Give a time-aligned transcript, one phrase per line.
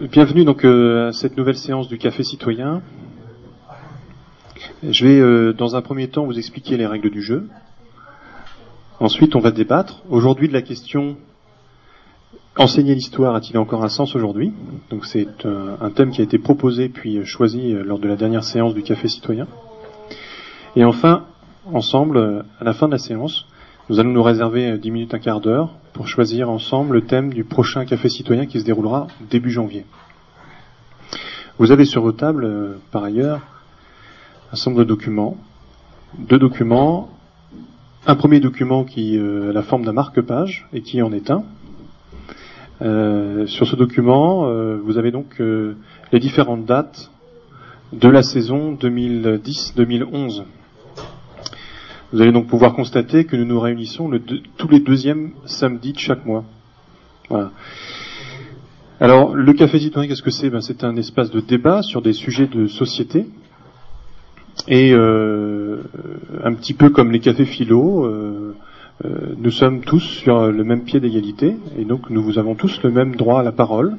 [0.00, 2.82] Bienvenue donc euh, à cette nouvelle séance du Café Citoyen.
[4.88, 7.48] Je vais euh, dans un premier temps vous expliquer les règles du jeu.
[9.00, 11.16] Ensuite, on va débattre aujourd'hui de la question
[12.56, 14.52] enseigner l'histoire a-t-il encore un sens aujourd'hui?
[14.90, 18.44] Donc c'est euh, un thème qui a été proposé puis choisi lors de la dernière
[18.44, 19.48] séance du Café Citoyen.
[20.76, 21.24] Et enfin,
[21.72, 23.46] ensemble, à la fin de la séance,
[23.88, 27.44] nous allons nous réserver 10 minutes, un quart d'heure pour choisir ensemble le thème du
[27.44, 29.86] prochain café citoyen qui se déroulera début janvier.
[31.58, 33.40] Vous avez sur vos tables, euh, par ailleurs,
[34.52, 35.38] un certain nombre de documents.
[36.18, 37.08] Deux documents.
[38.06, 41.44] Un premier document qui euh, a la forme d'un marque-page et qui en est un.
[42.82, 44.52] Euh, sur ce document,
[44.84, 47.10] vous avez donc les différentes dates
[47.94, 50.44] de la saison 2010-2011.
[52.12, 54.10] Vous allez donc pouvoir constater que nous nous réunissons
[54.56, 56.44] tous les deuxièmes samedis de chaque mois.
[57.28, 57.50] Voilà.
[58.98, 60.48] Alors, le Café Citoyen, qu'est-ce que c'est?
[60.48, 63.26] Ben, C'est un espace de débat sur des sujets de société.
[64.66, 65.82] Et euh,
[66.42, 68.56] un petit peu comme les cafés philo, euh,
[69.04, 72.90] euh, nous sommes tous sur le même pied d'égalité, et donc nous avons tous le
[72.90, 73.96] même droit à la parole.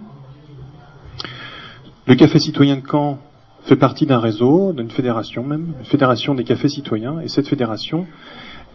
[2.07, 3.19] Le Café Citoyen de Caen
[3.63, 7.19] fait partie d'un réseau, d'une fédération même, une fédération des cafés citoyens.
[7.19, 8.07] Et cette fédération,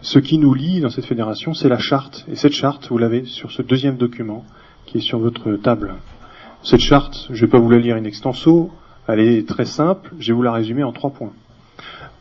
[0.01, 2.25] ce qui nous lie dans cette fédération, c'est la charte.
[2.31, 4.45] Et cette charte, vous l'avez sur ce deuxième document
[4.85, 5.95] qui est sur votre table.
[6.63, 8.71] Cette charte, je ne vais pas vous la lire in extenso,
[9.07, 11.33] elle est très simple, je vais vous la résumer en trois points.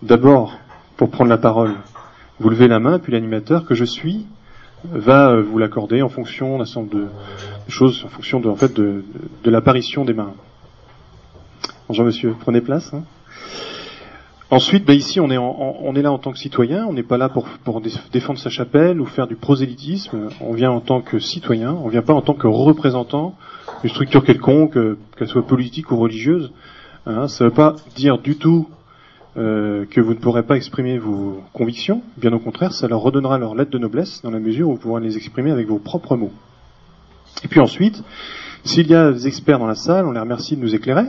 [0.02, 0.58] D'abord,
[0.96, 1.74] pour prendre la parole,
[2.40, 4.26] vous levez la main, puis l'animateur que je suis
[4.92, 7.06] va vous l'accorder en fonction d'un certain de
[7.68, 9.02] choses, en fonction de, en fait, de
[9.44, 10.34] l'apparition des mains.
[11.86, 12.94] Bonjour monsieur, prenez place.
[12.94, 13.02] Hein.
[14.50, 17.18] Ensuite, bah, ici, on est, on est là en tant que citoyen, on n'est pas
[17.18, 21.18] là pour, pour, défendre sa chapelle ou faire du prosélytisme, on vient en tant que
[21.18, 23.36] citoyen, on vient pas en tant que représentant
[23.82, 26.52] d'une structure quelconque, euh, qu'elle soit politique ou religieuse.
[27.04, 27.28] Hein.
[27.28, 28.66] Ça ne veut pas dire du tout
[29.36, 33.36] euh, que vous ne pourrez pas exprimer vos convictions, bien au contraire, ça leur redonnera
[33.36, 36.16] leur lettre de noblesse dans la mesure où vous pourrez les exprimer avec vos propres
[36.16, 36.32] mots.
[37.44, 38.02] Et puis ensuite,
[38.64, 41.04] s'il y a des experts dans la salle, on les remercie de nous éclairer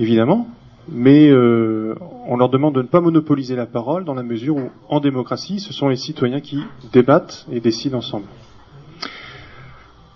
[0.00, 0.48] évidemment,
[0.88, 1.94] mais euh,
[2.26, 5.60] on leur demande de ne pas monopoliser la parole dans la mesure où, en démocratie,
[5.60, 6.62] ce sont les citoyens qui
[6.92, 8.26] débattent et décident ensemble.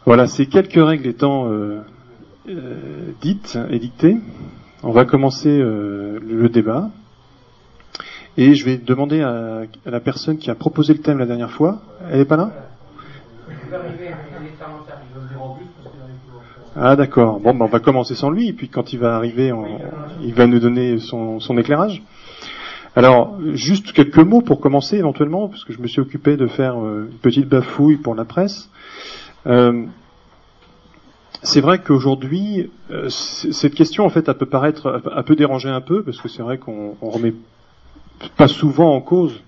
[0.06, 1.80] Voilà, ces quelques règles étant euh,
[2.48, 4.18] euh, dites et dictées,
[4.82, 6.90] on va commencer le débat.
[8.38, 11.82] Et je vais demander à, la personne qui a proposé le thème la dernière fois.
[12.10, 12.50] Elle n'est pas là?
[16.82, 17.40] Ah d'accord.
[17.40, 19.52] Bon, ben, on va commencer sans lui, et puis quand il va arriver,
[20.22, 22.02] il va nous donner son, éclairage.
[22.96, 26.82] Alors, juste quelques mots pour commencer éventuellement, parce que je me suis occupé de faire
[26.82, 28.70] euh, une petite bafouille pour la presse.
[29.46, 29.84] Euh,
[31.42, 35.82] c'est vrai qu'aujourd'hui, euh, cette question, en fait, elle peut paraître, elle peut déranger un
[35.82, 37.34] peu, parce que c'est vrai qu'on remet
[38.38, 39.38] pas souvent en cause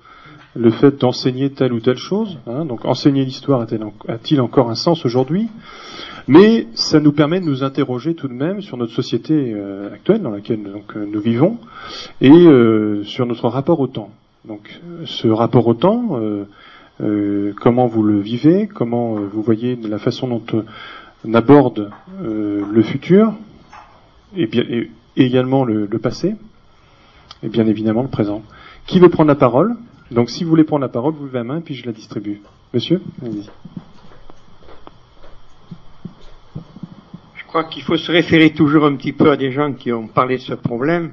[0.55, 2.39] le fait d'enseigner telle ou telle chose.
[2.47, 2.67] Hein.
[2.67, 5.49] donc, enseigner l'histoire a-t-il encore un sens aujourd'hui?
[6.29, 10.23] Mais ça nous permet de nous interroger tout de même sur notre société euh, actuelle
[10.23, 11.59] dans laquelle donc, euh, nous vivons
[12.21, 14.11] et euh, sur notre rapport au temps.
[14.45, 16.19] Donc ce rapport au temps,
[17.61, 20.65] comment vous le vivez, comment vous voyez la façon dont
[21.25, 23.35] on aborde le futur
[24.37, 26.35] et, également le, passé
[27.45, 28.43] et bien évidemment le présent.
[28.87, 29.77] Qui veut prendre la parole?
[30.11, 32.41] Donc si vous voulez prendre la parole, vous levez la main puis je la distribue.
[32.75, 33.01] Monsieur.
[37.53, 40.39] Crois qu'il faut se référer toujours un petit peu à des gens qui ont parlé
[40.39, 41.13] de ce problème.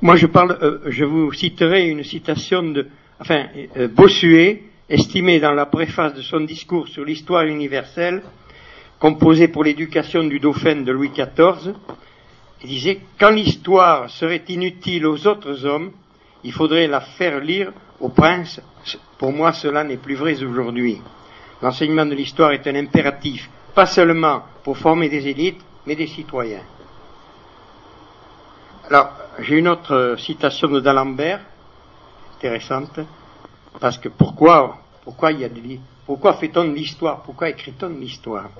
[0.00, 2.86] Moi, je parle, euh, je vous citerai une citation de,
[3.18, 3.46] enfin,
[3.76, 8.22] euh, Bossuet, estimé dans la préface de son discours sur l'histoire universelle,
[9.00, 11.74] composé pour l'éducation du dauphin de Louis XIV,
[12.62, 15.90] il disait quand l'histoire serait inutile aux autres hommes,
[16.44, 18.60] il faudrait la faire lire aux princes.
[19.18, 21.00] Pour moi, cela n'est plus vrai aujourd'hui.
[21.60, 26.62] L'enseignement de l'histoire est un impératif pas seulement pour former des élites, mais des citoyens.
[28.88, 31.40] Alors, j'ai une autre citation de d'Alembert,
[32.36, 33.00] intéressante,
[33.80, 35.48] parce que pourquoi, pourquoi il y a
[36.06, 38.50] pourquoi fait-on de l'histoire, pourquoi écrit-on de l'histoire?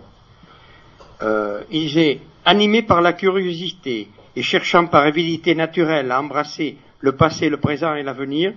[1.22, 7.12] Euh, Il disait, animé par la curiosité et cherchant par avidité naturelle à embrasser le
[7.12, 8.55] passé, le présent et l'avenir,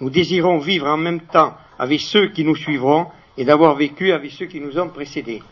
[0.00, 4.32] nous désirons vivre en même temps avec ceux qui nous suivront et d'avoir vécu avec
[4.32, 5.42] ceux qui nous ont précédés.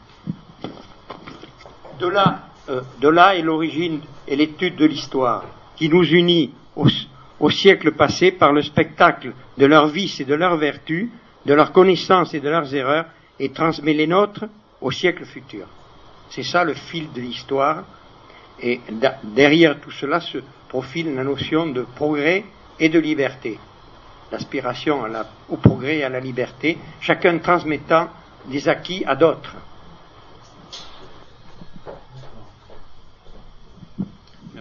[2.01, 5.45] Euh, de là, est l'origine et l'étude de l'histoire,
[5.77, 6.87] qui nous unit au,
[7.41, 11.09] au, siècle passé par le spectacle de leurs vices et de leurs vertus,
[11.45, 13.07] de leurs connaissances et de leurs erreurs,
[13.41, 14.45] et transmet les nôtres
[14.81, 15.67] au siècle futur.
[16.31, 17.85] C'est ça le fil de l'histoire.
[18.61, 18.81] Et
[19.25, 22.45] derrière tout cela se profile la notion de progrès
[22.79, 23.59] et de liberté.
[24.31, 25.05] L'aspiration
[25.49, 28.09] au progrès et à la liberté, chacun transmettant
[28.47, 29.57] des acquis à d'autres.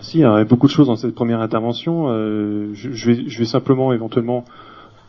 [0.02, 0.18] Merci.
[0.18, 2.08] il y a beaucoup de choses dans cette première intervention.
[2.08, 4.46] Euh, je, vais, simplement éventuellement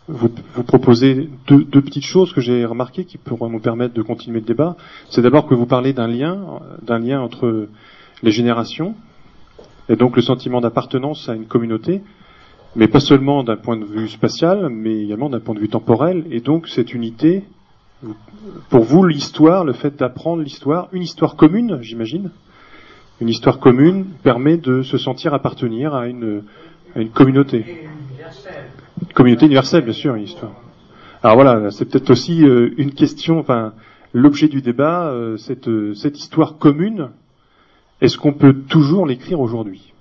[0.06, 0.29] vous,
[0.67, 4.77] proposer deux, petites choses que j'ai remarquées qui pourront nous permettre de continuer le débat.
[5.09, 7.69] C'est d'abord que vous parlez d'un lien, d'un lien entre
[8.23, 8.94] les générations
[9.89, 12.03] et donc le sentiment d'appartenance à une communauté,
[12.77, 16.27] mais pas seulement d'un point de vue spatial, mais également d'un point de vue temporel.
[16.31, 17.45] Et donc cette unité,
[18.69, 22.31] pour vous, l'histoire, le fait d'apprendre l'histoire, une histoire commune, j'imagine,
[23.20, 26.43] une histoire commune permet de se sentir appartenir à une,
[26.97, 27.88] une communauté.
[29.00, 30.53] Une communauté universelle, bien sûr, une histoire.
[31.23, 33.75] Alors voilà, c'est peut-être aussi euh, une question, enfin,
[34.12, 37.11] l'objet du débat, euh, cette, euh, cette histoire commune,
[38.00, 39.93] est-ce qu'on peut toujours l'écrire aujourd'hui?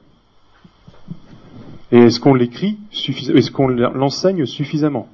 [1.92, 5.08] Et est-ce qu'on l'écrit suffisamment Est-ce qu'on l'enseigne suffisamment?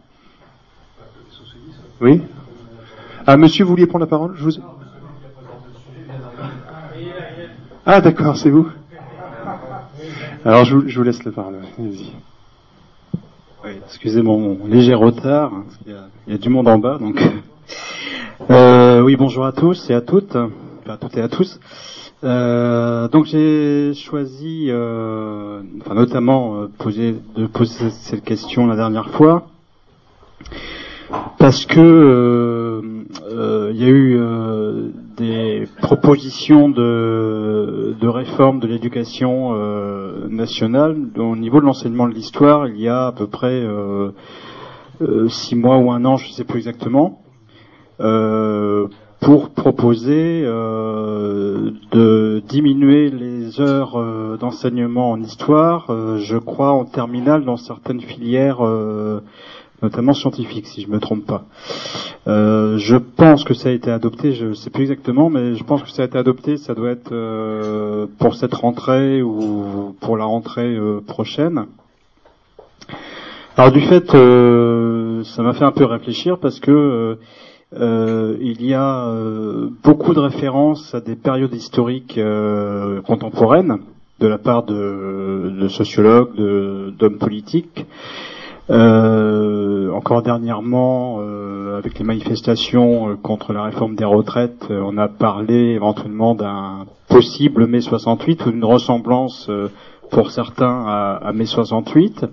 [1.99, 2.21] Oui?
[3.25, 4.35] Ah, monsieur, vous vouliez prendre la parole?
[4.37, 4.51] Je vous...
[7.89, 8.67] Ah, d'accord, c'est vous
[10.43, 11.53] Alors, je vous, laisse la parole.
[11.77, 12.11] Vas-y.
[13.63, 15.53] Oui, excusez mon léger retard,
[15.85, 15.95] il,
[16.27, 17.21] y a, du monde en bas, donc.
[18.51, 20.51] Euh, oui, bonjour à tous et à toutes, enfin,
[20.93, 21.59] à toutes et à tous.
[22.23, 29.09] Euh, donc j'ai choisi, euh, enfin notamment euh, poser, de poser cette question la dernière
[29.09, 29.47] fois
[31.37, 34.19] parce que euh, il y a eu
[35.17, 39.55] des propositions de, de réforme de l'éducation
[40.29, 42.67] nationale au niveau de l'enseignement de l'histoire.
[42.67, 43.65] Il y a à peu près
[45.29, 47.21] six mois ou un an, je ne sais plus exactement
[49.19, 56.85] pour proposer euh, de diminuer les heures euh, d'enseignement en histoire, euh, je crois en
[56.85, 58.59] terminale dans certaines filières,
[59.81, 61.45] notamment scientifiques, si je me trompe pas.
[62.25, 65.83] je pense que ça a été adopté, je ne sais plus exactement, mais je pense
[65.83, 70.77] que ça a été adopté, ça doit être pour cette rentrée ou pour la rentrée
[71.05, 71.65] prochaine.
[73.55, 77.17] Alors du fait, ça m'a fait un peu réfléchir parce que
[77.73, 83.79] euh, il y a euh, beaucoup de références à des périodes historiques euh, contemporaines
[84.19, 86.35] de la part de, de sociologues,
[86.97, 87.85] d'hommes politiques.
[88.69, 91.19] Encore dernièrement,
[91.77, 97.81] avec les manifestations contre la réforme des retraites, on a parlé éventuellement d'un possible mai
[97.81, 99.49] 68 ou d'une ressemblance
[100.09, 102.25] pour certains à, à mai 68.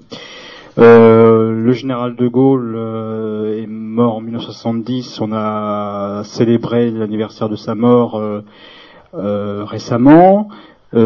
[0.76, 5.20] Euh, le général de Gaulle euh, est mort en 1970.
[5.20, 10.48] On a célébré l'anniversaire de sa mort euh, récemment.
[10.92, 11.02] donc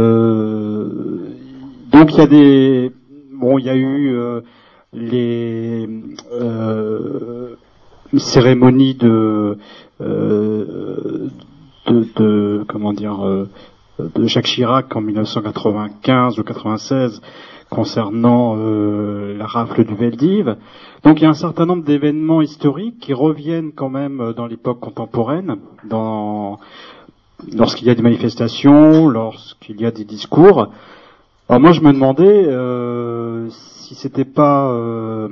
[2.12, 2.92] il y a des
[3.32, 4.16] bon, il y a eu
[4.93, 5.88] les
[8.17, 9.58] cérémonies de,
[10.00, 11.31] de,
[11.87, 13.46] de, comment dire
[13.99, 17.20] de Jacques Chirac en 1995 ou 96
[17.70, 20.56] concernant euh, la rafle du Veldiv.
[21.05, 24.46] Donc il y a un certain nombre d'événements historiques qui reviennent quand même euh, dans
[24.46, 26.58] l'époque contemporaine, dans
[27.52, 30.69] lorsqu'il y a des manifestations, lorsqu'il y a des discours.
[31.48, 35.28] Alors moi je me demandais euh, si c'était pas euh,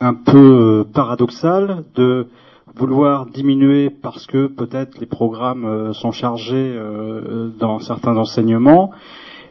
[0.00, 2.26] un peu paradoxal de
[2.74, 6.78] vouloir diminuer parce que peut-être les programmes sont chargés
[7.58, 8.92] dans certains enseignements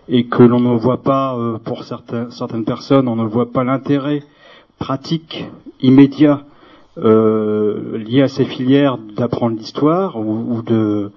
[0.10, 4.24] et que l'on ne voit pas, euh, pour certaines personnes, on ne voit pas l'intérêt
[4.80, 5.46] pratique
[5.82, 6.42] immédiat
[6.98, 11.12] euh, lié à ces filières d'apprendre l'histoire ou, de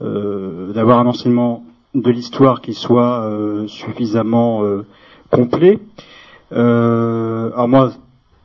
[0.00, 1.64] euh, d'avoir un enseignement
[2.02, 4.62] de l'histoire qui soit euh, suffisamment
[5.30, 5.78] complet.
[6.50, 7.92] alors moi,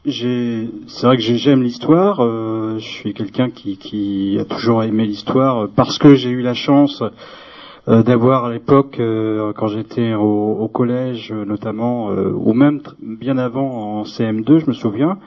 [0.05, 0.67] c'est
[1.03, 2.17] vrai que j'aime l'histoire.
[2.19, 7.03] je suis quelqu'un qui, qui a toujours aimé l'histoire parce que j'ai eu la chance
[7.89, 14.00] euh, d'avoir à l'époque, euh, quand j'étais au, collège notamment, euh, ou même bien avant
[14.00, 15.17] en CM2, je me souviens,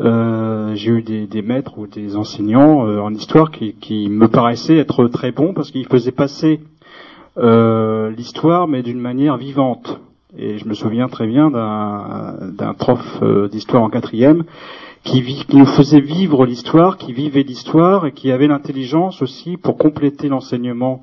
[0.00, 5.06] j'ai eu des, des, maîtres ou des enseignants en histoire qui, qui, me paraissaient être
[5.08, 6.60] très bons parce qu'ils faisaient passer
[7.40, 10.00] l'histoire mais d'une manière vivante.
[10.36, 14.44] Et je me souviens très bien d'un prof d'histoire en quatrième
[15.04, 19.78] qui, qui, nous faisait vivre l'histoire, qui vivait l'histoire et qui avait l'intelligence aussi pour
[19.78, 21.00] compléter l'enseignement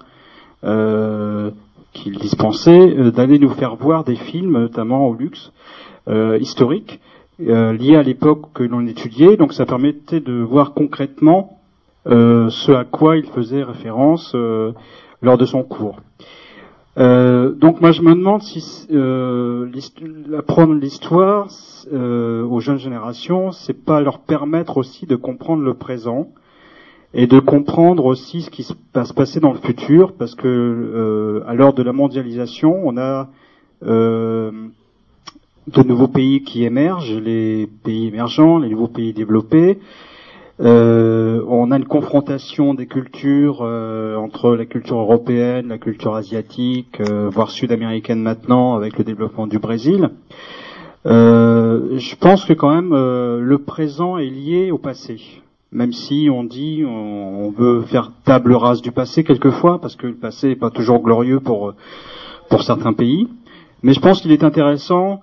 [0.63, 1.51] euh,
[1.93, 5.51] qu'il dispensait euh, d'aller nous faire voir des films, notamment au luxe,
[6.07, 6.99] euh, historiques,
[7.39, 9.37] liés à l'époque que l'on étudiait.
[9.37, 11.59] Donc ça permettait de voir concrètement
[12.05, 14.33] ce à quoi il faisait référence
[15.21, 15.99] lors de son cours.
[16.97, 19.69] Euh, donc moi je me demande si euh,
[20.35, 21.47] apprendre l'histoire
[21.93, 26.29] euh, aux jeunes générations, c'est pas leur permettre aussi de comprendre le présent
[27.13, 31.43] et de comprendre aussi ce qui va se passer dans le futur, parce que euh,
[31.47, 33.29] à l'heure de la mondialisation, on a
[33.85, 34.51] euh,
[35.67, 39.79] de nouveaux pays qui émergent, les pays émergents, les nouveaux pays développés.
[40.59, 46.99] Euh, on a une confrontation des cultures euh, entre la culture européenne, la culture asiatique,
[46.99, 50.09] euh, voire sud-américaine maintenant avec le développement du Brésil.
[51.05, 55.21] je pense que quand même le présent est lié au passé,
[55.71, 60.15] même si on dit on, veut faire table rase du passé quelquefois parce que le
[60.15, 61.73] passé n'est pas toujours glorieux pour
[62.49, 63.29] pour certains pays.
[63.83, 65.21] Mais je pense qu'il est intéressant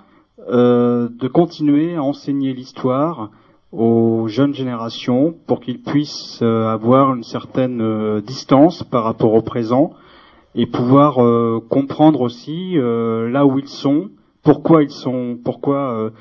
[0.48, 3.30] de continuer à enseigner l'histoire
[3.76, 9.42] aux jeunes générations pour qu'ils puissent euh, avoir une certaine euh, distance par rapport au
[9.42, 9.92] présent
[10.54, 14.10] et pouvoir euh, comprendre aussi là où ils sont,
[14.44, 16.12] pourquoi ils sont, pourquoi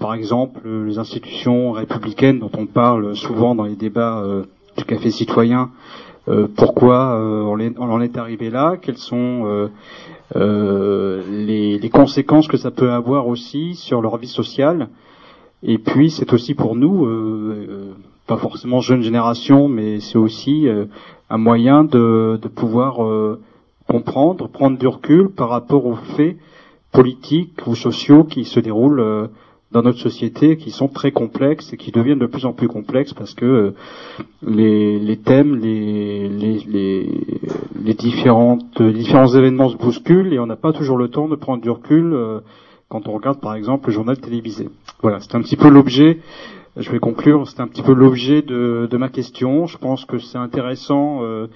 [0.00, 4.24] par exemple les institutions républicaines dont on parle souvent dans les débats
[4.76, 5.70] du café citoyen,
[6.56, 9.70] pourquoi on, en est arrivé là, quelles sont
[10.34, 14.88] les, les, conséquences que ça peut avoir aussi sur leur vie sociale
[15.64, 17.92] et puis c'est aussi pour nous, euh, euh,
[18.26, 20.84] pas forcément jeune génération, mais c'est aussi euh,
[21.30, 22.98] un moyen de, de pouvoir
[23.88, 26.36] comprendre, prendre du recul par rapport aux faits
[26.92, 29.30] politiques ou sociaux qui se déroulent
[29.72, 33.14] dans notre société, qui sont très complexes et qui deviennent de plus en plus complexes
[33.14, 33.72] parce que
[34.46, 37.08] les, les thèmes, les, les, les,
[37.82, 41.62] les différentes, différents événements se bousculent et on n'a pas toujours le temps de prendre
[41.62, 42.42] du recul
[42.88, 44.68] quand on regarde par exemple le journal télévisé.
[45.02, 46.20] Voilà, c'est un petit peu l'objet,
[46.76, 49.66] je vais conclure, c'est un petit peu l'objet de, ma question.
[49.66, 51.46] Je pense que c'est intéressant euh,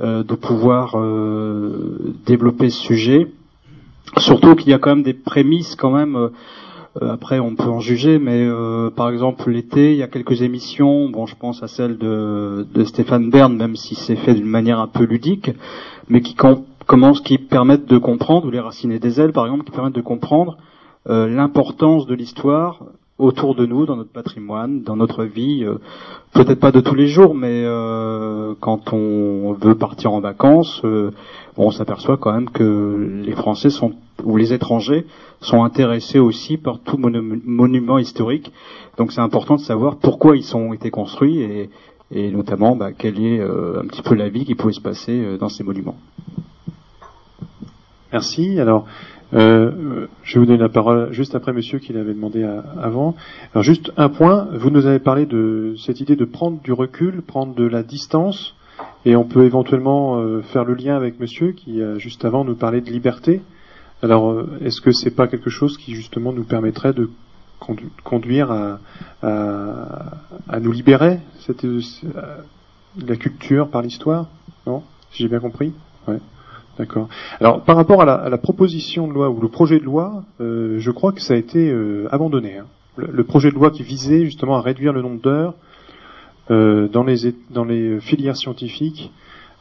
[0.00, 3.26] euh, de pouvoir euh, développer ce sujet,
[4.18, 6.30] surtout qu'il y a quand même des prémices quand même.
[7.00, 8.46] après, on peut en juger, mais
[8.94, 11.08] par exemple l'été, il y a quelques émissions.
[11.08, 14.78] Bon, je pense à celle de, de Stéphane Bern, même si c'est fait d'une manière
[14.78, 15.50] un peu ludique,
[16.08, 16.34] mais qui
[16.86, 20.00] commence, qui permettent de comprendre, ou les racines des ailes, par exemple, qui permettent de
[20.00, 20.56] comprendre
[21.08, 22.84] euh, l'importance de l'histoire
[23.18, 25.78] autour de nous, dans notre patrimoine, dans notre vie, euh,
[26.32, 30.82] peut-être pas de tous les jours, mais euh, quand on veut partir en vacances,
[31.56, 33.92] on s'aperçoit quand même que les Français sont
[34.24, 35.06] ou les étrangers
[35.40, 38.52] sont intéressés aussi par tout monument historique.
[38.96, 41.70] Donc c'est important de savoir pourquoi ils ont été construits et,
[42.12, 45.48] et notamment bah, quelle est un petit peu la vie qui pouvait se passer dans
[45.48, 45.96] ces monuments.
[48.12, 48.60] Merci.
[48.60, 48.86] Alors,
[49.32, 52.44] euh, je vais vous donner la parole juste après monsieur qui l'avait demandé
[52.80, 53.16] avant.
[53.54, 57.22] Alors juste un point, vous nous avez parlé de cette idée de prendre du recul,
[57.22, 58.54] prendre de la distance,
[59.06, 62.54] et on peut éventuellement euh, faire le lien avec monsieur qui a juste avant nous
[62.54, 63.40] parlait de liberté.
[64.02, 67.08] Alors euh, est-ce que c'est pas quelque chose qui justement nous permettrait de
[68.04, 68.80] conduire à,
[69.22, 71.20] à, nous libérer?
[71.46, 71.64] Cette,
[73.06, 74.26] la culture par l'histoire
[74.66, 74.82] Non?
[75.12, 75.72] Si j'ai bien compris
[76.08, 76.18] ouais.
[76.78, 77.08] D'accord.
[77.38, 80.90] Alors par rapport à la, proposition de loi ou le projet de loi, euh, je
[80.90, 82.58] crois que ça a été euh, abandonné.
[82.58, 82.66] Hein.
[82.96, 85.54] Le, projet de loi qui visait justement à réduire le nombre d'heures
[86.50, 89.10] euh, dans, les, dans les filières scientifiques,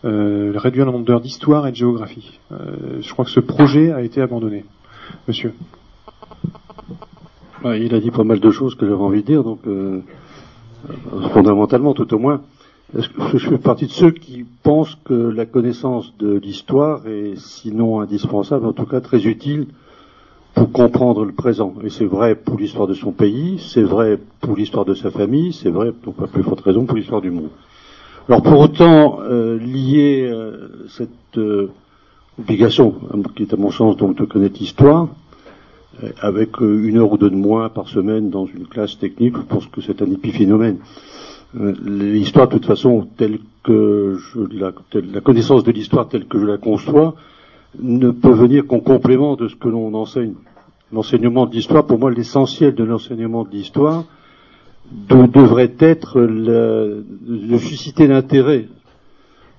[0.03, 2.39] réduire le nombre d'heures d'histoire et de géographie.
[2.49, 4.65] je crois que ce projet a été abandonné.
[5.27, 5.53] Monsieur.
[7.65, 9.59] il a dit pas mal de choses que j'avais envie de dire, donc
[11.33, 12.41] fondamentalement tout au moins.
[12.93, 18.65] Je fais partie de ceux qui pensent que la connaissance de l'histoire est sinon indispensable,
[18.65, 19.67] en tout cas très utile
[20.53, 21.73] pour comprendre le présent?
[21.85, 25.53] Et c'est vrai pour l'histoire de son pays, c'est vrai pour l'histoire de sa famille,
[25.53, 27.49] c'est vrai, donc pas plus forte raison, pour l'histoire du monde.
[28.27, 31.71] Alors pour autant, euh, lier euh, cette euh,
[32.37, 32.95] obligation,
[33.37, 35.07] qui est à mon sens donc de connaître l'histoire,
[36.19, 39.67] avec une heure ou deux de moins par semaine dans une classe technique, je pense
[39.67, 40.77] que c'est un épiphénomène.
[41.59, 46.45] Euh, l'histoire, de toute façon, telle que je la, connaissance de l'histoire telle que je
[46.45, 47.15] la conçois,
[47.79, 50.33] ne peut venir qu'en complément de ce que l'on enseigne.
[50.93, 54.03] L'enseignement de l'histoire, pour moi, l'essentiel de l'enseignement de l'histoire
[54.91, 58.67] devrait être de susciter l'intérêt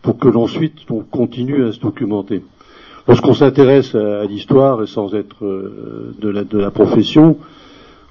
[0.03, 2.43] pour que l'ensuite on continue à se documenter.
[3.09, 7.37] Lorsqu'on s'intéresse à, l'histoire, sans être euh, de, la, de, la, profession,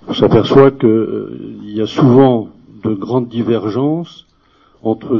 [0.07, 2.49] on s'aperçoit qu'il euh, y a souvent
[2.83, 4.25] de grandes divergences
[4.83, 5.19] entre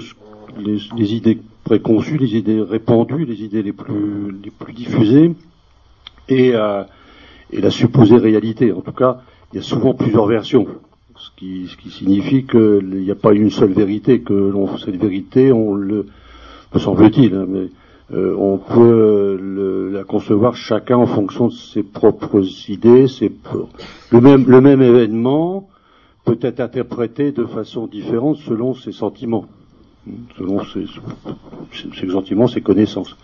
[0.57, 5.33] les, idées préconçues, les idées répandues, les idées les plus, les plus diffusées,
[6.29, 6.83] et, euh,
[7.51, 8.71] et, la supposée réalité.
[8.71, 10.67] En tout cas, il y a souvent plusieurs versions,
[11.15, 14.53] ce qui, ce qui signifie qu'il n'y a pas une seule vérité, que
[14.83, 16.07] cette vérité, on le,
[16.73, 17.69] me semble-t-il, hein, mais
[18.13, 23.07] euh, on peut le, la concevoir chacun en fonction de ses propres idées.
[23.07, 23.31] Ses,
[24.11, 25.69] le, même, le même événement
[26.25, 29.45] peut être interprété de façon différente selon ses sentiments,
[30.37, 30.85] selon ses,
[32.09, 33.15] sentiments, ses connaissances.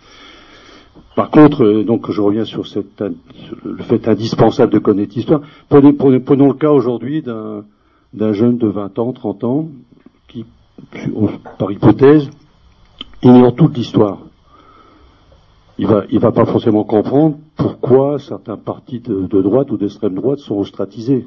[1.14, 2.64] Par contre, euh, donc je reviens sur,
[3.64, 5.42] le fait indispensable de connaître l'histoire.
[5.68, 9.68] Prenons, le cas aujourd'hui d'un jeune de 20 ans, 30 ans,
[10.26, 10.44] qui,
[11.58, 12.28] par hypothèse,
[13.22, 14.18] ignore toute l'histoire
[15.78, 20.40] il va, il va pas forcément comprendre pourquoi certains partis de, droite ou d'extrême droite
[20.40, 21.26] sont ostratisés.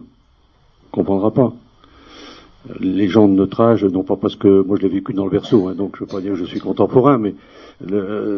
[0.92, 1.54] Comprendra pas.
[2.80, 5.32] Les gens de notre âge, non pas parce que moi je l'ai vécu dans le
[5.32, 7.34] berceau, hein, donc je veux pas dire que je suis contemporain, mais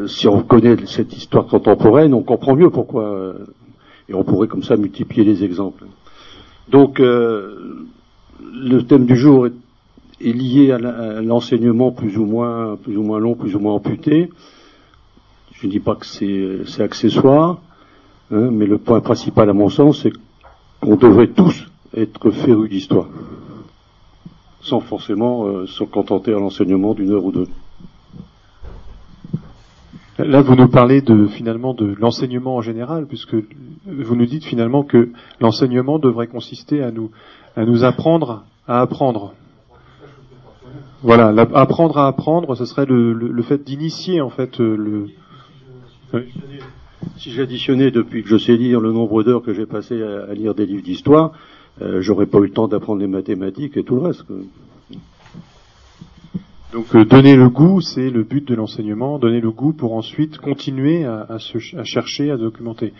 [0.07, 3.03] si on connaît cette histoire contemporaine, on comprend mieux pourquoi.
[3.03, 3.33] Euh,
[4.09, 5.85] et on pourrait comme ça multiplier les exemples.
[6.69, 7.85] Donc euh,
[8.41, 9.53] le thème du jour est,
[10.21, 10.77] est lié à
[11.21, 14.29] l'enseignement plus ou moins plus ou moins long, plus ou moins amputé.
[15.53, 17.61] Je ne dis pas que c'est accessoire,
[18.31, 20.11] hein, mais le point principal à mon sens, c'est
[20.81, 23.07] qu'on devrait tous être férus d'histoire,
[24.61, 27.47] sans forcément euh, se contenter à l'enseignement d'une heure ou deux.
[30.19, 33.35] Là, vous nous parlez de finalement de l'enseignement en général, puisque
[33.85, 35.09] vous nous dites finalement que
[35.39, 37.09] l'enseignement devrait consister à nous
[37.55, 39.33] à nous apprendre à apprendre.
[41.01, 45.07] Voilà, apprendre à apprendre, ce serait le, le fait d'initier en fait le,
[47.17, 50.53] si j'additionnais depuis que je sais lire le nombre d'heures que j'ai passé à, lire
[50.55, 51.33] des livres d'histoire,
[51.81, 54.25] euh, j'aurais pas eu le temps d'apprendre les mathématiques et tout le reste.
[56.71, 60.37] Donc euh, donner le goût, c'est le but de l'enseignement, donner le goût pour ensuite
[60.39, 62.93] continuer à, à, chercher, à documenter.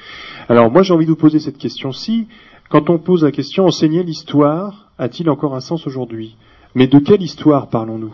[0.48, 2.28] Alors moi j'ai envie de vous poser cette question-ci.
[2.70, 6.36] Quand on pose la question enseigner l'histoire, a-t-il encore un sens aujourd'hui?
[6.76, 8.14] Mais de quelle histoire parlons-nous?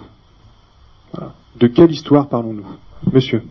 [1.60, 2.68] De quelle histoire parlons-nous?
[3.12, 3.44] Monsieur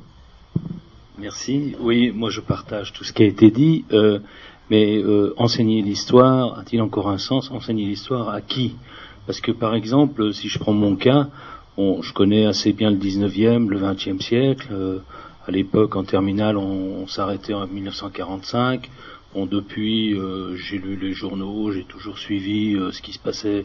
[1.18, 1.74] Merci.
[1.80, 4.20] Oui, moi je partage tout ce qui a été dit, euh,
[4.70, 8.74] mais euh, enseigner l'histoire a-t-il encore un sens Enseigner l'histoire à qui?
[9.26, 11.28] Parce que par exemple, si je prends mon cas,
[11.76, 14.68] je connais assez bien le 19e, le 20e siècle.
[14.72, 14.98] Euh,
[15.46, 18.90] à l'époque, en terminale, on, s'arrêtait en 1945.
[19.34, 20.14] Bon, depuis,
[20.56, 23.64] j'ai lu les journaux, j'ai toujours suivi ce qui se passait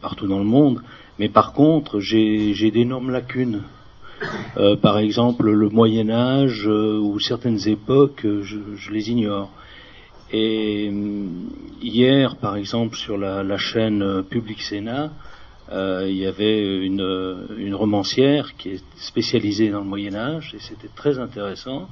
[0.00, 0.82] partout dans le monde.
[1.20, 3.62] Mais par contre, j'ai d'énormes lacunes
[4.56, 9.50] euh, par exemple, le Moyen Âge euh, ou certaines époques, euh, je, les ignore.
[10.36, 10.90] Et
[11.80, 15.12] hier, par exemple, sur la, chaîne Public Sénat,
[15.70, 20.90] il y avait une, une, romancière qui est spécialisée dans le Moyen Âge, et c'était
[20.92, 21.88] très intéressant.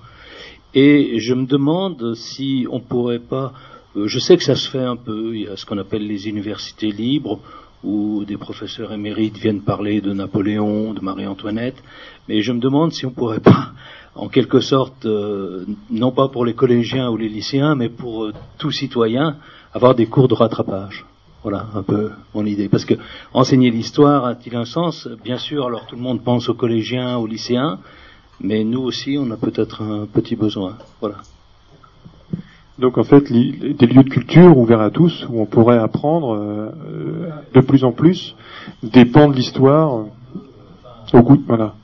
[0.75, 3.53] Et je me demande si on pourrait pas,
[3.95, 6.27] je sais que ça se fait un peu, il y a ce qu'on appelle les
[6.29, 7.39] universités libres,
[7.85, 11.81] où des professeurs émérites viennent parler de Napoléon, de Marie-Antoinette,
[12.29, 13.71] mais je me demande si on pourrait pas,
[14.15, 18.33] en quelque sorte, euh, non pas pour les collégiens ou les lycéens, mais pour euh,
[18.59, 19.37] tout citoyen,
[19.73, 21.07] avoir des cours de rattrapage.
[21.43, 22.69] Voilà un peu mon idée.
[22.69, 22.95] Parce que
[23.33, 25.09] enseigner l'histoire a-t-il un sens?
[25.25, 27.79] Bien sûr, alors tout le monde pense aux collégiens, aux lycéens,
[28.41, 30.77] mais nous aussi, on a peut-être un petit besoin.
[31.01, 31.17] Voilà.
[32.79, 36.71] Donc en fait, des lieux de culture ouverts à tous, où on pourrait apprendre euh,
[37.55, 38.35] de plus en plus
[38.83, 41.75] des pans de l'histoire euh, au goût, voilà.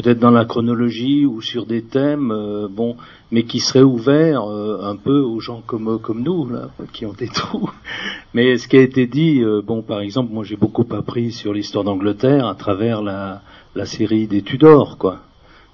[0.00, 2.96] Peut-être dans la chronologie ou sur des thèmes, euh, bon,
[3.30, 7.70] mais qui seraient ouverts un peu aux gens comme nous, là, qui ont des trous.
[8.34, 11.84] Mais ce qui a été dit, bon, par exemple, moi j'ai beaucoup appris sur l'histoire
[11.84, 13.42] d'Angleterre à travers la,
[13.84, 15.20] série des Tudors, quoi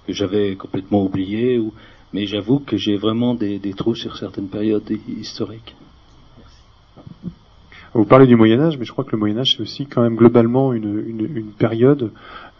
[0.07, 1.73] que j'avais complètement oublié, ou,
[2.13, 5.75] mais j'avoue que j'ai vraiment des, trous sur certaines périodes historiques.
[7.93, 10.03] Vous parlez du Moyen Âge, mais je crois que le Moyen Âge c'est aussi quand
[10.03, 12.11] même globalement une, période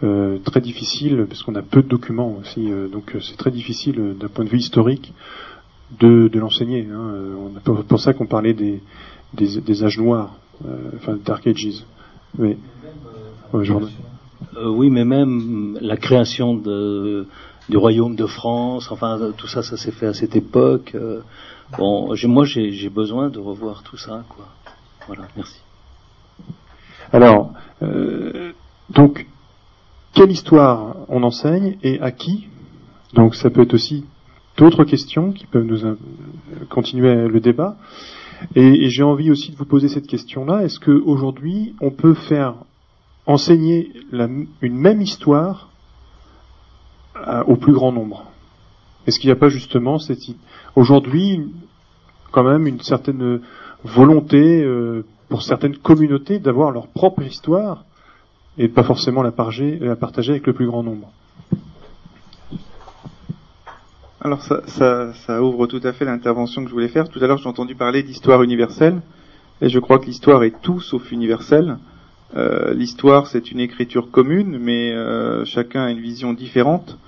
[0.03, 3.51] euh, très difficile parce qu'on a peu de documents aussi, euh, donc euh, c'est très
[3.51, 5.13] difficile d'un point de vue historique
[6.01, 6.87] de, l'enseigner.
[6.93, 7.15] Hein.
[7.65, 8.83] C'est pour ça qu'on parlait des,
[9.35, 10.37] des, âges noirs,
[10.97, 11.85] enfin Dark Ages.
[12.37, 12.57] Mais,
[14.57, 17.27] euh, oui, mais même la création de,
[17.69, 20.93] du royaume de France, enfin tout ça, ça s'est fait à cette époque.
[20.95, 21.21] Euh,
[21.79, 24.47] bon, moi j'ai besoin de revoir tout ça, quoi.
[25.07, 25.61] Voilà, merci.
[27.13, 28.53] Alors, euh,
[28.91, 29.27] donc,
[30.17, 32.49] quelle histoire on enseigne et à qui
[33.13, 34.07] Donc ça peut être aussi
[34.57, 35.97] d'autres questions qui peuvent nous
[36.71, 37.77] continuer le débat.
[38.55, 40.65] Et, et j'ai envie aussi de vous poser cette question-là.
[40.65, 42.55] Est-ce qu'aujourd'hui, on peut faire
[43.27, 43.93] enseigner
[44.63, 45.69] une même histoire
[47.47, 48.25] au plus grand nombre?
[49.07, 50.21] Est-ce qu'il n'y a pas justement cette
[50.77, 51.47] aujourd'hui
[52.33, 53.41] quand même une certaine
[53.85, 57.85] volonté euh, pour certaines communautés d'avoir leur propre histoire
[58.59, 61.13] et pas forcément la partager, la partager avec le plus grand nombre.
[64.23, 67.09] Alors ça, ouvre tout à fait l'intervention que je voulais faire.
[67.09, 69.01] Tout à l'heure, j'ai entendu parler d'histoire universelle,
[69.61, 71.79] et je crois que l'histoire est tout sauf universelle.
[72.37, 76.99] Euh, l'histoire, c'est une écriture commune, mais euh, chacun a une vision différente.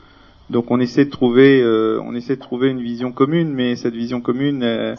[0.48, 3.94] Donc on essaie de trouver, euh, on essaie de trouver une vision commune, mais cette
[3.94, 4.96] vision commune, elle,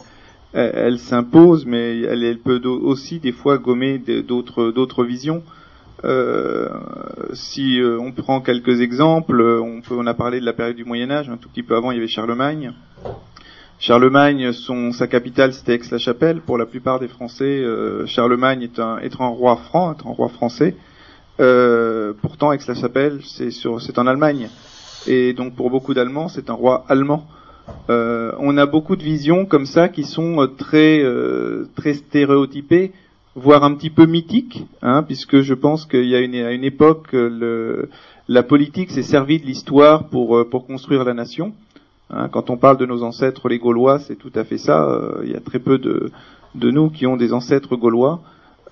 [0.52, 5.42] elle s'impose, mais elle, elle, peut aussi des fois gommer d'autres d'autres visions.
[6.04, 6.68] Euh,
[7.34, 10.84] si euh, on prend quelques exemples, on, peut, on a parlé de la période du
[10.84, 12.72] Moyen Âge, un tout petit peu avant il y avait Charlemagne.
[13.78, 16.40] Charlemagne, son, sa capitale c'était Aix-la-Chapelle.
[16.40, 20.10] Pour la plupart des Français, euh, Charlemagne est un, est un roi franc, est un
[20.10, 20.76] roi français.
[21.38, 24.48] Euh, pourtant, Aix-la-Chapelle, c'est, sur, c'est en Allemagne.
[25.06, 27.26] Et donc pour beaucoup d'Allemands, c'est un roi allemand.
[27.88, 31.02] Euh, on a beaucoup de visions comme ça qui sont très,
[31.76, 32.92] très stéréotypées
[33.34, 36.64] voire un petit peu mythique, hein, puisque je pense qu'il y a une, à une
[36.64, 37.88] époque, le,
[38.28, 41.52] la politique s'est servie de l'histoire pour, euh, pour construire la nation.
[42.10, 44.84] Hein, quand on parle de nos ancêtres les Gaulois, c'est tout à fait ça.
[44.84, 46.10] Euh, il y a très peu de,
[46.54, 48.20] de nous qui ont des ancêtres gaulois.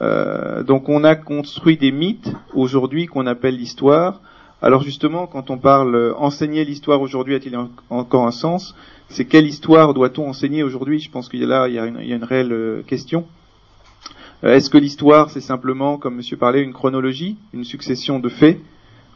[0.00, 4.20] Euh, donc on a construit des mythes aujourd'hui qu'on appelle l'histoire.
[4.60, 7.56] Alors justement, quand on parle euh, enseigner l'histoire aujourd'hui a-t-il
[7.90, 8.74] encore un sens?
[9.08, 10.98] C'est quelle histoire doit-on enseigner aujourd'hui?
[10.98, 12.82] Je pense qu'il y a là il y a une, il y a une réelle
[12.86, 13.24] question.
[14.44, 18.58] Euh, est-ce que l'histoire, c'est simplement, comme monsieur parlait, une chronologie, une succession de faits?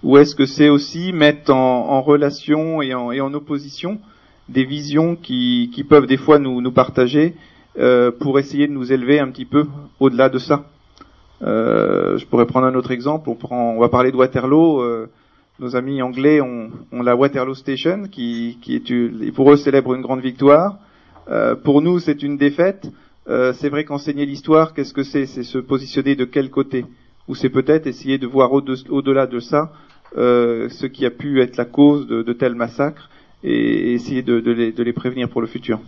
[0.03, 4.01] Ou est-ce que c'est aussi mettre en, relation et en, opposition
[4.49, 7.37] des visions qui, peuvent des fois nous, partager
[7.79, 9.67] euh, pour essayer de nous élever un petit peu
[10.01, 10.65] au-delà de ça?
[11.45, 13.31] Euh, Je pourrais prendre un autre exemple.
[13.31, 15.07] On, prend, on va parler de Waterloo.
[15.61, 20.21] Nos amis anglais ont, la Waterloo Station, qui, qui est, pour eux célèbre une grande
[20.21, 20.79] victoire.
[21.63, 22.91] Pour nous, c'est une défaite.
[23.29, 25.27] Euh, c'est vrai qu'enseigner l'histoire, qu'est-ce que c'est?
[25.27, 26.85] C'est se positionner de quel côté?
[27.29, 29.73] Ou c'est peut-être essayer de voir au-delà de ça
[30.17, 33.09] euh, ce qui a pu être la cause de, tels massacres
[33.45, 35.81] et essayer de, les, prévenir pour le futur.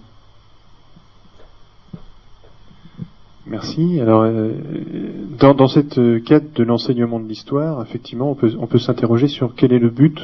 [3.46, 4.00] Merci.
[4.00, 4.52] Alors, euh,
[5.38, 9.54] dans, dans, cette quête de l'enseignement de l'histoire, effectivement, on peut, on peut s'interroger sur
[9.54, 10.18] quel est le but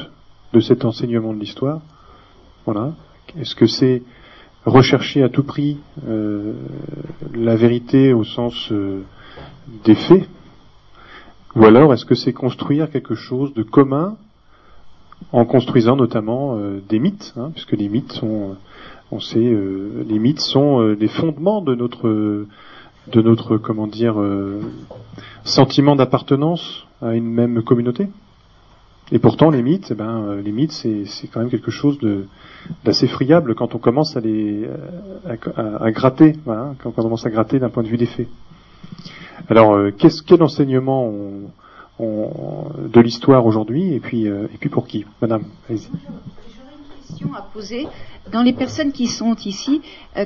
[0.53, 1.81] de cet enseignement de l'histoire.
[2.65, 2.93] Voilà.
[3.37, 4.01] Est-ce que c'est
[4.65, 6.53] rechercher à tout prix euh,
[7.33, 9.01] la vérité au sens euh,
[9.83, 10.27] des faits
[11.55, 14.17] Ou alors est-ce que c'est construire quelque chose de commun
[15.31, 18.55] en construisant notamment euh, des mythes, hein, puisque les mythes sont,
[19.11, 22.45] on sait, les mythes sont les fondements de notre,
[23.11, 24.15] de notre, comment dire,
[25.43, 28.07] sentiment d'appartenance à une même communauté.
[29.11, 31.99] Et pourtant, les mythes, eh ben, les mythes, c'est, quand même quelque chose
[32.85, 34.69] d'assez friable quand on commence à les
[35.27, 38.27] à, gratter, quand on commence à gratter d'un point de vue des faits.
[39.49, 41.11] Alors, euh, qu'est-ce quel enseignement
[41.99, 45.43] de l'histoire aujourd'hui et puis euh, et puis pour qui, Madame?
[45.69, 47.87] J'aurais une question à poser
[48.31, 49.81] dans les personnes qui sont ici.
[50.17, 50.25] Euh,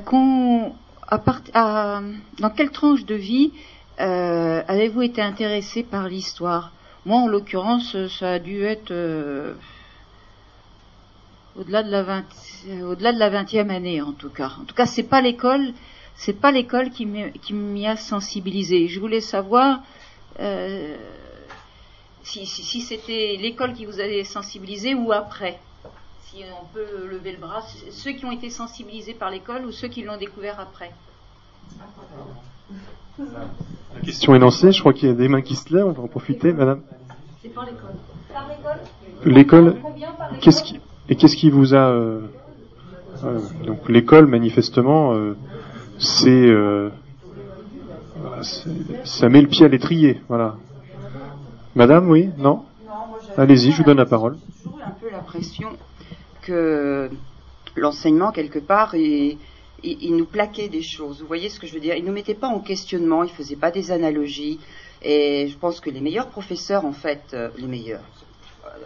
[2.40, 3.52] dans quelle tranche de vie
[3.98, 6.72] avez-vous été intéressé par l'histoire?
[7.06, 8.92] Moi, en l'occurrence, ça a dû être
[11.58, 12.24] au-delà de la 20,
[12.84, 14.52] au-delà de la vingtième année en tout cas.
[14.62, 15.74] En tout cas, c'est pas l'école,
[16.16, 18.88] c'est pas l'école qui m'y a sensibilisé.
[18.88, 19.82] Je voulais savoir
[20.40, 20.98] euh,
[22.24, 25.60] si, si, c'était l'école qui vous a sensibilisé ou après.
[26.24, 29.88] Si on peut lever le bras, ceux qui ont été sensibilisés par l'école ou ceux
[29.88, 30.92] qui l'ont découvert après.
[33.18, 34.72] La question est lancée.
[34.72, 35.88] Je crois qu'il y a des mains qui se lèvent.
[35.88, 36.82] On va en profiter, madame.
[37.42, 37.96] C'est par l'école.
[38.34, 39.76] Par l'école.
[39.76, 39.76] L'école.
[40.42, 42.22] Qu'est-ce qui et qu'est-ce qui vous a euh,
[43.24, 45.36] euh, donc l'école manifestement euh,
[46.00, 46.52] c'est
[49.04, 50.56] ça met le pied à l'étrier, voilà.
[51.76, 52.64] Madame, oui, non,
[53.38, 54.38] Allez-y, je vous donne la parole.
[54.64, 55.70] J'ai un peu l'impression
[56.42, 57.10] que
[57.76, 58.96] l'enseignement quelque part
[59.86, 61.22] il, nous plaquait des choses.
[61.22, 61.96] Vous voyez ce que je veux dire?
[61.96, 64.60] Il nous mettait pas en questionnement, il faisait pas des analogies.
[65.02, 68.02] Et je pense que les meilleurs professeurs, en fait, les meilleurs,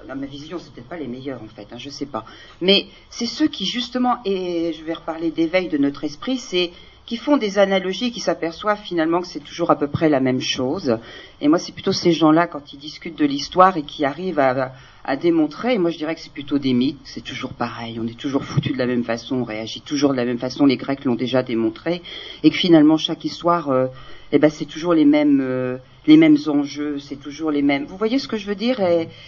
[0.07, 2.25] dans ma vision, c'est peut-être pas les meilleurs en fait, hein, je sais pas.
[2.61, 6.71] Mais c'est ceux qui justement, et je vais reparler d'éveil de notre esprit, c'est
[7.09, 10.41] qui font des analogies, qui s'aperçoivent finalement que c'est toujours à peu près la même
[10.41, 10.99] chose.
[11.41, 14.71] Et moi, c'est plutôt ces gens-là, quand ils discutent de l'histoire et qui arrivent à,
[15.09, 18.05] à démontrer, et moi je dirais que c'est plutôt des mythes, c'est toujours pareil, on
[18.05, 20.77] est toujours foutu de la même façon, on réagit toujours de la même façon, les
[20.77, 22.03] Grecs l'ont déjà démontré,
[22.43, 23.87] et que finalement chaque histoire, euh,
[24.31, 25.39] eh ben, c'est toujours les mêmes...
[25.41, 27.85] Euh, les mêmes enjeux, c'est toujours les mêmes.
[27.85, 28.79] Vous voyez ce que je veux dire?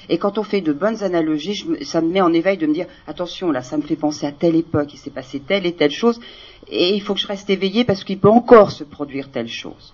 [0.09, 2.87] Et, quand on fait de bonnes analogies, ça me met en éveil de me dire
[3.05, 5.91] attention là, ça me fait penser à telle époque, il s'est passé telle et telle
[5.91, 6.19] chose,
[6.67, 9.93] et il faut que je reste éveillé parce qu'il peut encore se produire telle chose.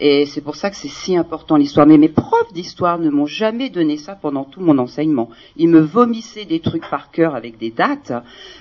[0.00, 1.86] Et c'est pour ça que c'est si important l'histoire.
[1.86, 5.30] Mais mes profs d'histoire ne m'ont jamais donné ça pendant tout mon enseignement.
[5.56, 8.12] Ils me vomissaient des trucs par cœur avec des dates,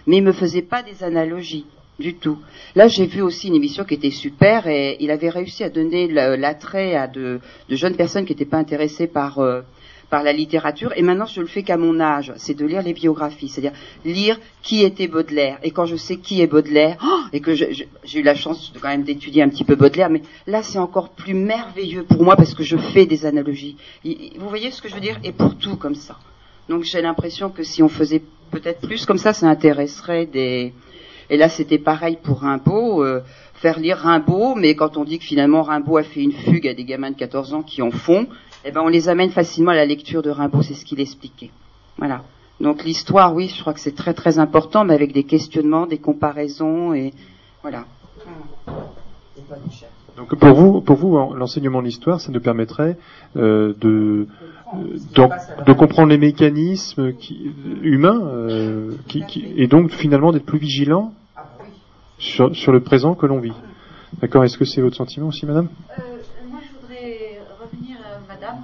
[0.08, 1.66] mais ils me faisaient pas des analogies
[2.00, 2.38] du tout.
[2.76, 6.08] Là, j'ai vu aussi une émission qui était super et il avait réussi à donner
[6.08, 9.62] l'attrait à de, jeunes personnes qui n'étaient pas intéressées par euh,
[10.10, 10.94] par la littérature.
[10.96, 14.40] Et maintenant, je le fais qu'à mon âge, c'est de lire les biographies, c'est-à-dire lire
[14.64, 15.58] qui était Baudelaire.
[15.64, 18.88] Et quand je sais qui est Baudelaire, oh, et que j'ai eu la chance quand
[18.88, 22.54] même d'étudier un petit peu Baudelaire, mais là, c'est encore plus merveilleux pour moi parce
[22.54, 23.76] que je fais des analogies.
[24.04, 25.20] Vous voyez ce que je veux dire?
[25.24, 26.18] Et pour tout comme ça.
[26.70, 30.74] Donc j'ai l'impression que si on faisait peut-être plus comme ça, ça intéresserait des
[31.30, 33.04] et là, c'était pareil pour Rimbaud.
[33.04, 33.22] Euh,
[33.56, 36.74] faire lire Rimbaud, mais quand on dit que finalement Rimbaud a fait une fugue à
[36.74, 38.28] des gamins de 14 ans qui en font,
[38.68, 41.52] eh ben on les amène facilement à la lecture de Rimbaud, c'est ce qu'il expliquait.
[41.98, 42.24] Voilà.
[42.60, 46.00] Donc l'histoire, oui, je crois que c'est très très important, mais avec des questionnements, des
[46.00, 47.14] comparaisons et
[47.62, 47.86] voilà.
[50.18, 52.98] Donc pour vous, pour vous, l'enseignement de l'histoire, ça nous permettrait
[53.38, 54.28] euh, de
[55.16, 55.32] donc,
[55.66, 57.54] de comprendre les mécanismes qui,
[57.84, 61.14] humains euh, qui, qui, et donc finalement d'être plus vigilant
[62.18, 63.54] sur, sur, le présent que l'on vit.
[64.20, 65.70] D'accord Est-ce que c'est votre sentiment aussi, madame?
[66.00, 66.17] Euh,
[68.40, 68.64] madame.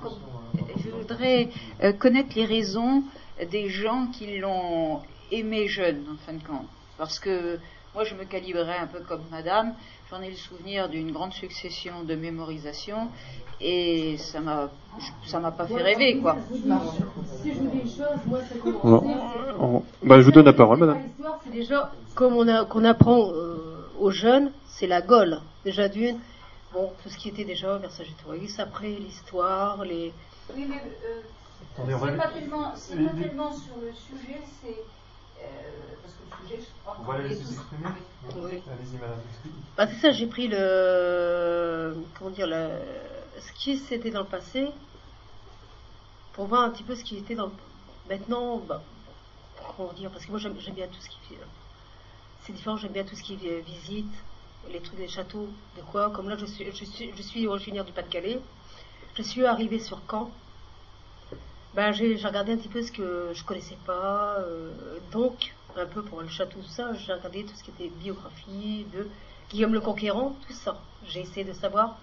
[0.84, 1.50] Je voudrais
[1.84, 3.04] euh, connaître les raisons
[3.52, 6.68] des gens qui l'ont aimé jeune, en fin de compte.
[6.98, 7.60] Parce que
[7.96, 9.74] moi, je me calibrais un peu comme madame.
[10.10, 13.08] J'en ai le souvenir d'une grande succession de mémorisation
[13.60, 14.70] et ça m'a
[15.26, 16.38] ça m'a pas fait rêver quoi.
[17.42, 19.84] Si je vous dis une chose, moi ça commence.
[20.04, 21.02] Bah, je vous donne la parole, madame.
[21.44, 26.20] C'est déjà comme on qu'on apprend euh, aux jeunes, c'est la Gaule déjà d'une.
[26.74, 30.12] Bon, tout ce qui était déjà Vercingétorix, après l'histoire, les.
[30.56, 31.22] Oui, mais euh,
[31.78, 34.84] c'est pas, tellement, pas tellement sur le sujet, c'est
[35.40, 35.46] euh,
[36.02, 36.98] parce que le sujet, je crois.
[37.00, 37.90] On va les exprimer.
[38.36, 38.64] Oui.
[38.72, 39.20] Allez-y, madame.
[39.78, 42.70] Bah, c'est ça, j'ai pris le comment dire le
[43.40, 44.68] ce qui c'était dans le passé
[46.34, 47.52] pour voir un petit peu ce qui était dans le...
[48.10, 48.82] maintenant bah,
[49.76, 51.18] comment dire parce que moi j'aime bien tout ce qui
[52.42, 54.14] c'est différent j'aime bien tout ce qui est visite
[54.71, 55.47] les trucs des châteaux
[55.78, 58.39] de quoi comme là je suis je suis, je suis originaire du Pas-de-Calais
[59.15, 60.32] je suis arrivée sur Caen
[61.76, 64.71] ben, j'ai regardé un petit peu ce que je connaissais pas euh,
[65.12, 68.86] donc un peu pour le château tout ça j'ai regardé tout ce qui était biographie
[68.93, 69.08] de
[69.49, 71.97] Guillaume le Conquérant tout ça j'ai essayé de savoir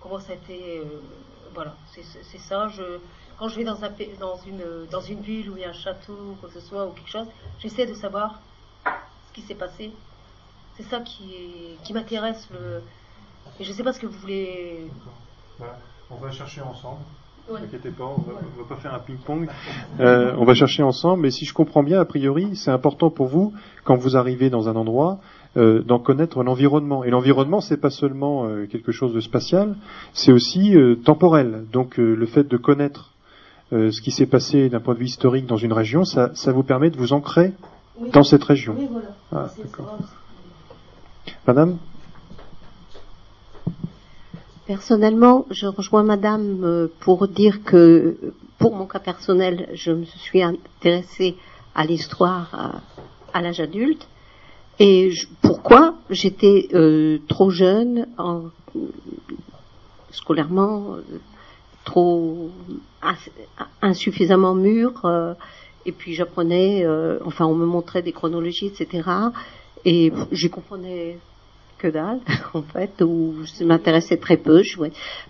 [0.00, 0.78] comment ça a été.
[0.78, 1.00] Euh,
[1.54, 2.68] voilà, c'est ça.
[2.68, 2.82] Je,
[3.38, 5.72] quand je vais dans, un, dans, une, dans une ville où il y a un
[5.72, 7.26] château quoi que ce soit ou quelque chose,
[7.58, 8.40] j'essaie de savoir
[8.84, 9.90] ce qui s'est passé.
[10.76, 11.24] C'est ça qui,
[11.84, 12.48] qui m'intéresse.
[12.52, 12.82] Le...
[13.58, 14.86] Et je ne sais pas ce que vous voulez.
[16.10, 17.00] on va chercher ensemble.
[17.50, 19.48] Ne inquiétez pas, on va, va pas faire un ping-pong.
[20.00, 21.22] Euh, on va chercher ensemble.
[21.22, 23.52] Mais si je comprends bien, a priori, c'est important pour vous,
[23.84, 25.20] quand vous arrivez dans un endroit,
[25.56, 27.04] euh, d'en connaître l'environnement.
[27.04, 29.76] Et l'environnement, c'est pas seulement euh, quelque chose de spatial,
[30.12, 31.64] c'est aussi temporel.
[31.72, 33.12] Donc le fait de connaître
[33.70, 36.62] ce qui s'est passé d'un point de vue historique dans une région, ça, ça vous
[36.62, 37.52] permet de vous ancrer
[38.12, 38.74] dans cette région.
[38.76, 39.08] Oui, voilà.
[39.32, 39.48] Ah,
[41.46, 41.78] Madame
[44.66, 48.16] Personnellement, je rejoins Madame pour dire que,
[48.58, 51.36] pour mon cas personnel, je me suis intéressée
[51.74, 52.82] à l'histoire
[53.32, 54.08] à l'âge adulte
[54.78, 58.44] et pourquoi J'étais euh, trop jeune, en,
[60.12, 60.96] scolairement,
[61.84, 62.50] trop
[63.82, 65.34] insuffisamment mûre, euh,
[65.84, 69.08] et puis j'apprenais, euh, enfin on me montrait des chronologies, etc.
[69.84, 71.18] Et j'y comprenais
[71.78, 72.20] que dalle,
[72.54, 74.62] en fait, ou je m'intéressais très peu.
[74.62, 74.78] Je...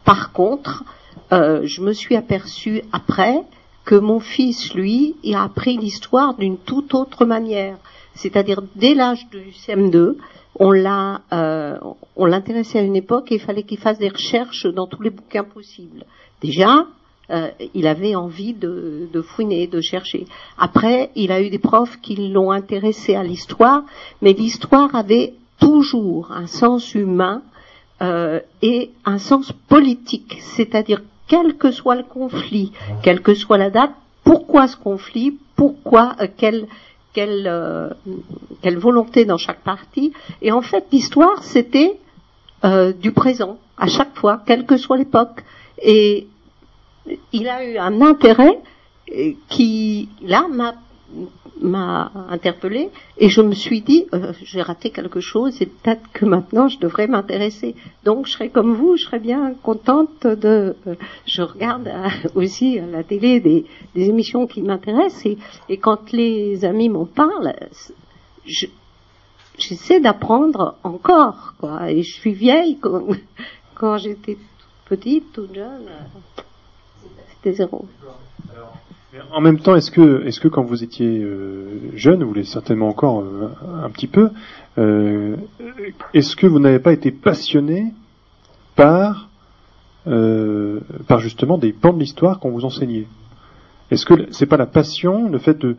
[0.05, 0.85] Par contre,
[1.31, 3.43] je me suis aperçue après
[3.85, 7.79] que mon fils, lui, a appris l'histoire d'une toute autre manière
[8.17, 10.17] c'est-à-dire dès l'âge du CM2,
[10.59, 11.79] on l'a, euh,
[12.17, 15.11] on l'intéressait à une époque et il fallait qu'il fasse des recherches dans tous les
[15.11, 16.05] bouquins possibles.
[16.41, 16.87] Déjà,
[17.31, 20.27] euh, il avait envie de, de, fouiner, de chercher.
[20.59, 23.83] Après, il a eu des profs qui l'ont intéressé à l'histoire,
[24.23, 27.43] mais l'histoire avait toujours un sens humain
[28.03, 33.71] euh, et un sens politique, c'est-à-dire quel que soit le conflit, quelle que soit la
[33.71, 36.67] date, pourquoi ce conflit, pourquoi, euh, quelle,
[37.19, 37.91] euh,
[38.63, 40.13] quelle volonté dans chaque partie.
[40.43, 41.99] Et en fait, l'histoire, c'était
[42.65, 45.43] euh, du présent, à chaque fois, quelle que soit l'époque.
[45.83, 46.29] Et
[47.33, 48.59] il a eu un intérêt
[49.13, 50.75] euh, qui, là, m'a
[51.61, 56.25] m'a interpellée et je me suis dit euh, j'ai raté quelque chose et peut-être que
[56.25, 57.75] maintenant je devrais m'intéresser.
[58.05, 60.77] Donc je serais comme vous, je serais bien contente de.
[60.87, 60.95] Euh,
[61.27, 63.65] je regarde euh, aussi à la télé des,
[63.95, 65.39] des émissions qui m'intéressent et,
[65.69, 67.55] et, quand les amis m'en parlent,
[69.59, 71.91] j'essaie d'apprendre encore quoi.
[71.91, 73.03] Et je suis vieille quand,
[73.75, 74.37] quand j'étais
[74.89, 75.89] petite, toute jeune,
[79.33, 81.27] En même temps, est-ce que, est-ce que quand vous étiez
[81.95, 83.25] jeune, vous l'êtes certainement encore
[83.83, 84.31] un petit peu,
[86.13, 87.95] est-ce que vous n'avez pas été passionné
[88.75, 89.31] par,
[90.05, 93.07] par justement des pans de l'histoire qu'on vous enseignait?
[93.91, 95.77] Est-ce que c'est pas la passion, le fait de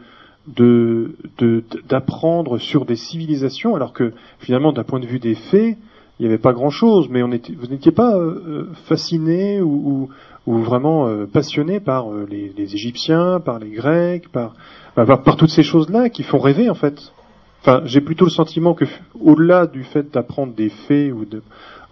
[1.90, 5.78] d'apprendre sur des civilisations, alors que finalement, d'un point de vue des faits,
[6.20, 10.10] il n'y avait pas grand-chose, mais vous n'étiez pas euh, euh, fasciné ou,
[10.48, 14.56] vraiment euh, passionné par les, les, Égyptiens, par les Grecs, par,
[14.96, 17.14] par, par toutes ces choses-là qui font rêver en fait.
[17.62, 18.86] Enfin, j'ai plutôt le sentiment que,
[19.20, 21.42] au-delà du fait d'apprendre des faits ou de,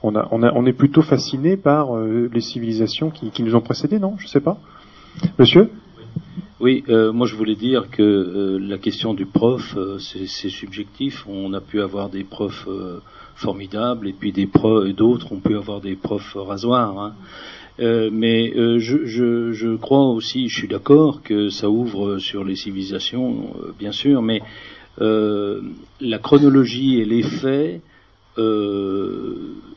[0.03, 3.61] on, a, on, a, on est plutôt fasciné par les civilisations qui, qui nous ont
[3.61, 4.15] précédés, non?
[4.19, 4.57] Je sais pas.
[5.39, 5.69] Monsieur?
[6.61, 11.25] Oui, euh, moi je voulais dire que euh, la question du prof, euh, c'est subjectif.
[11.27, 12.67] On a pu avoir des profs
[13.35, 16.97] formidables et puis des profs d'autres ont pu avoir des profs rasoirs.
[16.97, 17.13] Hein.
[17.79, 23.53] Mais je, je, je, crois aussi, je suis d'accord que ça ouvre sur les civilisations,
[23.77, 24.41] bien sûr, mais
[24.99, 27.81] la chronologie et les faits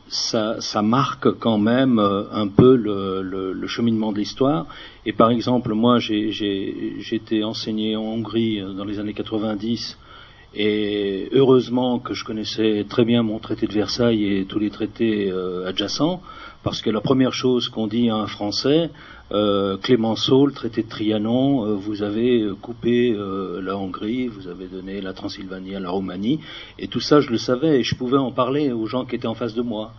[0.08, 4.66] ça, ça, marque quand même euh, un peu le, le, le cheminement de l'histoire.
[5.04, 6.30] Et par exemple, moi, j'ai
[7.12, 9.98] été enseigné en Hongrie euh, dans les années 90,
[10.54, 15.30] et heureusement que je connaissais très bien mon traité de Versailles et tous les traités
[15.30, 16.22] euh, adjacents,
[16.62, 18.90] parce que la première chose qu'on dit à un Français,
[19.30, 23.14] euh, Clémenceau, le traité de Trianon, euh, vous avez euh, coupé
[23.62, 26.40] la Hongrie, vous avez donné la Transylvanie à la Roumanie,
[26.78, 29.26] et tout ça je le savais et je pouvais en parler aux gens qui étaient
[29.26, 29.92] en face de moi.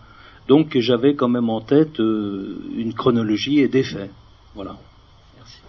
[0.48, 4.10] Donc j'avais quand même en tête une chronologie et des faits.
[4.54, 4.76] Voilà.
[5.36, 5.60] Merci.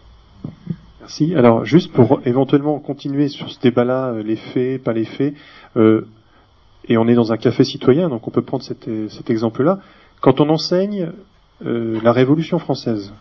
[0.99, 1.35] Merci.
[1.35, 5.35] Alors juste pour éventuellement continuer sur ce débat-là, les faits, pas les faits,
[5.75, 9.79] et on est dans un café citoyen, donc on peut prendre cet, cet exemple-là.
[10.21, 11.11] Quand on enseigne
[11.59, 13.11] la Révolution française,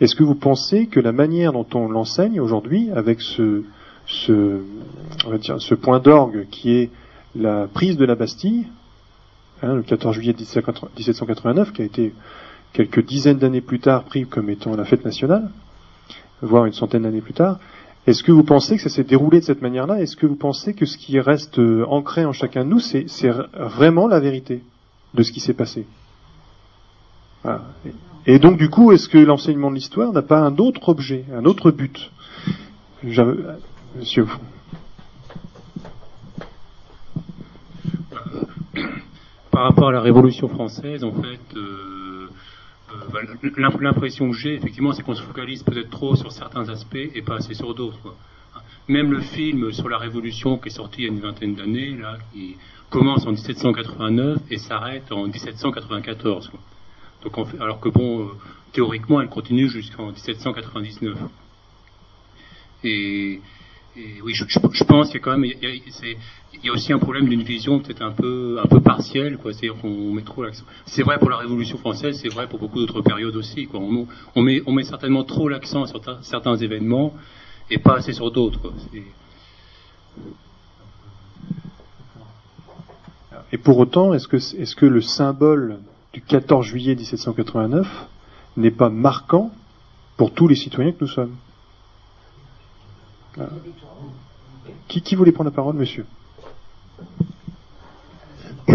[0.00, 3.64] est-ce que vous pensez que la manière dont on l'enseigne aujourd'hui, avec ce
[5.74, 6.90] point d'orgue qui est
[7.34, 8.66] la prise de la Bastille,
[9.62, 12.12] hein, le 14 juillet 1789, qui a été
[12.74, 15.50] quelques dizaines d'années plus tard pris comme étant la fête nationale,
[16.42, 17.58] voire une centaine d'années plus tard,
[18.06, 20.00] est-ce que vous pensez que ça s'est déroulé de cette manière-là?
[20.00, 23.06] Est-ce que vous pensez que ce qui reste euh, ancré en chacun de nous, c'est
[23.54, 24.62] vraiment la vérité?
[25.14, 25.86] De ce qui s'est passé
[27.42, 27.62] voilà.
[28.26, 31.44] Et donc, du coup, est-ce que l'enseignement de l'histoire n'a pas un autre objet, un
[31.44, 32.10] autre but?
[33.02, 34.26] Monsieur.
[39.50, 42.28] Par rapport à la Révolution française, en fait, euh,
[42.92, 47.22] euh, l'impression que j'ai, effectivement, c'est qu'on se focalise peut-être trop sur certains aspects et
[47.22, 48.14] pas assez sur d'autres.
[48.86, 51.96] Même le film sur la Révolution qui est sorti il y a une vingtaine d'années,
[51.96, 52.56] là, qui
[52.90, 56.48] commence en 1789 et s'arrête en 1794.
[56.48, 56.60] Quoi
[57.60, 58.28] alors que bon, euh,
[58.72, 61.18] théoriquement, elle continue jusqu'en 1799.
[62.84, 63.40] Et,
[64.22, 67.42] oui, je, pense qu'il y a quand même, il y a, aussi un problème d'une
[67.42, 69.52] vision peut-être un peu, un peu partielle, quoi.
[69.82, 70.64] Qu'on met trop l'accent.
[70.86, 74.84] C'est vrai pour la Révolution française, c'est vrai pour beaucoup d'autres périodes aussi, on met
[74.84, 77.14] certainement trop l'accent sur certains événements
[77.70, 78.72] et pas assez sur d'autres.
[83.52, 85.78] Et pour autant, est-ce que, est-ce que le symbole
[86.12, 87.86] du 14 juillet 1789
[88.56, 89.50] n'est pas marquant
[90.16, 91.36] pour tous les citoyens que nous sommes?
[94.88, 96.04] Qui, voulait prendre la parole, monsieur?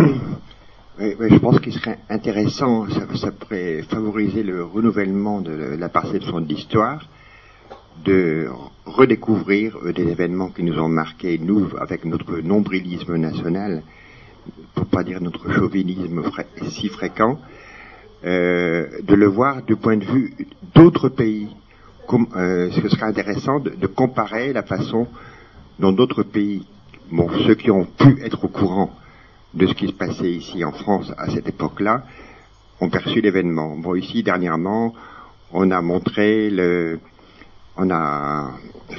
[0.97, 6.47] Oui, je pense qu'il serait intéressant, ça, pourrait favoriser le renouvellement de la perception de
[6.47, 7.05] l'histoire,
[8.05, 8.47] de
[8.85, 13.83] redécouvrir euh, des événements qui nous ont marqués, nous, avec notre nombrilisme national,
[14.73, 16.23] pour pas dire notre chauvinisme
[16.69, 17.39] si fréquent,
[18.25, 20.34] euh, de le voir du point de vue
[20.73, 21.49] d'autres pays.
[22.08, 25.08] Comme, euh, ce serait intéressant de, comparer la façon
[25.79, 26.65] dont d'autres pays,
[27.12, 28.91] bon, ceux qui ont pu être au courant
[29.53, 32.03] de ce qui se passait ici en France à cette époque-là,
[32.81, 33.75] ont perçu l'événement.
[33.77, 34.93] Bon, ici dernièrement,
[35.52, 37.00] on a montré le,
[37.77, 38.52] on a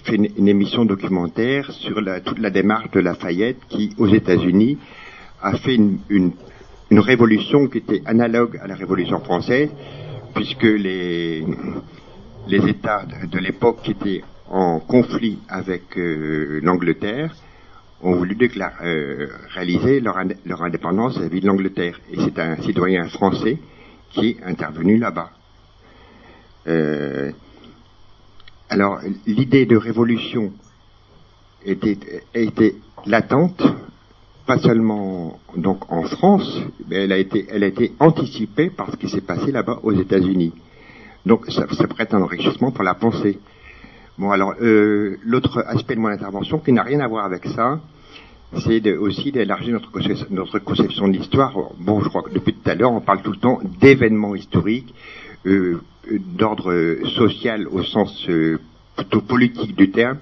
[0.05, 4.78] fait une, émission documentaire sur toute la démarche de Lafayette qui, aux États-Unis,
[5.47, 6.32] a fait une,
[6.90, 9.70] révolution qui était analogue à la révolution française,
[10.34, 11.44] puisque les,
[12.49, 17.34] États de, l'époque qui étaient en conflit avec euh, l'Angleterre
[18.03, 18.36] ont voulu
[18.82, 22.01] euh, réaliser leur, leur indépendance vis-à-vis de l'Angleterre.
[22.12, 23.59] Et c'est un citoyen français
[24.11, 25.30] qui est intervenu là-bas.
[26.66, 27.30] Euh,
[28.68, 30.53] alors, l'idée de révolution
[31.64, 31.99] était,
[32.34, 32.74] était
[33.07, 33.62] latente
[34.47, 38.97] pas seulement donc en France, mais elle a été, elle a été anticipée par ce
[38.97, 40.53] qui s'est passé là-bas aux États-Unis.
[41.24, 43.38] Donc ça, ça prête un enrichissement pour la pensée.
[44.18, 47.80] Bon alors euh, l'autre aspect de mon intervention qui n'a rien à voir avec ça,
[48.64, 51.53] c'est aussi d'élargir notre, conception- notre conception de l'histoire.
[51.78, 54.94] Bon, je crois que depuis tout à l'heure, on parle tout le temps d'événements historiques,
[55.47, 55.80] euh,
[56.11, 56.72] d'ordre
[57.16, 58.59] social au sens euh,
[58.97, 60.18] plutôt politique du terme,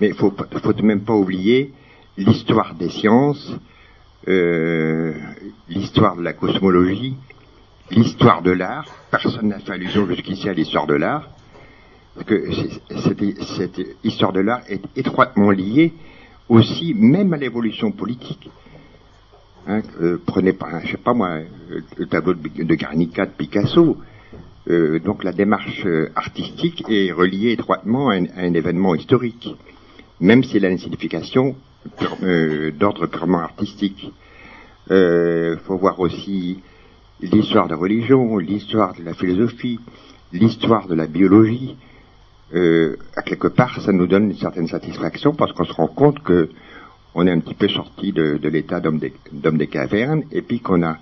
[0.00, 0.32] mais il faut,
[0.62, 1.72] faut même pas oublier
[2.16, 3.52] l'histoire des sciences,
[4.28, 5.14] euh,
[5.68, 7.16] l'histoire de la cosmologie,
[7.90, 8.86] l'histoire de l'art.
[9.10, 11.28] Personne n'a fait allusion jusqu'ici à l'histoire de l'art.
[12.14, 12.50] Parce que
[13.02, 15.92] cette, histoire de l'art est étroitement liée
[16.48, 18.48] aussi même à l'évolution politique.
[19.68, 23.32] Hein, euh, prenez par, je sais pas moi, euh, le tableau de, de Guernica de
[23.32, 23.98] Picasso.
[24.68, 29.54] Euh, donc la démarche artistique est reliée étroitement à un, événement historique,
[30.20, 31.56] même s'il a une signification
[32.78, 34.10] d'ordre purement artistique.
[34.90, 36.60] Il faut voir aussi
[37.20, 39.80] l'histoire de la religion, l'histoire de la philosophie,
[40.32, 41.76] l'histoire de la biologie.
[42.54, 46.22] Euh, à quelque part, ça nous donne une certaine satisfaction parce qu'on se rend compte
[46.22, 46.48] que
[47.14, 50.82] on est un petit peu sorti de, l'état d'homme des, des cavernes et puis qu'on
[50.82, 50.98] a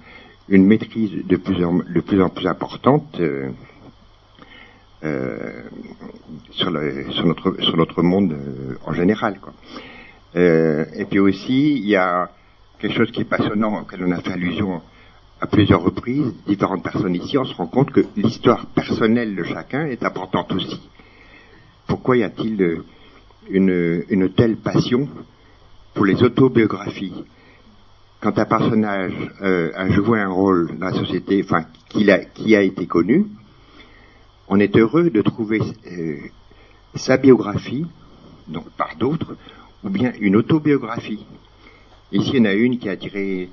[0.48, 3.50] une maîtrise de plus en, de plus, en plus importante euh,
[5.02, 5.62] euh,
[6.52, 9.40] sur, notre, sur notre monde euh, en général.
[10.36, 12.30] Euh, et puis aussi, il y a
[12.78, 14.82] quelque chose qui est passionnant auquel on a fait allusion
[15.40, 19.86] à plusieurs reprises, différentes personnes ici, on se rend compte que l'histoire personnelle de chacun
[19.86, 20.80] est importante aussi.
[21.86, 22.82] Pourquoi y a-t-il
[23.50, 25.08] une, telle passion
[25.92, 27.24] pour les autobiographies?
[28.20, 29.12] Quand un personnage
[29.42, 33.26] euh, a joué un rôle dans la société, enfin, qui a, qui a été connu,
[34.48, 36.16] on est heureux de trouver euh,
[36.94, 37.86] sa biographie,
[38.48, 39.36] donc par d'autres,
[39.84, 41.24] ou bien une autobiographie.
[42.12, 43.48] Ici, il y en a une qui a attiré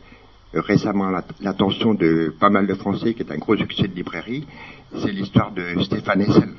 [0.55, 3.95] euh, récemment la- l'attention de pas mal de Français, qui est un gros succès de
[3.95, 4.45] librairie,
[4.99, 6.49] c'est l'histoire de Stéphane Hessel,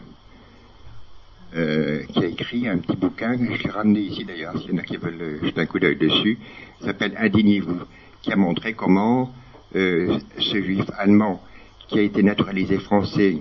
[1.55, 4.79] euh, qui a écrit un petit bouquin, je l'ai ramené ici d'ailleurs, s'il y en
[4.79, 6.39] a qui veulent euh, jeter un coup d'œil dessus,
[6.83, 7.81] s'appelle Indignez-vous,
[8.23, 9.33] qui a montré comment
[9.75, 11.43] ce juif allemand
[11.89, 13.39] qui a été naturalisé français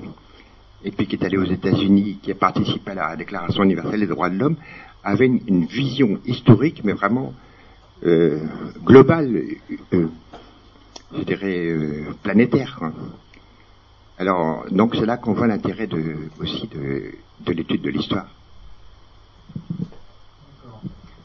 [0.85, 4.07] et puis qui est allé aux États-Unis, qui a participé à la Déclaration universelle des
[4.07, 4.55] droits de l'homme,
[5.03, 7.33] avait une, vision historique, mais vraiment
[8.05, 8.39] euh,
[8.83, 9.41] globale,
[9.93, 10.07] euh,
[11.15, 12.75] je dirais euh, planétaire.
[12.77, 12.91] quoi.
[14.17, 17.11] Alors, donc c'est là qu'on voit l'intérêt de, aussi de,
[17.45, 18.27] de l'étude de l'histoire.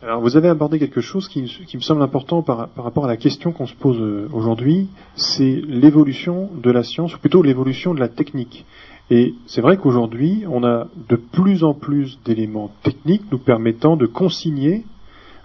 [0.03, 3.51] Alors, vous avez abordé quelque chose qui, me semble important par, rapport à la question
[3.51, 8.65] qu'on se pose aujourd'hui, c'est l'évolution de la science, ou plutôt l'évolution de la technique.
[9.11, 14.07] Et c'est vrai qu'aujourd'hui, on a de plus en plus d'éléments techniques nous permettant de
[14.07, 14.85] consigner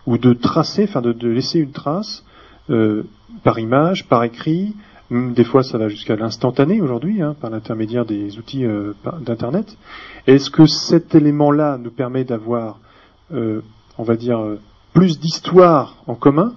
[0.08, 2.26] ou de tracer, enfin de, laisser une trace
[2.70, 3.04] euh,
[3.44, 4.76] par image, par écrit.
[5.12, 9.78] Des fois, ça va jusqu'à l'instantané aujourd'hui, hein, par l'intermédiaire des outils euh, d'Internet.
[10.26, 12.80] Est-ce que cet élément-là nous permet d'avoir,
[13.34, 13.62] euh,
[13.98, 14.60] on va dire, euh,
[14.94, 16.54] plus d'histoire en commun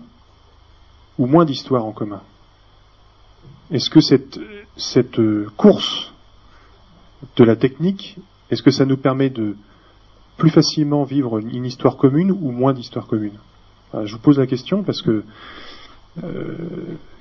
[1.19, 2.23] ou moins d'histoire en commun?
[3.71, 4.39] Est-ce que cette,
[4.77, 6.14] cette euh, course
[7.37, 8.17] de la technique,
[8.51, 9.57] est-ce que ça nous permet de
[10.37, 13.39] plus facilement vivre une histoire commune ou moins d'histoire commune
[14.05, 15.23] Je vous pose la question parce que
[16.23, 16.57] euh,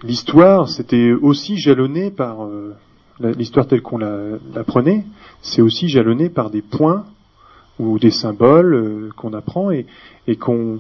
[0.04, 2.76] l'histoire, c'était aussi jalonné par euh,
[3.20, 5.06] l'histoire telle qu'on la- l'apprenait,
[5.41, 7.06] c'est aussi jalonné par des points
[7.80, 9.86] ou des symboles euh, qu'on apprend et,
[10.39, 10.80] qu'on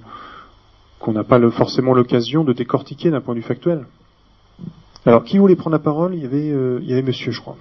[1.07, 3.85] n'a pas forcément l'occasion de décortiquer d'un point de vue factuel.
[5.05, 6.15] Alors, qui voulait prendre la parole?
[6.15, 7.57] Il y avait Monsieur, je crois.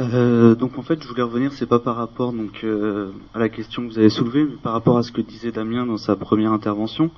[0.00, 3.48] Euh, donc en fait, je voulais revenir, c'est pas par rapport donc euh, à la
[3.48, 6.16] question que vous avez soulevée, mais par rapport à ce que disait Damien dans sa
[6.16, 7.10] première intervention.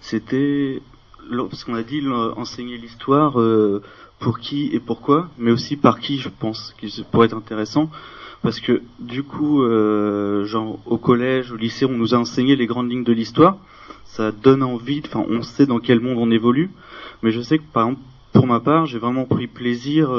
[0.00, 0.82] C'était
[1.30, 2.02] parce qu'on a dit
[2.36, 3.82] enseigner l'histoire euh,
[4.18, 7.88] pour qui et pourquoi, mais aussi par qui, je pense, qui pourrait être intéressant,
[8.42, 9.62] parce que du coup,
[10.44, 13.56] genre au collège, au lycée, on nous a enseigné les grandes lignes de l'histoire.
[14.04, 16.70] Ça donne envie, enfin, on sait dans quel monde on évolue,
[17.22, 20.10] mais je sais que par exemple, pour ma part, j'ai vraiment pris plaisir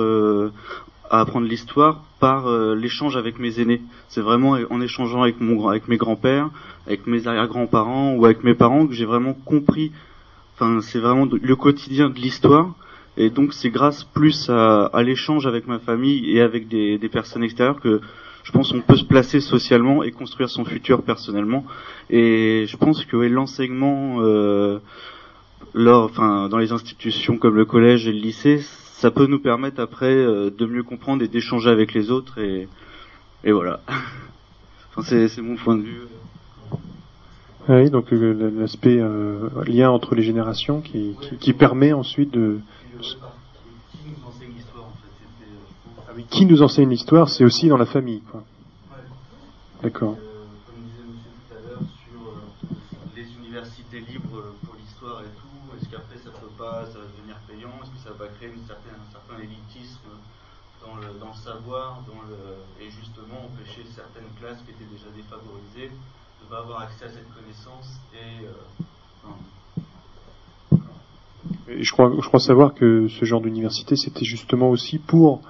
[1.10, 3.82] à apprendre l'histoire par euh, l'échange avec mes aînés.
[4.10, 6.50] C'est vraiment en échangeant avec mon avec mes grands-pères,
[6.88, 9.92] avec mes arrière-grands-parents ou avec mes parents que j'ai vraiment compris.
[10.56, 12.74] Enfin, c'est vraiment le quotidien de l'histoire.
[13.18, 17.10] Et donc, c'est grâce plus à, à l'échange avec ma famille et avec des, des
[17.10, 18.02] personnes extérieures que
[18.44, 21.66] je pense qu'on peut se placer socialement et construire son futur personnellement.
[22.10, 24.80] Et je pense que ouais, l'enseignement, euh,
[25.74, 28.64] lors, enfin, dans les institutions comme le collège et le lycée,
[29.00, 32.68] ça peut nous permettre après euh, de mieux comprendre et d'échanger avec les autres et,
[33.44, 33.82] et voilà.
[34.98, 36.08] Enfin, c'est, c'est mon point de vue.
[37.68, 42.60] Oui, donc euh, l'aspect euh, lien entre les générations qui, qui, qui permet ensuite de.
[43.22, 43.34] Ah
[46.30, 48.44] qui nous enseigne l'histoire, c'est aussi dans la famille, quoi.
[49.84, 50.16] D'accord.
[50.16, 55.90] Comme disait monsieur tout à l'heure sur les universités libres pour l'histoire et tout, est-ce
[55.90, 58.85] qu'après ça peut pas, ça va devenir payant, est-ce que ça va créer une certaine,
[60.96, 65.08] dans le, dans le savoir, dans le, et justement empêcher certaines classes qui étaient déjà
[65.16, 68.52] défavorisées de pas avoir accès à cette connaissance et euh,
[69.24, 70.84] enfin,
[71.70, 75.42] Et je crois, je crois savoir que ce genre d'université, c'était justement aussi pour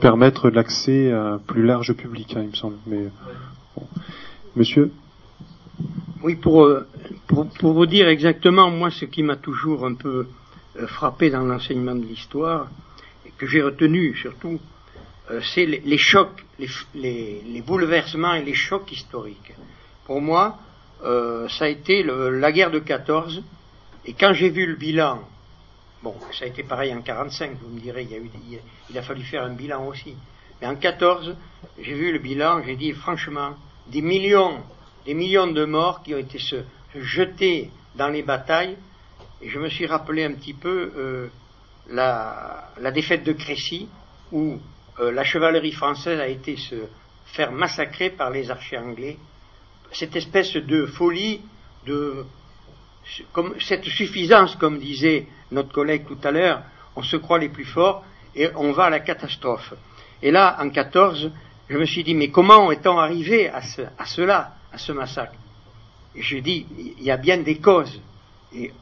[0.00, 2.76] permettre l'accès à un plus large public, hein, il me semble.
[2.86, 3.08] Mais
[3.76, 3.86] bon.
[4.56, 4.92] Monsieur,
[6.22, 6.86] Oui, pour, euh,
[7.26, 10.26] pour, pour vous dire exactement, moi, ce qui m'a toujours un peu
[10.76, 12.68] euh, frappé dans l'enseignement de l'histoire,
[13.26, 14.60] et que j'ai retenu surtout,
[15.40, 16.44] c'est les, chocs,
[16.94, 19.52] les, bouleversements et les chocs historiques.
[20.04, 20.58] Pour moi,
[21.04, 23.42] euh, ça a été la guerre de 14,
[24.04, 25.22] et quand j'ai vu le bilan,
[26.02, 28.06] bon, ça a été pareil en 45, vous me direz,
[28.90, 30.14] il, a fallu faire un bilan aussi.
[30.60, 31.36] Mais en 14,
[31.80, 33.56] j'ai vu le bilan, j'ai dit franchement,
[33.88, 34.58] des millions,
[35.06, 36.38] des millions de morts qui ont été
[36.96, 38.76] jetés dans les batailles,
[39.40, 41.28] et je me suis rappelé un petit peu euh,
[41.88, 43.88] la, la défaite de Crécy,
[44.30, 44.58] où
[45.00, 46.74] euh, la chevalerie française a été se
[47.26, 49.16] faire massacrer par les archers anglais.
[49.92, 51.40] Cette espèce de folie,
[51.86, 52.24] de
[53.60, 56.62] cette suffisance, comme disait notre collègue tout à l'heure,
[56.96, 59.74] on se croit les plus forts et on va à la catastrophe.
[60.22, 61.30] Et là, en 14,
[61.68, 63.62] je me suis dit, mais comment est-on arrivé à
[64.06, 65.34] cela, à ce massacre?
[66.14, 66.66] Et je dis,
[66.98, 68.00] il y a bien des causes.
[68.54, 68.72] Et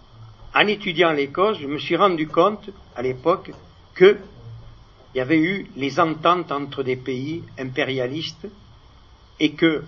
[0.54, 3.52] en étudiant les causes, je me suis rendu compte, à l'époque,
[3.94, 4.18] que
[5.14, 8.46] il y avait eu les ententes entre des pays impérialistes
[9.38, 9.82] et que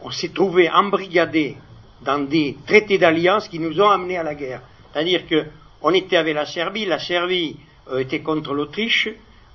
[0.00, 1.56] on s'est trouvé embrigadé
[2.02, 4.62] dans des traités d'alliance qui nous ont amenés à la guerre.
[4.92, 5.46] C'est-à-dire que
[5.82, 7.56] on était avec la Serbie, la Serbie
[7.90, 9.08] euh, était contre l'Autriche,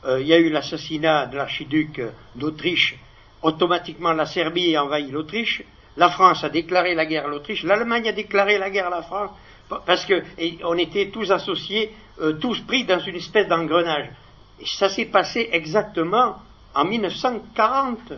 [0.05, 2.01] euh, il y a eu l'assassinat de l'archiduc
[2.35, 2.95] d'Autriche,
[3.41, 5.63] automatiquement la Serbie a envahi l'Autriche,
[5.97, 9.01] la France a déclaré la guerre à l'Autriche, l'Allemagne a déclaré la guerre à la
[9.01, 9.31] France,
[9.67, 11.91] pa- parce que et on était tous associés,
[12.21, 14.09] euh, tous pris dans une espèce d'engrenage.
[14.65, 16.35] Ça s'est passé exactement
[16.75, 18.13] en 1940.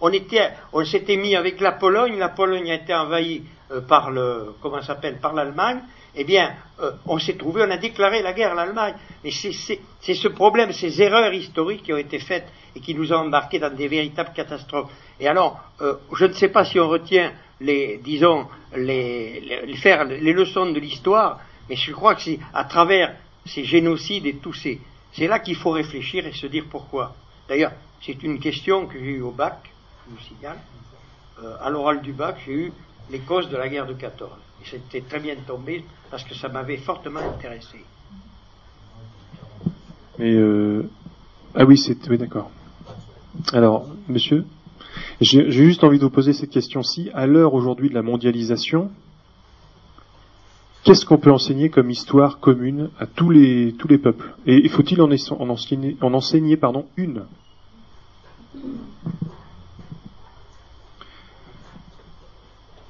[0.00, 4.10] On était, on s'était mis avec la Pologne, la Pologne a été envahie euh, par
[4.10, 5.80] le, comment s'appelle, par l'Allemagne.
[6.16, 8.94] Eh bien, euh, on s'est trouvé, on a déclaré la guerre à l'Allemagne.
[9.24, 13.16] Mais c'est- ce problème, ces erreurs historiques qui ont été faites et qui nous ont
[13.26, 14.90] embarqués dans des véritables catastrophes.
[15.18, 17.32] Et alors, euh, je ne sais pas si on retient
[18.02, 23.14] disons, les- faire les leçons de l'histoire, mais je crois que c'est à travers
[23.46, 24.80] ces génocides et tous ces,
[25.14, 27.14] c'est là qu'il faut réfléchir et se dire pourquoi.
[27.48, 27.72] D'ailleurs,
[28.04, 29.72] c'est une question que j'ai eue au bac,
[30.06, 30.58] je vous signale.
[31.42, 32.72] Euh, à l'oral du bac, j'ai eu
[33.10, 34.30] les causes de la guerre de 14.
[34.62, 37.84] Et c'était très bien tombé parce que ça m'avait fortement intéressé.
[40.18, 40.88] mais euh,
[41.54, 42.50] ah oui, c'est oui, d'accord.
[43.52, 44.44] Alors, monsieur,
[45.20, 47.10] j'ai juste envie de vous poser cette question-ci.
[47.14, 48.90] À l'heure aujourd'hui de la mondialisation,
[50.84, 54.34] qu'est-ce qu'on peut enseigner comme histoire commune à tous les tous les peuples?
[54.46, 55.10] Et faut-il en,
[55.50, 57.22] enseigner, en enseigner pardon une?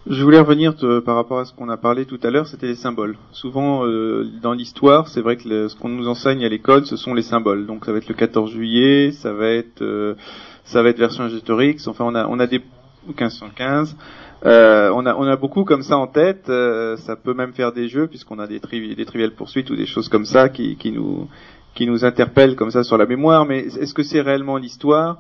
[0.06, 2.66] Je voulais revenir euh, par rapport à ce qu'on a parlé tout à l'heure, c'était
[2.66, 3.16] les symboles.
[3.32, 7.14] Souvent, euh, dans l'histoire, c'est vrai que ce qu'on nous enseigne à l'école, ce sont
[7.14, 7.64] les symboles.
[7.64, 10.14] Donc, ça va être le 14 juillet, ça va être, euh,
[10.64, 11.88] ça va être Vercingétorix.
[11.88, 12.60] Enfin, on a, on a des
[13.12, 13.96] 1515.
[14.46, 16.48] Euh, on a, on a beaucoup comme ça en tête.
[16.48, 19.76] euh, ça peut même faire des jeux puisqu'on a des, trivi- des triviales poursuites ou
[19.76, 21.28] des choses comme ça qui, qui nous,
[21.74, 23.46] qui nous interpellent comme ça sur la mémoire.
[23.46, 25.18] Mais est-ce que c'est réellement l'histoire?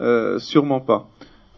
[0.00, 1.08] Euh, Sûrement pas.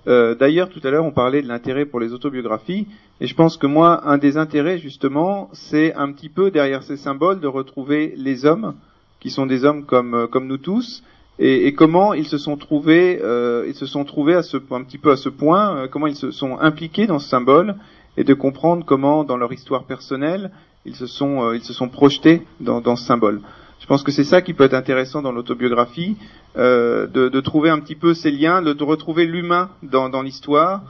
[0.07, 2.87] Euh, D'ailleurs, tout à l'heure, on parlait de l'intérêt pour les autobiographies,
[3.21, 6.97] et je pense que moi, un des intérêts, justement, c'est un petit peu derrière ces
[6.97, 8.75] symboles de retrouver les hommes,
[9.21, 11.03] qui sont des hommes comme comme nous tous,
[11.39, 14.83] et, et comment ils se sont trouvés, euh, ils se sont trouvés à ce un
[14.83, 17.77] petit peu à ce point, euh, comment ils se sont impliqués dans ce symbole,
[18.17, 20.51] et de comprendre comment, dans leur histoire personnelle,
[20.85, 23.41] ils se sont euh, ils se sont projetés dans, dans ce symbole.
[23.81, 26.17] Je pense que c'est ça qui peut être intéressant dans l'autobiographie,
[26.57, 30.23] euh, de, de trouver un petit peu ces liens, de, de retrouver l'humain dans, dans
[30.23, 30.83] l'histoire.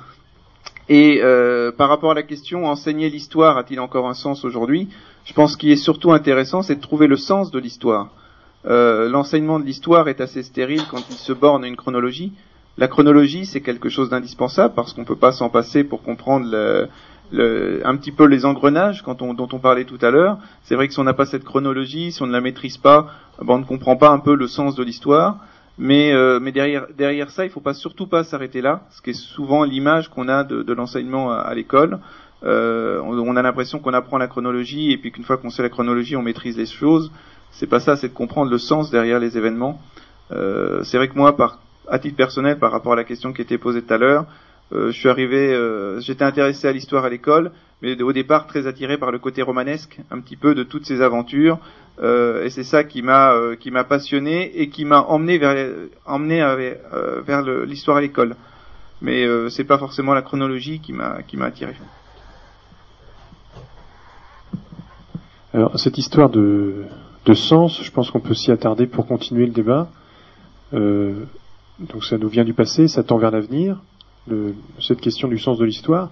[0.89, 4.89] Et euh, par rapport à la question, enseigner l'histoire a-t-il encore un sens aujourd'hui?
[5.27, 8.09] Je pense qu'il est surtout intéressant, c'est de trouver le sens de l'histoire.
[8.67, 12.33] Euh, L'enseignement de l'histoire est assez stérile quand il se borne à une chronologie.
[12.77, 16.47] La chronologie, c'est quelque chose d'indispensable parce qu'on ne peut pas s'en passer pour comprendre
[16.51, 16.89] le,
[17.33, 20.39] le, un petit peu les engrenages dont on parlait tout à l'heure.
[20.63, 23.09] C'est vrai que si on n'a pas cette chronologie, si on ne la maîtrise pas,
[23.43, 25.39] ben on ne comprend pas un peu le sens de l'histoire.
[25.81, 29.11] Mais, euh, derrière, derrière ça, il ne faut pas surtout pas s'arrêter là, ce qui
[29.11, 32.01] est souvent l'image qu'on a de, l'enseignement à, l'école.
[32.43, 35.69] euh, on a l'impression qu'on apprend la chronologie et puis qu'une fois qu'on sait la
[35.69, 37.13] chronologie, on maîtrise les choses.
[37.53, 39.81] C'est pas ça, c'est de comprendre le sens derrière les événements.
[40.33, 41.35] Euh, c'est vrai que moi,
[41.89, 44.27] à titre personnel, par rapport à la question qui était posée tout à l'heure,
[44.73, 48.67] euh, je suis arrivé, euh, j'étais intéressé à l'histoire à l'école, mais au départ très
[48.67, 51.59] attiré par le côté romanesque, un petit peu de toutes ces aventures,
[52.01, 55.69] et c'est ça qui m'a qui m'a passionné et qui m'a emmené vers
[56.07, 56.39] emmené
[57.27, 58.37] vers l'histoire à l'école.
[59.03, 61.75] Mais c'est pas forcément la chronologie qui m'a qui m'a attiré.
[65.55, 66.85] Alors, cette histoire de,
[67.33, 69.89] de sens, je pense qu'on peut s'y attarder pour continuer le débat.
[70.74, 71.24] Euh,
[71.79, 73.81] donc, ça nous vient du passé, ça tend vers l'avenir,
[74.81, 76.11] cette question du sens de l'histoire.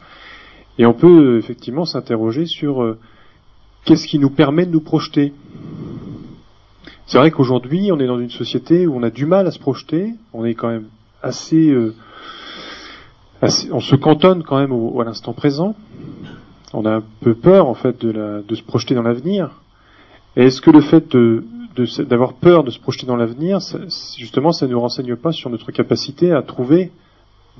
[0.79, 2.99] Et on peut euh, effectivement s'interroger sur euh,
[3.85, 5.33] qu'est-ce qui nous permet de nous projeter.
[7.07, 9.59] C'est vrai qu'aujourd'hui, on est dans une société où on a du mal à se
[9.59, 10.87] projeter, on est quand même
[11.23, 11.75] assez,
[13.71, 15.75] on se cantonne quand même au- à l'instant présent
[16.73, 19.63] on a un peu peur en fait de, de se projeter dans l'avenir.
[20.37, 21.17] Est-ce que le fait
[22.03, 23.59] d'avoir peur de se projeter dans l'avenir,
[24.19, 26.93] justement, ça ne nous renseigne pas sur notre capacité à trouver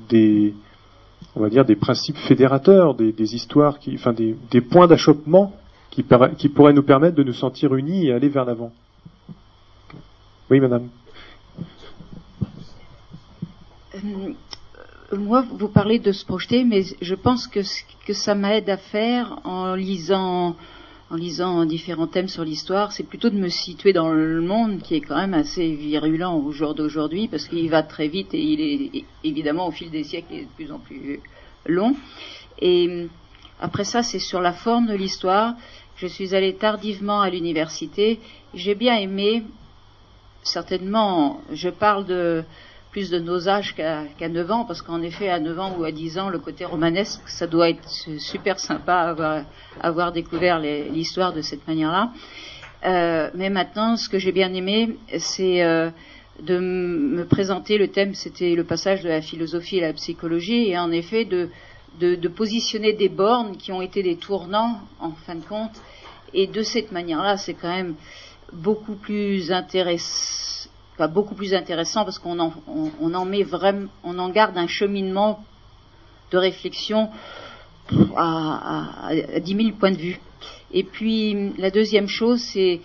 [0.09, 0.53] des,
[1.35, 5.53] on va dire, des principes fédérateurs, des, histoires, enfin des, points d'achoppement
[5.89, 8.71] qui, pourraient nous permettre de nous sentir unis et aller vers l'avant?
[10.51, 10.87] Oui, madame.
[13.95, 14.33] Euh,
[15.17, 17.61] moi, vous parlez de se projeter, mais je pense que
[18.07, 20.55] que ça m'aide à faire en lisant,
[21.09, 24.95] en lisant différents thèmes sur l'histoire, c'est plutôt de me situer dans le monde qui
[24.95, 28.61] est quand même assez virulent au jour d'aujourd'hui, parce qu'il va très vite et il
[28.61, 31.21] est évidemment au fil des siècles de plus en plus
[31.65, 31.95] long.
[32.59, 33.07] Et
[33.61, 35.55] après ça, c'est sur la forme de l'histoire.
[35.95, 38.19] Je suis allée tardivement à l'université.
[38.53, 39.43] J'ai bien aimé,
[40.43, 42.43] certainement, je parle de
[42.97, 45.83] plus de nos âges qu'à qu'à 9 ans, parce qu'en effet, à 9 ans ou
[45.83, 47.87] à 10 ans, le côté romanesque, ça doit être
[48.17, 49.43] super sympa à avoir,
[49.79, 52.11] avoir découvert l'histoire de cette manière-là.
[52.85, 55.91] Euh, mais maintenant, ce que j'ai bien aimé, c'est euh,
[56.41, 60.79] de me présenter le thème, c'était le passage de la philosophie et la psychologie, et
[60.79, 65.79] en effet de positionner des bornes qui ont été des tournants, en fin de compte,
[66.33, 67.93] et de cette manière-là, c'est quand même
[68.51, 70.46] beaucoup plus intéressant,
[71.05, 72.51] beaucoup plus intéressant parce qu'on en,
[72.99, 75.43] on, en met vraiment, on en garde un cheminement
[76.31, 77.09] de réflexion
[78.15, 80.19] à, à, à 10 000 points de vue.
[80.71, 82.81] Et puis la deuxième chose, c'est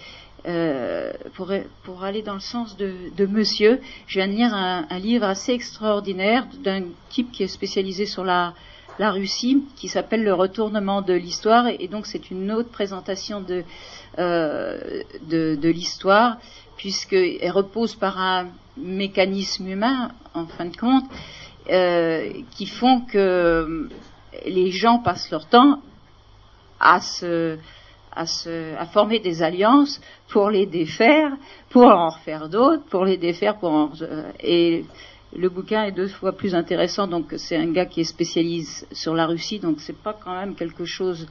[0.46, 1.52] euh, pour,
[1.84, 5.52] pour aller dans le sens de, de Monsieur, je viens de lire un, livre assez
[5.52, 8.52] extraordinaire d'un type qui est spécialisé sur la,
[8.98, 13.62] la Russie, qui s'appelle Le retournement de l'histoire, et, donc c'est une autre présentation de,
[14.18, 16.38] euh, de l'histoire,
[16.82, 21.04] puisqu'elle repose par un mécanisme humain, en fin de compte,
[21.70, 23.88] euh, qui font que
[24.44, 25.78] les gens passent leur temps
[26.80, 27.56] à se,
[28.10, 31.30] à se, à former des alliances pour les défaire,
[31.70, 33.92] pour en refaire d'autres, pour les défaire, pour en,
[34.40, 34.84] et
[35.36, 39.14] le bouquin est deux fois plus intéressant, donc c'est un gars qui est spécialiste sur
[39.14, 41.28] la Russie, donc c'est pas quand même quelque chose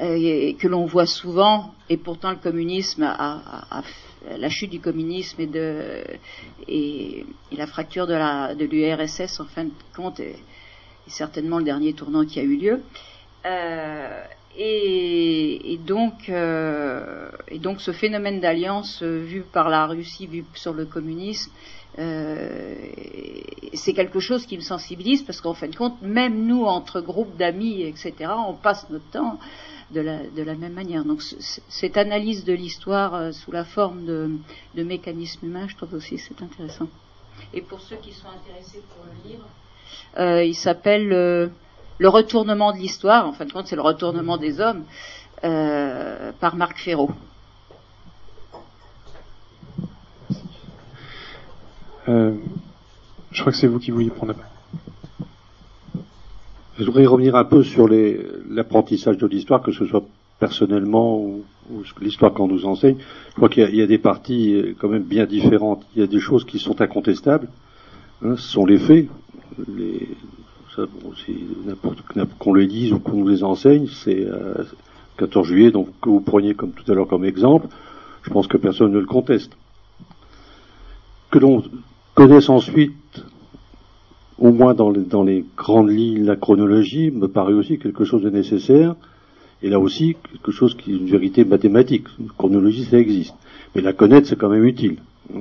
[0.00, 3.82] euh, que l'on voit souvent, et pourtant le communisme a, a, a
[4.38, 6.04] la chute du communisme et de
[6.68, 10.36] et, la fracture de la de l'URSS en fin de compte est,
[11.06, 12.80] certainement le dernier tournant qui a eu lieu.
[13.44, 14.24] Euh,
[14.56, 20.74] et, donc, euh, et donc ce phénomène d'alliance euh, vu par la Russie, vu sur
[20.74, 21.50] le communisme,
[21.96, 27.36] c'est quelque chose qui me sensibilise parce qu'en fin de compte, même nous, entre groupes
[27.36, 28.14] d'amis, etc.,
[28.46, 29.38] on passe notre temps
[29.92, 31.04] de la, de la même manière.
[31.04, 34.30] Donc cette analyse de l'histoire euh, sous la forme de,
[34.74, 36.88] de mécanismes humains, je trouve aussi c'est intéressant.
[37.54, 39.48] Et pour ceux qui sont intéressés pour le livre,
[40.18, 41.48] euh, il s'appelle euh,
[41.98, 43.26] Le retournement de l'histoire.
[43.26, 44.84] En fin de compte, c'est le retournement des hommes
[45.44, 47.10] euh, par Marc Ferraud.
[52.08, 52.34] Euh,
[53.30, 54.51] je crois que c'est vous qui vouliez prendre la parole.
[56.78, 57.88] Je voudrais revenir un peu sur
[58.48, 60.04] l'apprentissage de l'histoire, que ce soit
[60.38, 62.96] personnellement ou, ou l'histoire qu'on nous enseigne.
[63.30, 65.84] Je crois qu'il y, y, a des parties quand même bien différentes.
[65.94, 67.48] Il y a des choses qui sont incontestables.
[68.24, 69.08] Hein, ce sont les faits.
[69.76, 70.08] Les,
[71.66, 72.02] n'importe
[72.38, 74.64] qu'on les dise ou qu'on nous les enseigne, c'est euh,
[75.18, 77.68] 14 juillet, donc que vous preniez comme tout à l'heure comme exemple.
[78.22, 79.52] Je pense que personne ne le conteste.
[81.30, 81.62] Que l'on
[82.14, 82.92] connaisse ensuite
[84.42, 88.22] au moins dans les, dans les, grandes lignes, la chronologie me paraît aussi quelque chose
[88.22, 88.96] de nécessaire.
[89.62, 92.06] Et là aussi, quelque chose qui est une vérité mathématique.
[92.18, 93.34] Une chronologie, ça existe.
[93.74, 94.96] Mais la connaître, c'est quand même utile.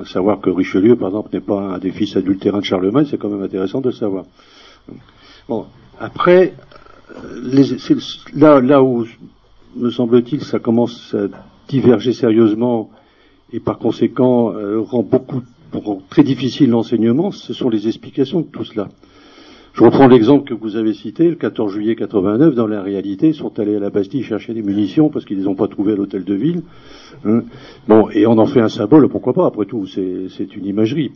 [0.06, 3.30] Savoir que Richelieu, par exemple, n'est pas un des fils adultérins de Charlemagne, c'est quand
[3.30, 4.26] même intéressant de le savoir.
[5.50, 5.66] Bon,
[6.00, 6.54] après,
[8.36, 9.08] là, là où,
[9.76, 11.26] me semble-t-il, ça commence à
[11.68, 12.92] diverger sérieusement
[13.52, 15.42] et par conséquent euh, rend beaucoup
[16.10, 18.90] très difficile l'enseignement, ce sont les explications de tout cela.
[19.74, 23.34] Je reprends l'exemple que vous avez cité, le 14 juillet 89, dans la réalité, ils
[23.34, 25.96] sont allés à la Bastille chercher des munitions parce qu'ils les ont pas trouvées à
[25.96, 26.64] l'hôtel de ville.
[27.24, 27.44] Hein.
[27.88, 31.12] Bon, et on en fait un symbole, pourquoi pas, après tout, c'est une imagerie.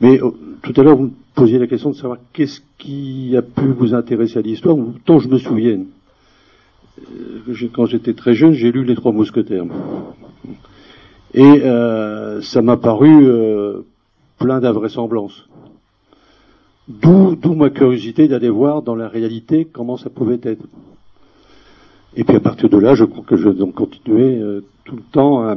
[0.00, 0.30] Mais euh,
[0.62, 3.94] tout à l'heure, vous me posiez la question de savoir qu'est-ce qui a pu vous
[3.94, 5.86] intéresser à l'histoire, tant je me souvienne.
[6.98, 9.66] Euh, quand j'étais très jeune, j'ai lu Les Trois Mousquetaires.
[11.34, 13.80] Et euh, ça m'a paru euh,
[14.38, 15.48] plein d'invraisemblances.
[16.86, 20.62] D'où, ma curiosité d'aller voir dans la réalité comment ça pouvait être.
[22.14, 24.94] Et puis à partir de là, je crois que je vais donc continuer euh, tout
[24.94, 25.56] le temps à,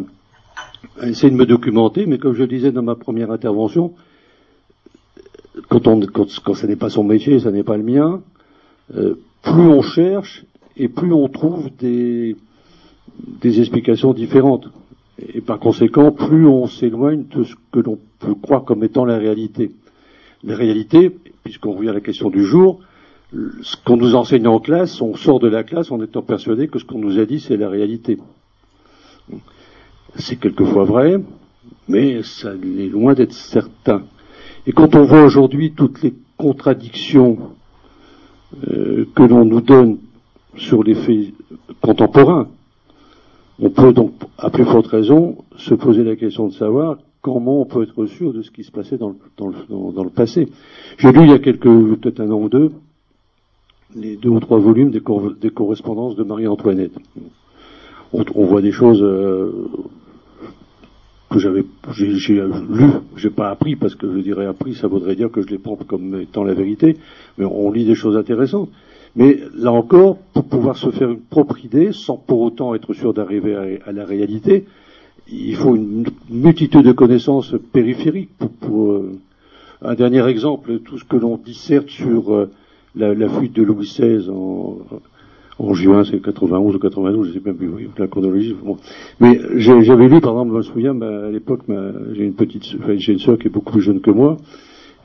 [1.04, 3.94] essayer de me documenter, mais comme je le disais dans ma première intervention,
[5.70, 8.22] quand, on, quand, quand ça n'est pas son métier, ça n'est pas le mien,
[9.44, 12.36] plus on cherche et plus on trouve des,
[13.42, 14.68] des explications différentes.
[15.20, 19.18] Et par conséquent, plus on s'éloigne de ce que l'on peut croire comme étant la
[19.18, 19.72] réalité.
[20.44, 22.80] La réalité, puisqu'on revient à la question du jour,
[23.34, 26.80] ce qu'on nous enseigne en classe, on sort de la classe en étant persuadé que
[26.80, 28.18] ce qu'on nous a dit, c'est la réalité.
[30.16, 31.20] C'est quelquefois vrai,
[31.88, 34.04] mais ça est loin d'être certain.
[34.66, 37.38] Et quand on voit aujourd'hui toutes les contradictions
[38.68, 39.98] euh, que l'on nous donne
[40.56, 41.34] sur les faits
[41.82, 42.48] contemporains,
[43.60, 47.66] on peut donc, à plus forte raison, se poser la question de savoir comment on
[47.66, 50.48] peut être sûr de ce qui se passait dans le, dans le, passé.
[50.98, 52.72] J'ai lu il y a quelques, peut-être un an ou deux,
[53.96, 55.02] les deux ou trois volumes des,
[55.42, 56.94] des correspondances de Marie-Antoinette.
[58.14, 59.68] On, voit des choses euh,
[61.30, 62.86] que j'avais, j'ai, lu,
[63.18, 65.76] j'ai pas appris parce que je dirais appris, ça voudrait dire que je les prends
[65.76, 66.96] comme étant la vérité,
[67.38, 68.70] mais on lit des choses intéressantes.
[69.18, 73.16] Mais là encore, pour pouvoir se faire une propre idée, sans pour autant être sûr
[73.16, 74.66] d'arriver à, la réalité,
[75.28, 78.30] il faut une multitude de connaissances périphériques.
[78.62, 79.18] Pour, euh,
[79.82, 82.52] un dernier exemple, tout ce que l'on disserte sur euh,
[82.96, 87.90] la, fuite de Louis XVI en, juin, c'est 91 ou 92, je sais même plus
[87.98, 88.56] la chronologie.
[89.20, 91.62] Mais j'avais lu, par exemple, je me souviens, à l'époque,
[92.14, 92.66] j'ai une petite,
[92.98, 94.38] j'ai une sœur qui est beaucoup plus jeune que moi,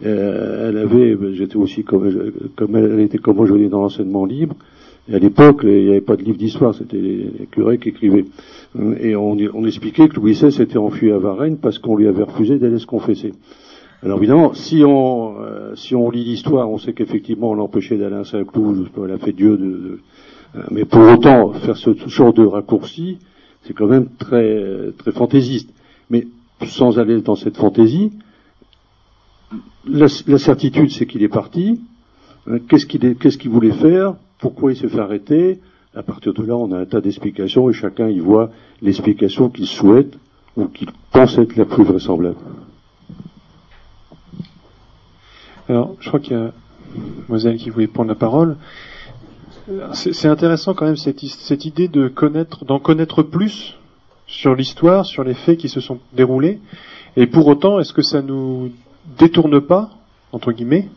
[0.04, 3.82] euh, elle avait, ben, j'étais aussi comme, comme elle était comme moi, je venais dans
[3.82, 4.56] l'enseignement libre.
[5.08, 8.24] Et à l'époque, il n'y avait pas de livre d'histoire, c'était les, curés qui écrivaient.
[9.00, 12.22] Et on, on, expliquait que Louis XVI s'était enfui à Varennes parce qu'on lui avait
[12.22, 13.32] refusé d'aller se confesser.
[14.02, 18.16] Alors évidemment, si on euh, si on lit l'histoire, on sait qu'effectivement on l'empêchait d'aller
[18.16, 20.00] à Saint-Cloud, elle a fait Dieu de, de
[20.56, 23.18] euh, mais pour autant faire ce, genre de raccourci,
[23.62, 25.70] c'est quand même très très fantaisiste.
[26.10, 26.26] Mais
[26.66, 28.10] sans aller dans cette fantaisie,
[29.86, 31.80] la, certitude, c'est qu'il est parti.
[32.48, 34.14] Euh, qu'est-ce qu'il voulait faire?
[34.38, 35.60] Pourquoi il s'est fait arrêter?
[35.94, 38.50] À partir de là, on a un tas d'explications et chacun y voit
[38.80, 40.18] l'explication qu'il souhaite
[40.56, 42.36] ou qu'il pense être la plus vraisemblable.
[45.68, 46.52] Alors, je crois qu'il y a
[47.28, 48.56] Moselle qui voulait prendre la parole.
[49.92, 53.76] C'est intéressant quand même cette, cette idée de connaître, d'en connaître plus
[54.26, 56.58] sur l'histoire, sur les faits qui se sont déroulés.
[57.16, 58.72] Et pour autant, est-ce que ça nous
[59.18, 59.90] détourne pas,
[60.32, 60.88] entre guillemets,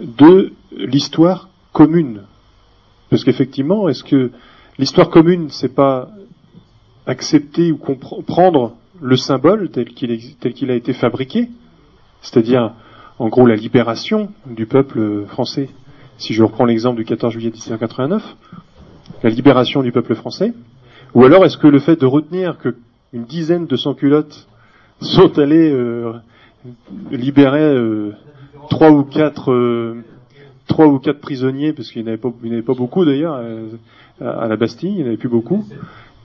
[0.00, 2.22] de l'histoire commune.
[3.10, 4.30] Parce qu'effectivement, est-ce que
[4.78, 6.10] l'histoire commune, c'est pas
[7.06, 11.48] accepter ou comprendre le symbole tel qu'il a été fabriqué,
[12.22, 12.72] c'est-à-dire
[13.18, 15.68] en gros la libération du peuple français.
[16.18, 18.36] Si je reprends l'exemple du 14 juillet 1789,
[19.22, 20.52] la libération du peuple français,
[21.14, 22.74] ou alors est-ce que le fait de retenir que
[23.12, 24.48] une dizaine de sans-culottes
[25.00, 26.12] sont allés euh,
[27.10, 28.12] libérait euh,
[28.70, 30.04] trois ou quatre euh,
[30.66, 33.68] trois ou quatre prisonniers parce qu'il n'y avait pas il avait pas beaucoup d'ailleurs euh,
[34.20, 35.64] à la Bastille il n'y en avait plus beaucoup.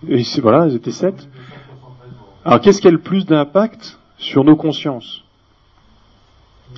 [0.07, 1.27] Et voilà ils étaient sept.
[2.43, 5.23] Alors qu'est-ce qui a le plus d'impact sur nos consciences?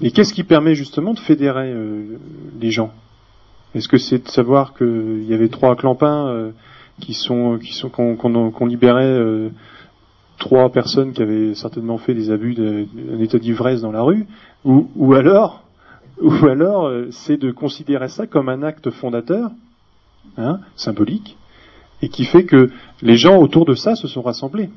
[0.01, 1.73] Et qu'est-ce qui permet justement de fédérer
[2.59, 2.91] les gens?
[3.75, 6.51] Est-ce que c'est de savoir qu'il y avait trois clampins
[6.99, 9.51] qui sont qui sont qu'on libérait
[10.43, 14.25] trois personnes qui avaient certainement fait des abus d'un état d'ivresse dans la rue,
[14.65, 15.63] ou, alors,
[16.21, 19.51] ou alors euh, c'est de considérer ça comme un acte fondateur,
[20.37, 21.37] hein, symbolique,
[22.01, 22.69] et qui fait que
[23.01, 24.69] les gens autour de ça se sont rassemblés,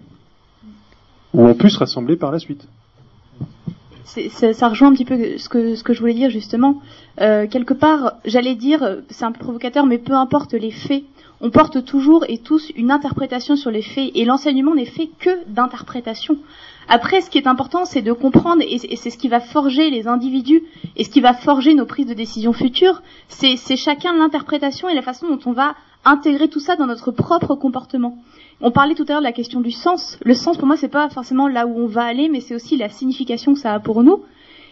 [1.34, 2.68] ou ont pu se rassembler par la suite.
[4.04, 6.80] ça, rejoint un petit peu ce que, je voulais dire justement.
[7.20, 11.02] Euh, quelque part, j'allais dire, c'est un peu provocateur, mais peu importe les faits,
[11.40, 15.44] on porte toujours et tous une interprétation sur les faits, et l'enseignement n'est fait que
[15.48, 16.38] d'interprétation.
[16.88, 20.06] Après, ce qui est important, c'est de comprendre, et c'est ce qui va forger les
[20.06, 20.62] individus,
[20.96, 25.02] et ce qui va forger nos prises de décision futures, c'est chacun l'interprétation et la
[25.02, 25.74] façon dont on va
[26.04, 28.18] intégrer tout ça dans notre propre comportement.
[28.60, 30.18] On parlait tout à l'heure de la question du sens.
[30.24, 32.76] Le sens, pour moi, c'est pas forcément là où on va aller, mais c'est aussi
[32.76, 34.22] la signification que ça a pour nous.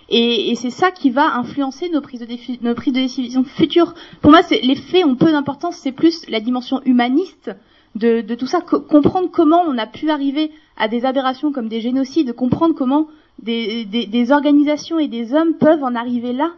[0.08, 3.94] Et, c'est ça qui va influencer nos prises de, de décision futures.
[4.20, 7.50] Pour moi, les faits ont peu d'importance, c'est plus la dimension humaniste
[7.94, 12.32] de, tout ça, comprendre comment on a pu arriver à des aberrations comme des génocides,
[12.32, 13.06] comprendre comment
[13.40, 16.50] des, organisations et des hommes peuvent en arriver là,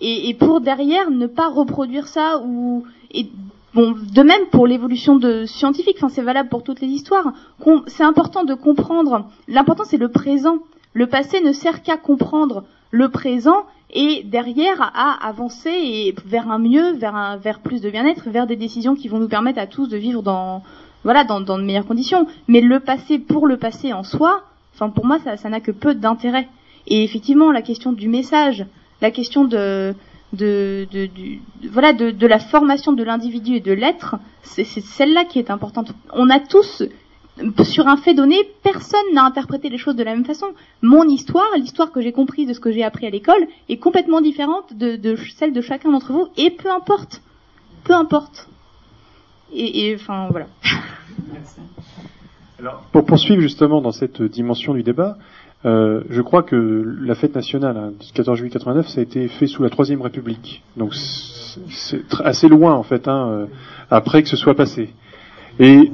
[0.00, 3.26] et, pour derrière ne pas reproduire ça ou et
[3.72, 7.32] Bon, de même pour l'évolution de scientifique, enfin c'est valable pour toutes les histoires.
[7.86, 9.30] C'est important de comprendre.
[9.46, 10.58] L'important c'est le présent.
[10.92, 16.58] Le passé ne sert qu'à comprendre le présent et derrière à avancer et vers un
[16.58, 19.66] mieux, vers un, vers plus de bien-être, vers des décisions qui vont nous permettre à
[19.66, 20.62] tous de vivre dans,
[21.04, 22.26] de meilleures conditions.
[22.46, 24.42] Mais le passé pour le passé en soi,
[24.74, 26.48] enfin pour moi ça, n'a que peu d'intérêt.
[26.86, 28.64] Et effectivement la question du message,
[29.00, 29.94] la question de,
[30.32, 35.92] voilà, de la formation de l'individu et de l'être, c'est celle-là qui est importante.
[36.12, 36.84] On a tous
[37.64, 40.46] sur un fait donné, personne n'a interprété les choses de la même façon.
[40.82, 44.20] Mon histoire, l'histoire que j'ai comprise de ce que j'ai appris à l'école, est complètement
[44.20, 47.22] différente de, celle de chacun d'entre vous, et peu importe.
[47.84, 48.48] Peu importe.
[49.52, 50.46] Et, enfin, voilà.
[52.58, 55.16] Alors, pour poursuivre justement dans cette dimension du débat,
[55.64, 59.28] euh, je crois que la fête nationale hein, du 14 juillet 89, ça a été
[59.28, 60.62] fait sous la Troisième République.
[60.76, 63.46] Donc c'est assez loin en fait, hein, euh,
[63.90, 64.90] après que ce soit passé.
[65.58, 65.90] Et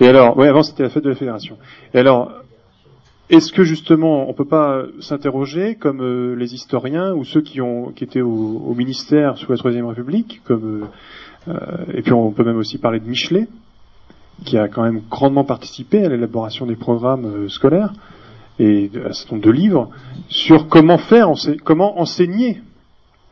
[0.00, 1.56] Et alors, ouais, avant c'était la fête de la fédération.
[1.94, 2.30] Et alors,
[3.28, 7.90] est-ce que justement, on peut pas s'interroger, comme euh, les historiens ou ceux qui ont
[7.90, 10.84] qui étaient au, ministère sous la Troisième République, comme
[11.48, 13.48] euh, euh, et puis on peut même aussi parler de Michelet,
[14.44, 17.92] qui a quand même grandement participé à l'élaboration des programmes scolaires
[18.60, 19.90] et à certain nombre de livres
[20.28, 21.32] sur comment faire,
[21.64, 22.60] comment enseigner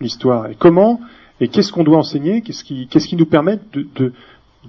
[0.01, 1.01] l'histoire et comment
[1.40, 4.12] et qu'est-ce qu'on doit enseigner, qu'est-ce qui, qu'est-ce qui nous permet de, de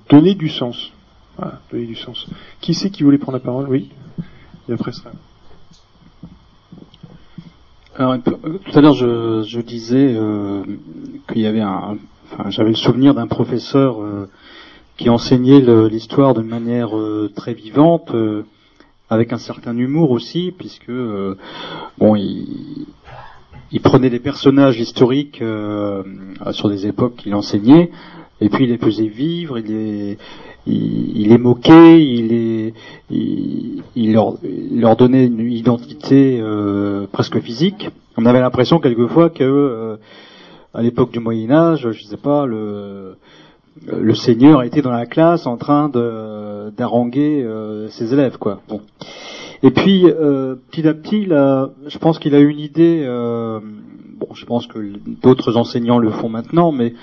[0.09, 0.91] donner du sens.
[1.37, 2.27] Voilà, donner du sens.
[2.61, 3.67] Qui c'est qui voulait prendre la parole?
[3.69, 3.89] Oui.
[4.69, 5.11] Et après ça.
[7.97, 10.63] Alors, tout à l'heure, je, disais euh,
[11.29, 11.97] qu'il y avait un.
[12.25, 14.29] Enfin, j'avais le souvenir d'un professeur euh,
[14.97, 18.11] qui enseignait l'histoire de manière euh, très vivante,
[19.09, 20.91] avec un certain humour aussi, puisque
[21.97, 22.85] bon, il,
[23.71, 25.41] il, prenait des personnages historiques
[26.51, 27.91] sur des époques qu'il enseignait,
[28.41, 30.17] et puis il les faisait vivre, il les,
[30.67, 32.73] il, les moquait, il, les,
[33.95, 34.35] il, leur,
[34.71, 37.89] leur, donnait une identité euh, presque physique.
[38.17, 39.97] On avait l'impression quelquefois que euh,
[40.73, 43.17] à l'époque du Moyen Âge, je sais pas, le,
[43.91, 48.61] le Seigneur était dans la classe en train de d'haranguer euh, ses élèves, quoi.
[48.67, 48.81] Bon.
[49.63, 50.05] Et puis
[50.71, 53.05] petit à petit, là, je pense qu'il a une idée.
[54.19, 54.79] bon, je pense que
[55.23, 56.93] d'autres enseignants le font maintenant, mais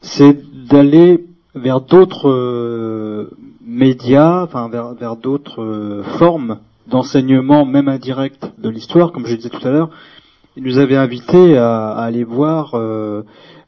[0.00, 0.36] c'est
[0.68, 1.24] d'aller
[1.54, 3.30] vers d'autres euh,
[3.64, 9.50] médias, enfin vers, vers d'autres euh, formes d'enseignement, même indirect, de l'histoire, comme je disais
[9.50, 9.90] tout à l'heure.
[10.56, 12.72] Il nous avait invités à, aller voir.
[12.74, 13.22] Euh,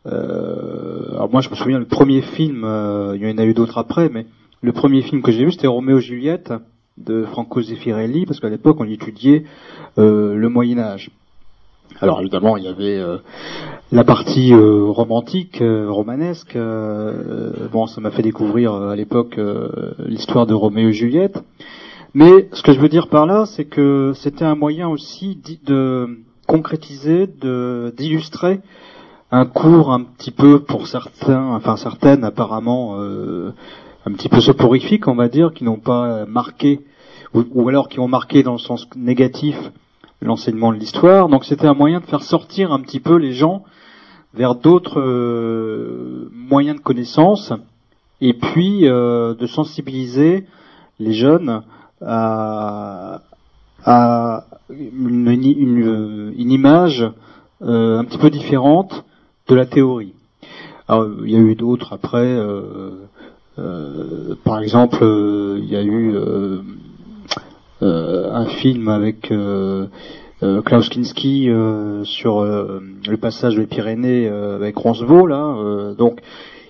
[0.04, 2.66] alors moi, je me souviens le premier film.
[3.14, 4.26] il y en a eu d'autres après, mais
[4.60, 6.52] le premier film que j'ai vu, c'était Roméo et Juliette
[6.98, 9.44] de Franco Zeffirelli, parce qu'à l'époque, on étudiait
[9.96, 11.10] le Moyen Âge.
[12.00, 13.18] Alors évidemment, il y avait euh,
[13.92, 16.56] la partie euh, romantique, euh, romanesque.
[17.72, 19.38] bon, ça m'a fait découvrir à l'époque
[20.06, 21.42] l'histoire de Roméo et Juliette.
[22.14, 26.18] Mais ce que je veux dire par là, c'est que c'était un moyen aussi de
[26.46, 28.60] concrétiser, de d'illustrer
[29.30, 35.14] un cours un petit peu pour certains, enfin certaines apparemment un petit peu soporifiques, on
[35.14, 36.80] va dire, qui n'ont pas marqué
[37.34, 39.56] ou alors qui ont marqué dans le sens négatif
[40.24, 41.28] l'enseignement de l'histoire.
[41.28, 43.64] Donc c'était un moyen de faire sortir un petit peu les gens
[44.32, 47.52] vers d'autres euh, moyens de connaissance
[48.20, 50.46] et puis euh, de sensibiliser
[50.98, 51.62] les jeunes
[52.00, 53.20] à,
[54.70, 57.06] une, une, image
[57.62, 59.04] euh, un petit peu différente
[59.48, 60.14] de la théorie.
[60.88, 62.36] Alors, il y a eu d'autres après.
[64.44, 66.14] par exemple, il y a eu
[67.80, 69.86] un film avec euh,
[70.42, 71.48] euh, Klaus Kinski
[72.04, 75.94] sur le passage des Pyrénées avec Roncevaux là.
[75.96, 76.20] donc,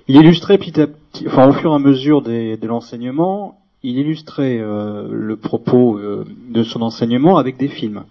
[0.07, 3.99] il illustrait petit à petit, enfin au fur et à mesure des, de l'enseignement, il
[3.99, 8.05] illustrait euh, le propos euh, de son enseignement avec des films.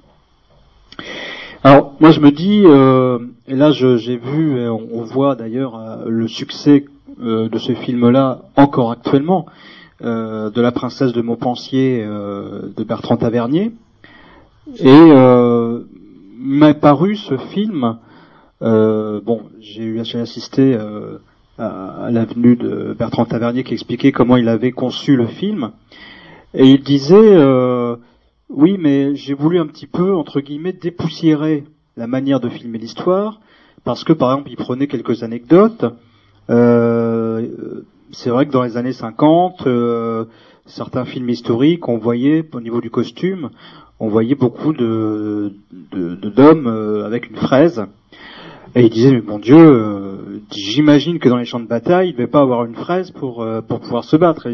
[1.64, 5.76] Alors moi je me dis, euh, et là j'ai vu, et on, on voit d'ailleurs
[5.76, 6.86] euh, le succès
[7.22, 9.73] euh, de ce film-là encore actuellement, euh,
[10.04, 13.72] de la princesse de Montpensier de Bertrand Tavernier,
[14.80, 15.12] et
[16.38, 17.98] m'est paru ce film.
[18.62, 20.78] bon, j'ai eu j'ai assisté
[21.58, 25.72] à, l'avenue de Bertrand Tavernier qui expliquait comment il avait conçu le film,
[26.54, 27.38] et il disait
[28.50, 31.64] oui, mais j'ai voulu un petit peu, entre guillemets, dépoussiérer
[31.98, 33.40] la manière de filmer l'histoire,
[33.84, 35.86] parce que, par exemple, il prenait quelques anecdotes.
[36.50, 37.82] Euh,
[38.14, 40.26] c'est vrai que dans les années 50, euh,
[40.66, 43.50] certains films historiques, on voyait, au niveau du costume,
[44.00, 45.54] on voyait beaucoup de
[45.92, 47.86] d'hommes euh, avec une fraise.
[48.76, 52.12] Et il disait, mais mon Dieu, euh, j'imagine que dans les champs de bataille, il
[52.14, 54.48] ne devait pas avoir une fraise pour, pour pouvoir se battre.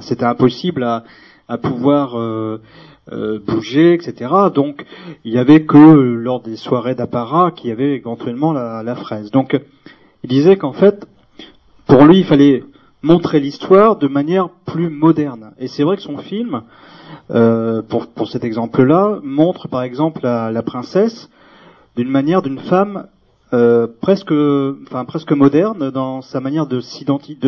[0.00, 1.04] C'était impossible à,
[1.48, 2.16] à pouvoir
[3.12, 4.32] euh, bouger, etc.
[4.52, 4.84] Donc
[5.24, 9.30] il y avait que lors des soirées d'apparat qu'il y avait éventuellement la, la, fraise.
[9.30, 9.56] Donc
[10.24, 11.06] il disait qu'en fait,
[11.86, 12.64] pour lui, il fallait
[13.06, 15.52] montrer l'histoire de manière plus moderne.
[15.58, 16.62] Et c'est vrai que son film,
[17.30, 21.30] euh, pour, pour cet exemple-là, montre par exemple la, la princesse
[21.96, 23.06] d'une manière d'une femme
[23.52, 27.38] euh, presque, enfin presque moderne dans sa manière de s'identifier,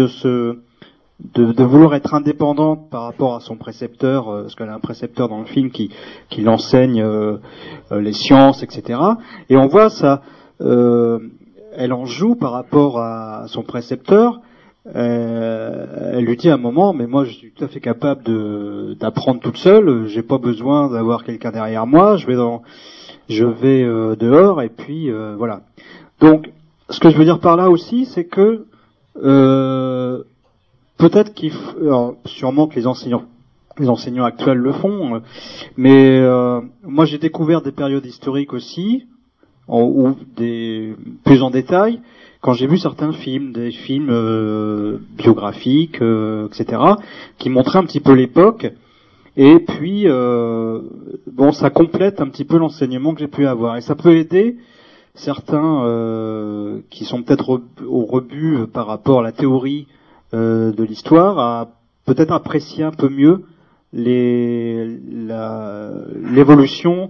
[1.34, 5.28] de vouloir être indépendante par rapport à son précepteur, euh, parce qu'elle a un précepteur
[5.28, 5.90] dans le film qui,
[6.30, 7.38] qui l'enseigne euh,
[7.90, 9.00] euh, les sciences, etc.
[9.50, 10.22] Et on voit ça,
[10.60, 14.40] elle en joue par rapport à son précepteur.
[14.94, 18.96] Elle lui dit à un moment, mais moi je suis tout à fait capable de
[18.98, 20.06] d'apprendre toute seule.
[20.06, 22.16] J'ai pas besoin d'avoir quelqu'un derrière moi.
[22.16, 22.62] Je vais dans,
[23.28, 23.84] je vais
[24.16, 25.62] dehors et puis voilà.
[26.20, 26.50] Donc,
[26.88, 28.64] ce que je veux dire par là aussi, c'est que
[30.98, 31.52] Peut-être qu'il,
[32.24, 33.22] sûrement que les enseignants,
[33.78, 35.20] les enseignants actuels le font, euh,
[35.76, 39.06] mais euh, moi j'ai découvert des périodes historiques aussi,
[39.68, 42.00] ou des plus en détail,
[42.40, 46.82] quand j'ai vu certains films, des films euh, biographiques, etc.,
[47.38, 48.72] qui montraient un petit peu l'époque.
[49.36, 53.94] Et puis, bon, ça complète un petit peu l'enseignement que j'ai pu avoir, et ça
[53.94, 54.56] peut aider
[55.14, 59.86] certains qui sont peut-être au rebut par rapport à la théorie
[60.34, 61.70] euh, de l'histoire à
[62.04, 63.44] peut-être apprécier un peu mieux
[66.34, 67.08] l'évolution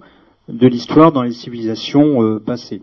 [0.48, 2.80] de l'histoire dans les civilisations euh, passées.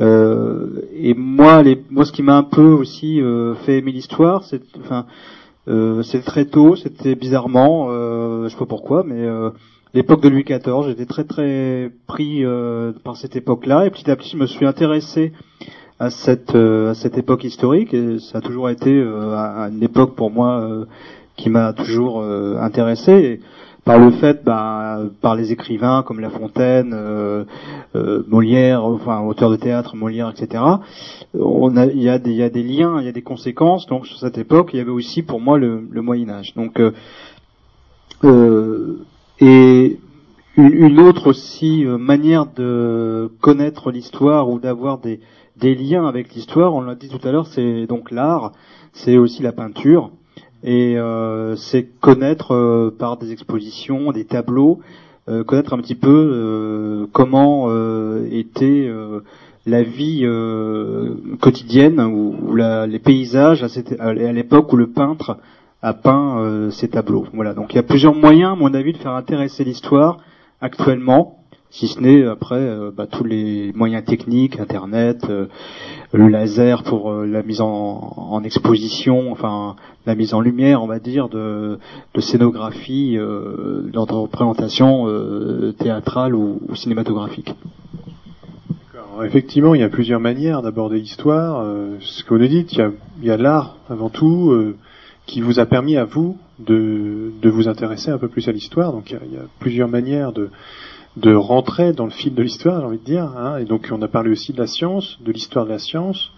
[0.00, 4.44] Euh, et moi, les, moi, ce qui m'a un peu aussi euh, fait aimer l'histoire,
[4.44, 5.06] c'est, enfin,
[6.02, 7.88] c'est très tôt, c'était bizarrement,
[8.42, 9.24] je sais pas pourquoi, mais
[9.94, 12.42] l'époque de Louis XIV, j'étais très très pris
[13.04, 15.32] par cette époque-là, et petit à petit, je me suis intéressé
[16.00, 17.94] à cette euh, à cette époque historique.
[17.94, 19.36] Et ça a toujours été euh,
[19.70, 20.86] une époque pour moi euh,
[21.36, 23.40] qui m'a toujours intéressé
[23.90, 26.96] par le fait, bah, par les écrivains comme La Fontaine,
[28.28, 30.62] Molière, enfin auteur de théâtre, Molière, etc.
[31.34, 33.88] On a, il y a des, liens, il y a des conséquences.
[33.88, 36.54] Donc sur cette époque, il y avait aussi pour moi le, Moyen Âge.
[36.54, 36.80] Donc
[39.40, 39.98] et
[40.56, 46.74] une autre aussi manière de connaître l'histoire ou d'avoir des liens avec l'histoire.
[46.74, 48.52] On l'a dit tout à l'heure, c'est donc l'art,
[48.92, 50.12] c'est aussi la peinture,
[50.62, 54.80] et euh, c'est connaître euh, par des expositions, des tableaux,
[55.28, 57.70] euh, connaître un petit peu comment
[58.30, 58.90] était
[59.66, 60.26] la vie
[61.40, 63.64] quotidienne ou, les paysages
[63.98, 65.38] à, l'époque où le peintre
[65.82, 67.26] a peint ces tableaux.
[67.32, 67.54] Voilà.
[67.54, 70.18] Donc il y a plusieurs moyens, à mon avis, de faire intéresser l'histoire
[70.60, 71.39] actuellement
[71.70, 75.46] si ce n'est après euh, bah, tous les moyens techniques, Internet, euh,
[76.12, 80.98] le laser pour euh, la mise en, exposition, enfin la mise en lumière, on va
[80.98, 81.78] dire, de,
[82.18, 85.06] scénographie, de représentation
[85.78, 87.54] théâtrale ou, cinématographique.
[89.22, 91.66] effectivement, il y a plusieurs manières d'aborder l'histoire.
[92.00, 92.90] ce que vous nous dites, il
[93.22, 94.74] y a, l'art avant tout
[95.26, 98.92] qui vous a permis à vous de vous intéresser un peu plus à l'histoire.
[98.92, 100.48] Donc il y, a, plusieurs manières de,
[101.16, 103.24] de rentrer dans le fil de l'histoire, j'ai envie de dire.
[103.36, 103.58] Hein.
[103.58, 106.32] Et donc on a parlé aussi de la science, de l'histoire de la science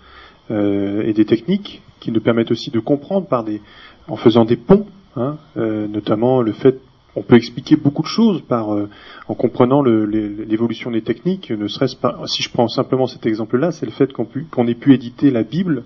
[0.51, 3.61] euh, et des techniques qui nous permettent aussi de comprendre par des,
[4.09, 6.79] en faisant des ponts, hein, euh, notamment le fait
[7.15, 8.89] on peut expliquer beaucoup de choses par euh,
[9.29, 13.85] en comprenant l'évolution des techniques, ne serait-ce pas si je prends simplement cet exemple-là, c'est
[13.85, 15.85] le fait qu'on ait pu éditer la Bible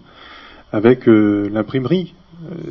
[0.73, 2.15] avec l'imprimerie.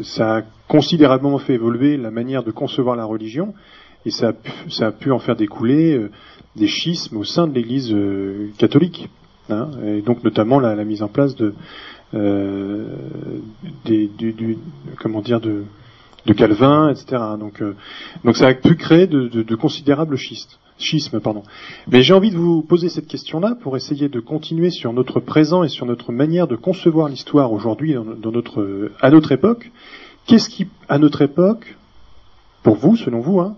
[0.03, 3.53] ça a considérablement fait évoluer la manière de concevoir la religion
[4.05, 4.33] et ça
[4.81, 6.11] a pu, en faire découler euh,
[6.55, 9.09] des schismes au sein de l'Église euh, catholique,
[9.49, 11.53] hein, et donc notamment la, mise en place de
[12.13, 12.85] euh,
[14.99, 15.63] comment dire de
[16.25, 17.21] de Calvin, etc.
[17.39, 17.61] Donc,
[18.23, 20.57] donc ça a pu créer de, considérables schistes.
[20.79, 21.43] Schisme, pardon.
[21.87, 25.63] Mais j'ai envie de vous poser cette question-là pour essayer de continuer sur notre présent
[25.63, 29.71] et sur notre manière de concevoir l'histoire aujourd'hui notre, à notre époque.
[30.25, 31.77] Qu'est-ce qui, à notre époque,
[32.63, 33.55] pour vous, selon vous, hein,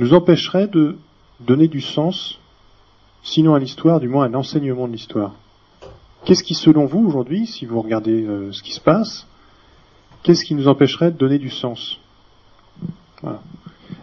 [0.00, 0.96] nous empêcherait de
[1.40, 2.40] donner du sens,
[3.22, 5.34] sinon à l'histoire, du moins à l'enseignement de l'histoire
[6.24, 9.26] Qu'est-ce qui, selon vous, aujourd'hui, si vous regardez euh, ce qui se passe,
[10.22, 11.98] qu'est-ce qui nous empêcherait de donner du sens?
[13.22, 13.40] Voilà.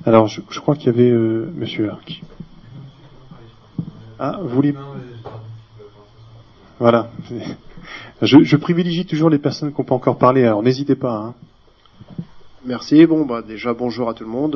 [0.05, 2.21] Alors, je, crois qu'il y avait euh, Monsieur Arc.
[4.19, 4.75] Ah, vous voulez
[6.79, 7.09] Voilà.
[8.21, 11.17] Je, privilégie toujours les personnes n'ont pas encore parlé, alors n'hésitez pas.
[11.17, 11.33] Hein.
[12.65, 13.05] Merci.
[13.05, 14.55] Bon, bah déjà bonjour à tout le monde.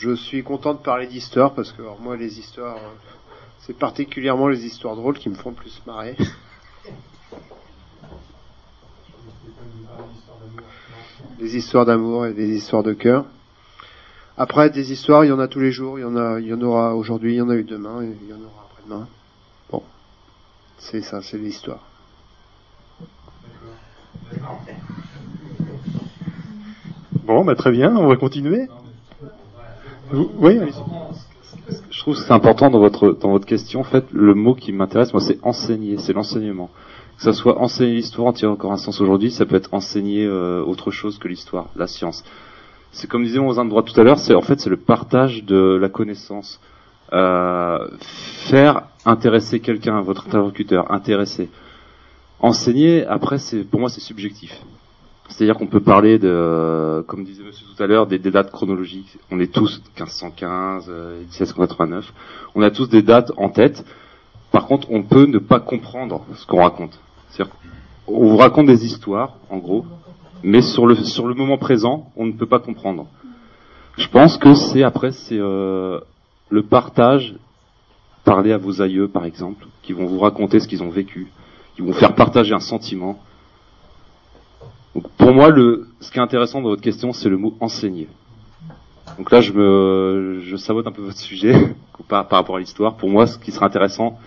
[0.00, 3.10] Je suis content de parler d'histoire parce que moi les histoires, euh,
[3.58, 6.16] c'est particulièrement les histoires drôles qui me font plus marrer.
[11.38, 13.26] des histoires d'amour et des histoires de cœur.
[14.38, 16.46] Après, des histoires, il y en a tous les jours, il y en a, il
[16.46, 18.68] y en aura aujourd'hui, il y en a eu demain, et il y en aura
[18.70, 19.08] après-demain.
[19.70, 19.82] Bon,
[20.78, 21.80] c'est ça, c'est l'histoire.
[27.24, 28.68] Bon, bah très bien, on va continuer.
[30.12, 30.58] Oui,
[31.90, 33.80] Je trouve que c'est important dans votre dans votre question.
[33.80, 36.70] En fait, le mot qui m'intéresse, moi, c'est enseigner, c'est l'enseignement.
[37.16, 40.24] Que ça soit enseigner l'histoire en tirant encore un sens aujourd'hui, ça peut être enseigner
[40.24, 42.24] euh, autre chose que l'histoire, la science
[42.92, 44.76] c'est comme disait mon voisin de droite tout à l'heure, c'est en fait c'est le
[44.76, 46.60] partage de la connaissance.
[47.12, 51.48] Euh, faire intéresser quelqu'un, votre interlocuteur, intéresser.
[52.38, 54.60] Enseigner, après, c'est pour moi c'est subjectif.
[55.30, 59.16] C'est-à-dire qu'on peut parler de, comme disait Monsieur tout à l'heure, des, dates chronologiques.
[59.30, 60.90] On est tous 1515,
[61.22, 62.12] 1689.
[62.54, 63.84] On a tous des dates en tête.
[64.50, 66.98] Par contre, on peut ne pas comprendre ce qu'on raconte.
[67.30, 67.54] C'est-à-dire
[68.06, 69.86] qu'on vous raconte des histoires, en gros,
[70.42, 73.06] mais sur le sur le moment présent, on ne peut pas comprendre.
[73.96, 76.00] Je pense que c'est après c'est euh,
[76.48, 77.34] le partage,
[78.24, 81.28] parler à vos aïeux par exemple, qui vont vous raconter ce qu'ils ont vécu,
[81.76, 83.20] qui vont faire partager un sentiment.
[84.94, 88.08] Donc pour moi, le ce qui est intéressant dans votre question, c'est le mot enseigner.
[89.18, 91.74] Donc là, je me je sabote un peu votre sujet
[92.08, 92.96] par, par rapport à l'histoire.
[92.96, 94.18] Pour moi, ce qui serait intéressant,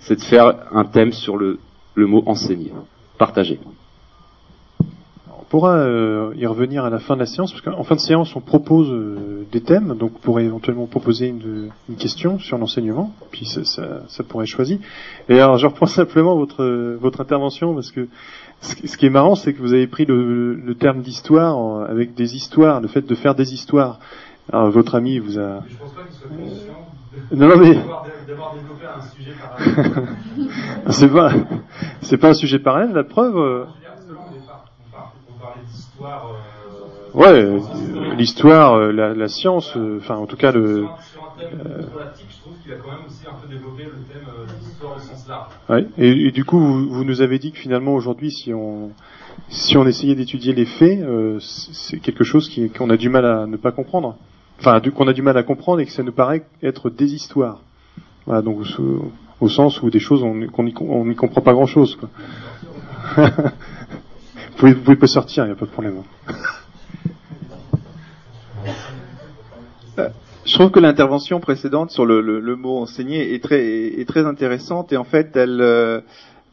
[0.00, 1.58] c'est de faire un thème sur le
[1.94, 2.72] le mot enseigner,
[3.18, 3.58] partager
[5.50, 8.34] pourra euh, y revenir à la fin de la séance, parce qu'en fin de séance,
[8.36, 13.12] on propose euh, des thèmes, donc on pourrait éventuellement proposer une, une question sur l'enseignement,
[13.32, 14.80] puis ça, ça, pourrait être choisi.
[15.28, 16.64] Et alors, je reprends simplement votre,
[17.00, 18.06] votre intervention, parce que
[18.60, 22.36] ce, qui est marrant, c'est que vous avez pris le, le terme d'histoire avec des
[22.36, 23.98] histoires, le fait de faire des histoires.
[24.52, 25.62] Alors, votre ami vous a...
[25.68, 26.90] Je pense pas qu'il soit conscient
[27.32, 27.74] non, non, mais...
[27.74, 29.32] d'avoir développé un sujet
[29.86, 30.08] parallèle.
[30.90, 31.32] c'est pas,
[32.02, 33.36] c'est pas un sujet parallèle, la preuve...
[33.36, 33.64] Euh,
[36.02, 36.06] euh,
[37.14, 37.60] ouais,
[38.16, 40.86] l'histoire, euh, la, la, science, euh, enfin en tout cas le.
[41.40, 44.26] Sur un thème je trouve qu'il a quand même aussi un peu développé le thème
[44.62, 45.52] d'histoire au sens large.
[45.68, 48.90] Ouais, et, et, du coup, vous, vous, nous avez dit que finalement aujourd'hui, si on
[49.48, 53.46] si on essayait d'étudier les faits, euh, c'est quelque chose qu'on a du mal à
[53.46, 54.16] ne pas comprendre.
[54.58, 57.60] Enfin, qu'on a du mal à comprendre et que ça nous paraît être des histoires.
[58.26, 58.58] Voilà, donc
[59.40, 61.96] au, sens où des choses on n'y comprend pas grand chose.
[61.96, 62.10] Quoi.
[64.58, 66.02] Vous pouvez, pas sortir, il n'y a pas de problème.
[70.50, 75.36] Je trouve que l'intervention précédente sur le, mot enseigner est très, intéressante et en fait
[75.36, 76.00] elle, euh,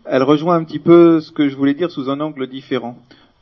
[0.06, 3.00] elle rejoint un petit peu ce que je voulais dire sous un angle différent.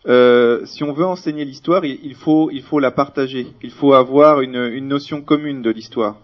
[0.08, 3.48] Euh, si on veut enseigner l'histoire, il faut, la partager.
[3.64, 6.16] Il faut avoir une, notion commune de l'histoire.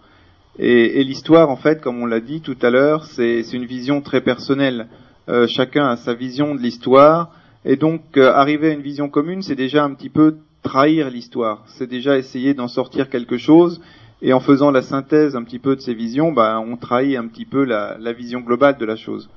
[0.57, 4.21] Et, l'histoire, en fait, comme on l'a dit tout à l'heure, c'est une vision très
[4.21, 4.87] personnelle.
[5.27, 7.31] Euh, chacun a sa vision de l'histoire.
[7.65, 11.63] Et donc, arriver à une vision commune, c'est déjà un petit peu trahir l'histoire.
[11.65, 13.81] C'est déjà essayer d'en sortir quelque chose.
[14.21, 17.27] Et en faisant la synthèse un petit peu de ces visions, bah, on trahit un
[17.27, 19.29] petit peu la, vision globale de la chose.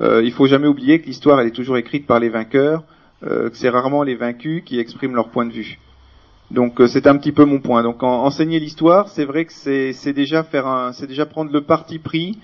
[0.00, 2.82] Euh, il faut jamais oublier que l'histoire, elle est toujours écrite par les vainqueurs,
[3.24, 5.78] euh, que c'est rarement les vaincus qui expriment leur point de vue.
[6.50, 7.84] Donc euh, c'est un petit peu mon point.
[7.84, 12.00] Donc enseigner l'histoire, c'est vrai que c'est déjà faire un, c'est déjà prendre le parti
[12.00, 12.38] pris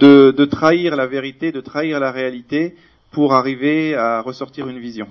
[0.00, 2.74] de, de trahir la vérité, de trahir la réalité,
[3.10, 5.06] pour arriver à ressortir une vision.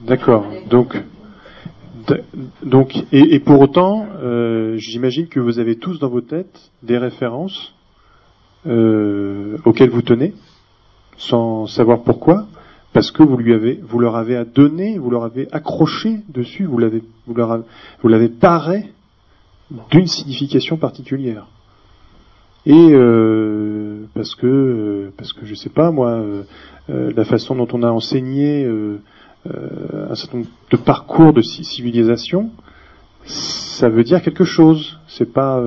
[0.00, 0.46] D'accord.
[0.68, 0.96] Donc,
[2.62, 7.74] donc, et, pour autant, euh, j'imagine que vous avez tous dans vos têtes des références
[8.66, 10.34] euh, auxquelles vous tenez,
[11.16, 12.46] sans savoir pourquoi,
[12.92, 16.78] parce que vous lui avez, vous leur avez donné, vous leur avez accroché dessus, vous
[16.78, 17.62] l'avez, vous leur
[18.02, 18.92] vous l'avez paré
[19.90, 21.46] d'une signification particulière.
[22.64, 26.42] Et euh, parce que euh, parce que je sais pas moi euh,
[26.90, 28.68] euh, la façon dont on a enseigné
[29.46, 32.50] un certain nombre de parcours de civilisation,
[33.26, 34.98] ça veut dire quelque chose.
[35.08, 35.62] C'est pas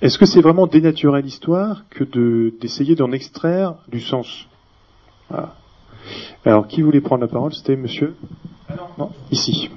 [0.00, 4.46] est-ce que c'est vraiment dénaturer l'histoire que de d'essayer d'en extraire du sens?
[5.30, 5.54] Voilà.
[6.44, 7.54] Alors, qui voulait prendre la parole?
[7.54, 8.14] C'était monsieur?
[8.98, 9.70] Non, ici.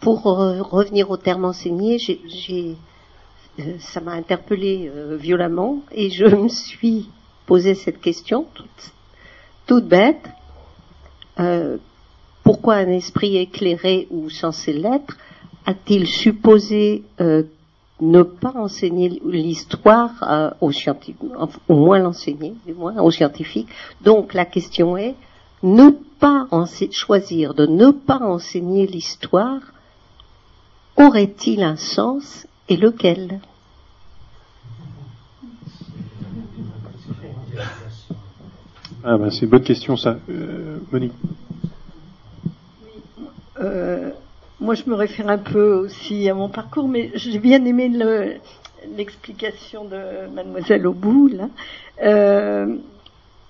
[0.00, 2.76] Pour revenir au terme enseigné, j'ai
[3.60, 7.08] euh, ça m'a interpellé euh, violemment et je me suis
[7.46, 8.46] posé cette question
[9.66, 10.28] toute, bête.
[11.40, 11.78] Euh,
[12.42, 15.16] pourquoi un esprit éclairé ou censé l'être
[15.66, 17.02] a-t-il supposé
[18.00, 21.16] ne pas enseigner l'histoire aux scientifiques,
[21.68, 23.70] au moins l'enseigner, du moins aux scientifiques?
[24.02, 25.14] Donc la question est
[25.62, 25.90] ne
[26.20, 26.46] pas
[26.90, 29.60] choisir de ne pas enseigner l'histoire
[30.96, 33.40] aurait-il un sens et lequel?
[39.06, 40.16] Ah ben c'est une bonne question ça.
[40.30, 41.12] Euh, Monique
[43.60, 44.12] euh,
[44.60, 47.92] Moi je me réfère un peu aussi à mon parcours, mais j'ai bien aimé
[48.96, 51.50] l'explication de mademoiselle Aubout là,
[52.02, 52.76] euh,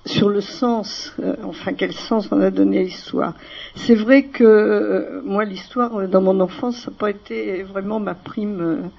[0.05, 1.15] sur le sens,
[1.45, 3.35] enfin quel sens on a donné à l'histoire.
[3.77, 8.91] C'est vrai que moi l'histoire dans mon enfance n'a pas été vraiment ma prime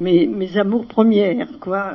[0.00, 1.92] mes, mes amours premières, quoi.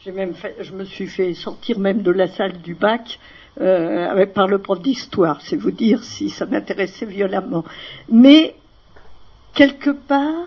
[0.00, 3.18] J'ai même fait, je me suis fait sortir même de la salle du bac
[3.60, 5.40] euh, avec, par le prof d'histoire.
[5.42, 7.64] C'est vous dire si ça m'intéressait violemment.
[8.08, 8.54] Mais
[9.54, 10.46] quelque part,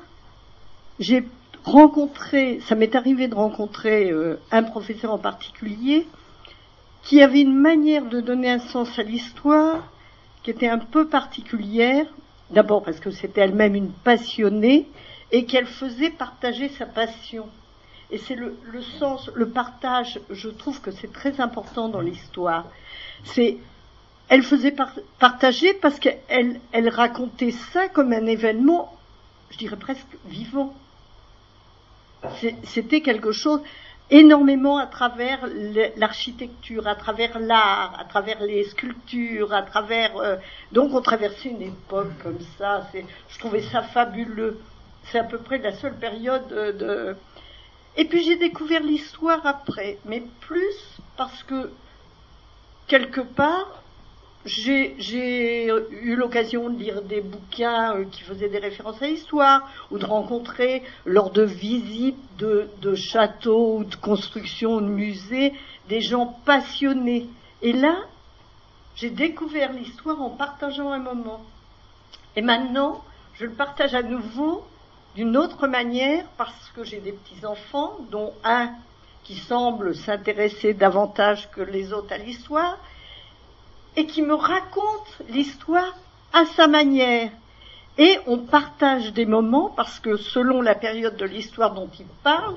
[0.99, 1.25] j'ai
[1.65, 6.07] rencontré, ça m'est arrivé de rencontrer euh, un professeur en particulier
[7.03, 9.91] qui avait une manière de donner un sens à l'histoire
[10.43, 12.05] qui était un peu particulière.
[12.51, 14.87] D'abord parce que c'était elle-même une passionnée
[15.33, 17.47] et qu'elle faisait partager sa passion.
[18.11, 18.57] Et c'est le,
[18.99, 22.65] sens, le partage, je trouve que c'est très important dans l'histoire.
[23.23, 23.57] C'est,
[24.27, 24.75] elle faisait
[25.17, 28.97] partager parce qu'elle elle racontait ça comme un événement,
[29.51, 30.73] je dirais presque vivant.
[32.65, 33.61] C'était quelque chose
[34.11, 35.47] énormément à travers
[35.95, 40.17] l'architecture, à travers l'art, à travers les sculptures, à travers.
[40.17, 40.35] Euh,
[40.73, 42.87] donc on traversait une époque comme ça.
[43.29, 44.59] Je trouvais ça fabuleux.
[45.05, 47.15] C'est à peu près la seule période de.
[47.97, 51.71] Et puis j'ai découvert l'histoire après, mais plus parce que
[52.87, 53.81] quelque part,
[54.45, 59.97] j'ai eu l'occasion de lire des bouquins euh, qui faisaient des références à l'histoire, ou
[59.97, 65.53] de rencontrer lors de visites de, châteaux ou de constructions de musées
[65.89, 67.27] des gens passionnés.
[67.61, 67.97] Et là,
[68.95, 71.41] j'ai découvert l'histoire en partageant un moment.
[72.35, 73.03] Et maintenant,
[73.35, 74.65] je le partage à nouveau
[75.15, 78.71] d'une autre manière parce que j'ai des petits-enfants, dont un
[79.23, 82.77] qui semble s'intéresser davantage que les autres à l'histoire,
[83.95, 85.95] et qui me raconte l'histoire
[86.33, 87.29] à sa manière.
[87.97, 92.55] Et on partage des moments parce que selon la période de l'histoire dont il parle,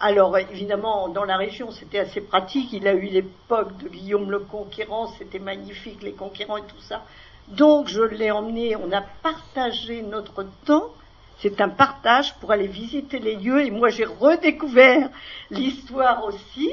[0.00, 4.40] alors évidemment dans la région c'était assez pratique, il a eu l'époque de Guillaume le
[4.40, 7.04] Conquérant, c'était magnifique les conquérants et tout ça.
[7.48, 10.90] Donc je l'ai emmené, on a partagé notre temps
[11.38, 15.10] c'est un partage pour aller visiter les lieux et moi j'ai redécouvert
[15.50, 16.72] l'histoire aussi,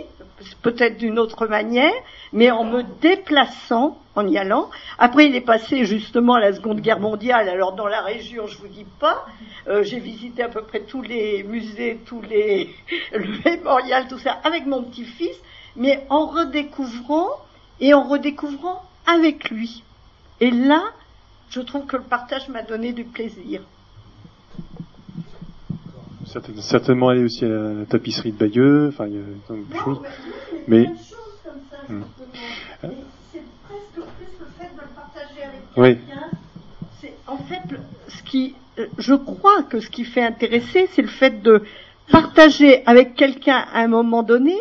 [0.61, 1.93] peut-être d'une autre manière,
[2.31, 4.69] mais en me déplaçant, en y allant.
[4.97, 8.57] Après il est passé justement à la Seconde Guerre mondiale, alors dans la région je
[8.57, 9.25] vous dis pas,
[9.67, 12.73] euh, j'ai visité à peu près tous les musées, tous les
[13.13, 15.35] le mémorial, tout ça avec mon petit-fils,
[15.75, 17.29] mais en redécouvrant
[17.79, 19.83] et en redécouvrant avec lui.
[20.39, 20.83] Et là,
[21.49, 23.61] je trouve que le partage m'a donné du plaisir
[26.61, 30.01] certainement aller aussi à la, tapisserie de Bayeux, enfin il y a plein de choses.
[30.67, 30.89] Mais,
[31.89, 32.01] hmm.
[33.31, 36.29] c'est presque plus le fait de le partager avec quelqu'un.
[36.99, 37.61] C'est en fait
[38.07, 41.63] ce qui, euh, je crois que ce qui fait intéresser, c'est le fait de
[42.11, 44.55] partager avec quelqu'un à un moment donné,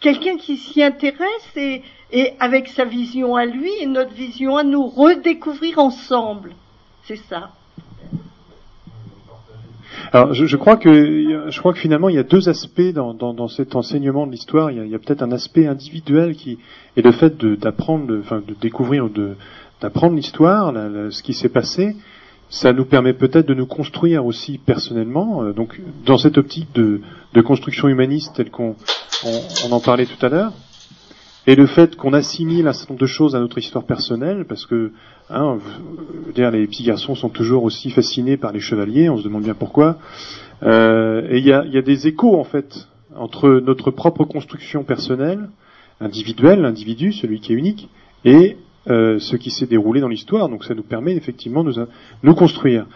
[0.00, 1.82] quelqu'un qui s'y intéresse et,
[2.12, 6.54] et avec sa vision à lui et notre vision à nous, redécouvrir ensemble.
[7.04, 7.52] C'est ça.
[10.12, 13.48] Alors, je, crois que je crois que finalement il y a deux aspects dans, dans,
[13.48, 14.70] cet enseignement de l'histoire.
[14.70, 16.58] Il y a, peut-être un aspect individuel qui
[16.96, 19.36] est le fait d'apprendre, enfin de découvrir, de
[19.80, 20.72] d'apprendre l'histoire,
[21.10, 21.96] ce qui s'est passé.
[22.48, 25.42] Ça nous permet peut-être de nous construire aussi personnellement.
[25.42, 27.00] Euh, donc, dans cette optique de,
[27.34, 28.76] de construction humaniste telle qu'on
[29.24, 30.52] on, on en parlait tout à l'heure,
[31.46, 34.66] et le fait qu'on assimile un certain nombre de choses à notre histoire personnelle, parce
[34.66, 34.90] que
[35.30, 35.58] hein,
[36.34, 39.54] dire, les petits garçons sont toujours aussi fascinés par les chevaliers, on se demande bien
[39.54, 39.98] pourquoi.
[40.62, 44.82] Euh, et il y a, y a, des échos en fait entre notre propre construction
[44.82, 45.48] personnelle,
[46.00, 47.88] individuelle, l'individu, celui qui est unique,
[48.24, 48.56] et
[48.88, 50.48] euh, ce qui s'est déroulé dans l'histoire.
[50.48, 51.86] Donc ça nous permet effectivement de nous,
[52.22, 52.86] nous construire.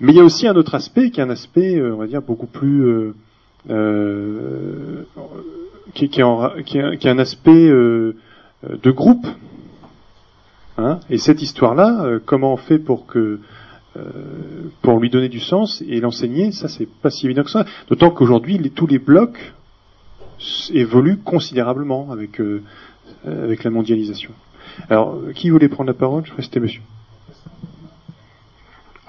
[0.00, 2.06] Mais il y a aussi un autre aspect qui est un aspect, euh, on va
[2.06, 3.14] dire, beaucoup plus
[3.70, 5.04] euh,
[5.88, 8.16] euh qui, qui, est un aspect euh,
[8.62, 9.26] de groupe.
[10.78, 13.40] Hein et cette histoire-là, comment on fait pour que
[14.80, 17.66] pour lui donner du sens et l'enseigner, ça c'est pas si évident que ça.
[17.88, 19.52] D'autant qu'aujourd'hui, tous les blocs
[20.72, 22.40] évoluent considérablement avec
[23.26, 24.30] avec la mondialisation.
[24.88, 26.24] Alors, qui voulait prendre la parole?
[26.24, 26.80] Je crois que c'était monsieur.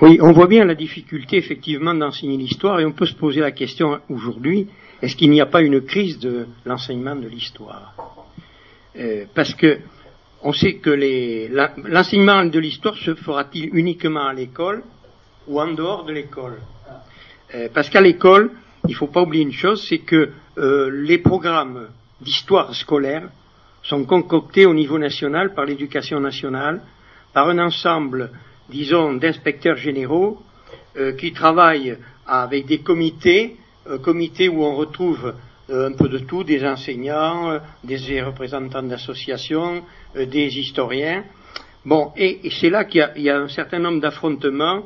[0.01, 3.51] Oui, on voit bien la difficulté effectivement d'enseigner l'histoire et on peut se poser la
[3.51, 4.67] question aujourd'hui,
[5.03, 7.93] est-ce qu'il n'y a pas une crise de l'enseignement de l'histoire?
[8.97, 9.79] Euh, Parce que
[10.41, 10.91] on sait que
[11.89, 14.81] l'enseignement de l'histoire se fera-t-il uniquement à l'école
[15.45, 16.57] ou en dehors de l'école?
[17.53, 18.51] Euh, Parce qu'à l'école,
[18.87, 21.89] il ne faut pas oublier une chose, c'est que euh, les programmes
[22.21, 23.27] d'histoire scolaire
[23.81, 26.81] sont concoctés au niveau national par l'éducation nationale,
[27.33, 28.29] par un ensemble,
[28.69, 30.41] disons, d'inspecteurs généraux
[31.17, 35.33] qui travaillent avec des comités, euh, comités où on retrouve
[35.69, 39.83] euh, un peu de tout, des enseignants, des représentants d'associations,
[40.15, 41.23] des historiens.
[41.85, 44.83] Bon, et, c'est là qu'il y, a un certain nombre d'affrontements,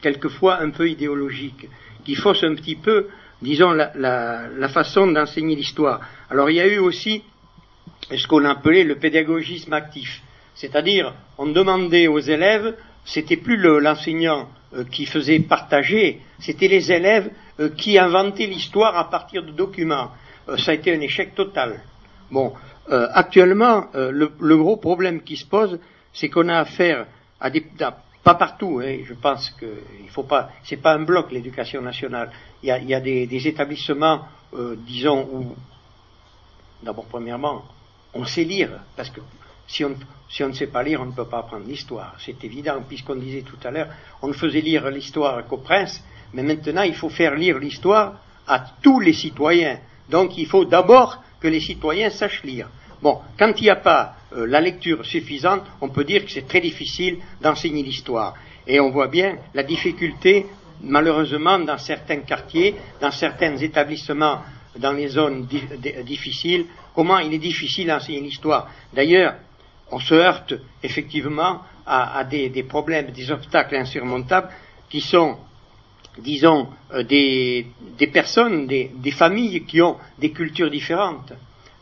[0.00, 1.68] quelquefois un peu idéologiques,
[2.04, 3.08] qui faussent un petit peu,
[3.42, 6.00] disons, la, la façon d'enseigner l'histoire.
[6.30, 7.22] Alors il y a eu aussi
[8.14, 10.22] ce qu'on appelait le pédagogisme actif.
[10.54, 12.74] C'est-à-dire, on demandait aux élèves,
[13.04, 17.30] c'était plus l'enseignant euh, qui faisait partager, c'était les élèves
[17.60, 20.10] euh, qui inventaient l'histoire à partir de documents.
[20.48, 21.80] Euh, ça a été un échec total.
[22.30, 22.52] Bon,
[22.88, 25.78] actuellement, le, gros problème qui se pose,
[26.12, 27.06] c'est qu'on a affaire
[27.40, 27.64] à des,
[28.22, 29.66] pas partout, hein, je pense que
[30.00, 32.30] il faut pas, c'est pas un bloc l'éducation nationale.
[32.62, 34.22] Il y a, des, établissements,
[34.86, 35.56] disons, où,
[36.82, 37.64] d'abord premièrement,
[38.14, 39.20] on sait lire, parce que
[39.68, 42.14] si on, ne sait pas lire, on ne peut pas apprendre l'histoire.
[42.18, 43.88] C'est évident, puisqu'on disait tout à l'heure,
[44.22, 48.64] on ne faisait lire l'histoire qu'aux princes, mais maintenant il faut faire lire l'histoire à
[48.82, 49.78] tous les citoyens.
[50.08, 52.68] Donc il faut d'abord que les citoyens sachent lire.
[53.02, 56.46] Bon, quand il n'y a pas euh, la lecture suffisante, on peut dire que c'est
[56.48, 58.34] très difficile d'enseigner l'histoire.
[58.66, 60.46] Et on voit bien la difficulté,
[60.82, 64.40] malheureusement, dans certains quartiers, dans certains établissements,
[64.78, 65.46] dans les zones
[66.04, 68.68] difficiles, comment il est difficile d'enseigner l'histoire.
[68.92, 69.36] D'ailleurs,
[69.90, 74.48] on se heurte effectivement à, des, problèmes, des obstacles insurmontables
[74.90, 75.36] qui sont,
[76.18, 77.66] disons, euh, des,
[78.12, 81.32] personnes, des, familles qui ont des cultures différentes,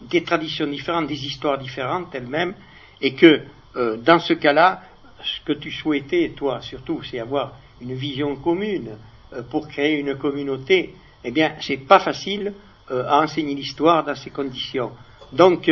[0.01, 2.55] des traditions différentes, des histoires différentes elles-mêmes,
[3.01, 3.43] et que
[3.77, 4.83] euh, dans ce cas-là,
[5.23, 8.97] ce que tu souhaitais, toi surtout, c'est avoir une vision commune
[9.33, 10.95] euh, pour créer une communauté.
[11.25, 12.53] Eh bien, c'est pas facile
[12.91, 14.93] à enseigner l'histoire dans ces conditions.
[15.33, 15.71] Donc,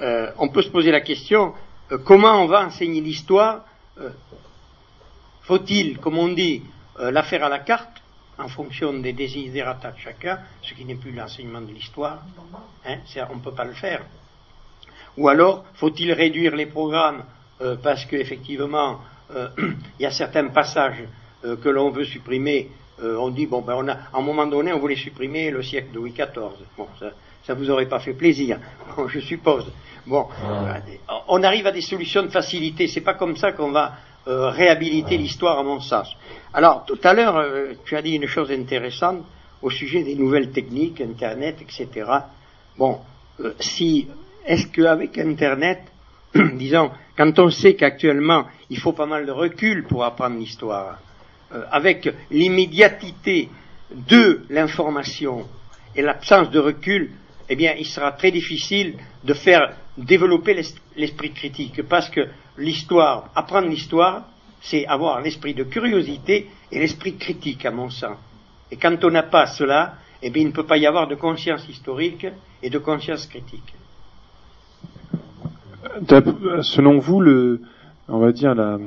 [0.00, 1.52] on peut se poser la question,
[2.06, 3.66] comment on va enseigner l'histoire
[5.42, 6.62] Faut-il, comme on dit,
[6.98, 8.03] la faire à la carte,
[8.38, 12.22] en fonction des désiderata de chacun, ce qui n'est plus l'enseignement de l'histoire
[12.86, 12.98] hein,
[13.30, 14.02] On ne peut pas le faire.
[15.16, 17.24] Ou alors, faut-il réduire les programmes
[17.82, 19.00] parce qu'effectivement,
[19.58, 21.04] il y a certains passages
[21.42, 22.70] que l'on veut supprimer
[23.02, 25.90] on dit bon ben on a à un moment donné on voulait supprimer le siècle
[25.92, 26.52] de Louis XIV.
[26.76, 27.10] Bon, ça,
[27.44, 28.58] ça vous aurait pas fait plaisir,
[29.08, 29.66] je suppose.
[30.06, 30.28] Bon,
[31.28, 32.88] on arrive à des solutions de facilité.
[32.88, 33.94] C'est pas comme ça qu'on va
[34.26, 36.08] euh, réhabiliter l'histoire, à mon sens.
[36.52, 39.22] Alors, tout à l'heure, euh, tu as dit une chose intéressante
[39.60, 42.10] au sujet des nouvelles techniques, Internet, etc.
[42.78, 43.00] Bon,
[43.40, 44.08] euh, si
[44.46, 45.82] est-ce qu'avec Internet,
[46.54, 50.98] disons, quand on sait qu'actuellement il faut pas mal de recul pour apprendre l'histoire,
[51.70, 53.48] avec l'immédiatité
[53.90, 55.46] de l'information
[55.94, 57.10] et l'absence de recul,
[57.48, 60.60] eh bien, il sera très difficile de faire développer
[60.96, 62.22] l'esprit critique, parce que
[62.58, 64.24] l'histoire, apprendre l'histoire,
[64.60, 68.16] c'est avoir l'esprit de curiosité et l'esprit critique, à mon sens.
[68.70, 71.14] Et quand on n'a pas cela, eh bien, il ne peut pas y avoir de
[71.14, 72.26] conscience historique
[72.62, 73.74] et de conscience critique.
[76.62, 77.22] Selon vous,
[78.08, 78.78] on va dire la,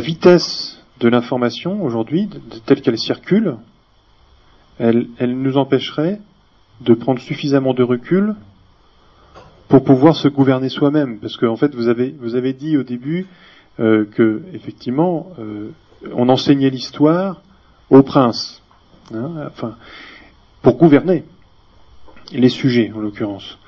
[0.00, 2.28] vitesse de l'information aujourd'hui,
[2.66, 3.56] telle qu'elle circule,
[4.78, 6.20] elle nous empêcherait
[6.80, 8.34] de prendre suffisamment de recul
[9.68, 11.18] pour pouvoir se gouverner soi-même.
[11.18, 13.26] Parce qu'en en fait, vous avez, vous avez dit au début
[13.80, 15.70] euh, que, effectivement, euh,
[16.12, 17.42] on enseignait l'histoire
[17.90, 18.62] aux princes,
[19.12, 19.76] hein, enfin,
[20.62, 21.24] pour gouverner
[22.32, 23.58] les sujets, en l'occurrence.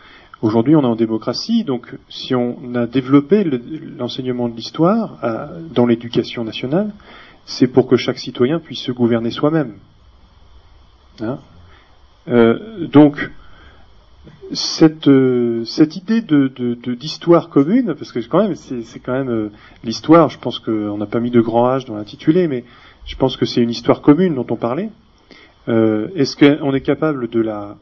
[0.42, 5.18] Aujourd'hui, on est en démocratie, donc si on a développé l'enseignement de l'histoire
[5.72, 6.92] dans l'éducation nationale,
[7.46, 9.76] c'est pour que chaque citoyen puisse se gouverner soi-même.
[11.20, 11.38] Hein
[12.28, 13.30] Euh, donc,
[14.52, 19.12] cette, euh, cette idée de, de, d'histoire commune, parce que quand même, c'est, c'est quand
[19.12, 19.50] même euh,
[19.84, 22.64] l'histoire, je pense qu'on n'a pas mis de grand H dans l'intitulé, mais
[23.04, 24.90] je pense que c'est une histoire commune dont on parlait.
[25.68, 27.76] Euh, est-ce qu'on est capable de la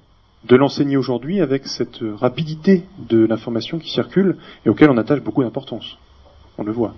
[0.45, 5.43] de l'enseigner aujourd'hui avec cette rapidité de l'information qui circule et auquel on attache beaucoup
[5.43, 5.97] d'importance?
[6.59, 6.95] On le voit.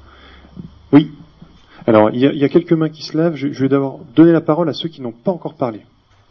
[0.93, 1.13] Oui.
[1.87, 3.37] Alors, il y, a, y a quelques mains qui se lèvent.
[3.37, 5.83] Je, je vais d'abord donner la parole à ceux qui n'ont pas encore parlé.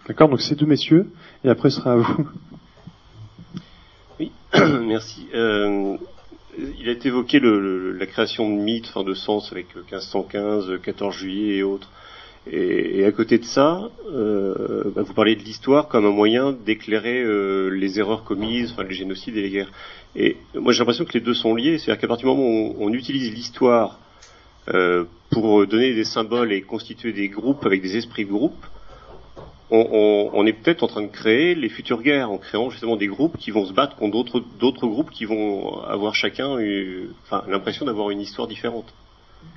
[0.08, 0.28] D'accord?
[0.28, 1.08] Donc, ces deux messieurs,
[1.46, 2.28] et après, ce sera à vous.
[4.86, 5.28] Merci.
[5.34, 5.98] Euh,
[6.80, 11.58] il a été évoqué la création de mythes, enfin de sens avec 1515, 14 juillet
[11.58, 11.90] et autres.
[12.50, 17.22] Et, à côté de ça, euh, bah vous parlez de l'histoire comme un moyen d'éclairer
[17.24, 19.72] euh, les erreurs commises, enfin les génocides et les guerres.
[20.16, 22.76] Et moi j'ai l'impression que les deux sont liés, c'est-à-dire qu'à partir du moment où
[22.80, 24.00] on, on utilise l'histoire
[24.70, 28.64] euh, pour donner des symboles et constituer des groupes avec des esprits de groupe,
[29.72, 33.38] on, est peut-être en train de créer les futures guerres en créant justement des groupes
[33.38, 36.58] qui vont se battre contre d'autres groupes qui vont avoir chacun
[37.48, 38.94] l'impression d'avoir une histoire différente.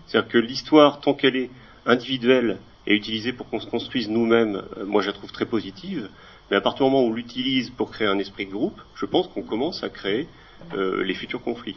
[0.07, 1.51] C'est-à-dire que l'histoire, tant qu'elle est
[1.87, 6.09] individuelle et utilisée pour qu'on se construise nous-mêmes, euh, moi je la trouve très positive.
[6.51, 9.05] Mais à partir du moment où on l'utilise pour créer un esprit de groupe, je
[9.05, 10.27] pense qu'on commence à créer
[10.75, 11.77] euh, les futurs conflits.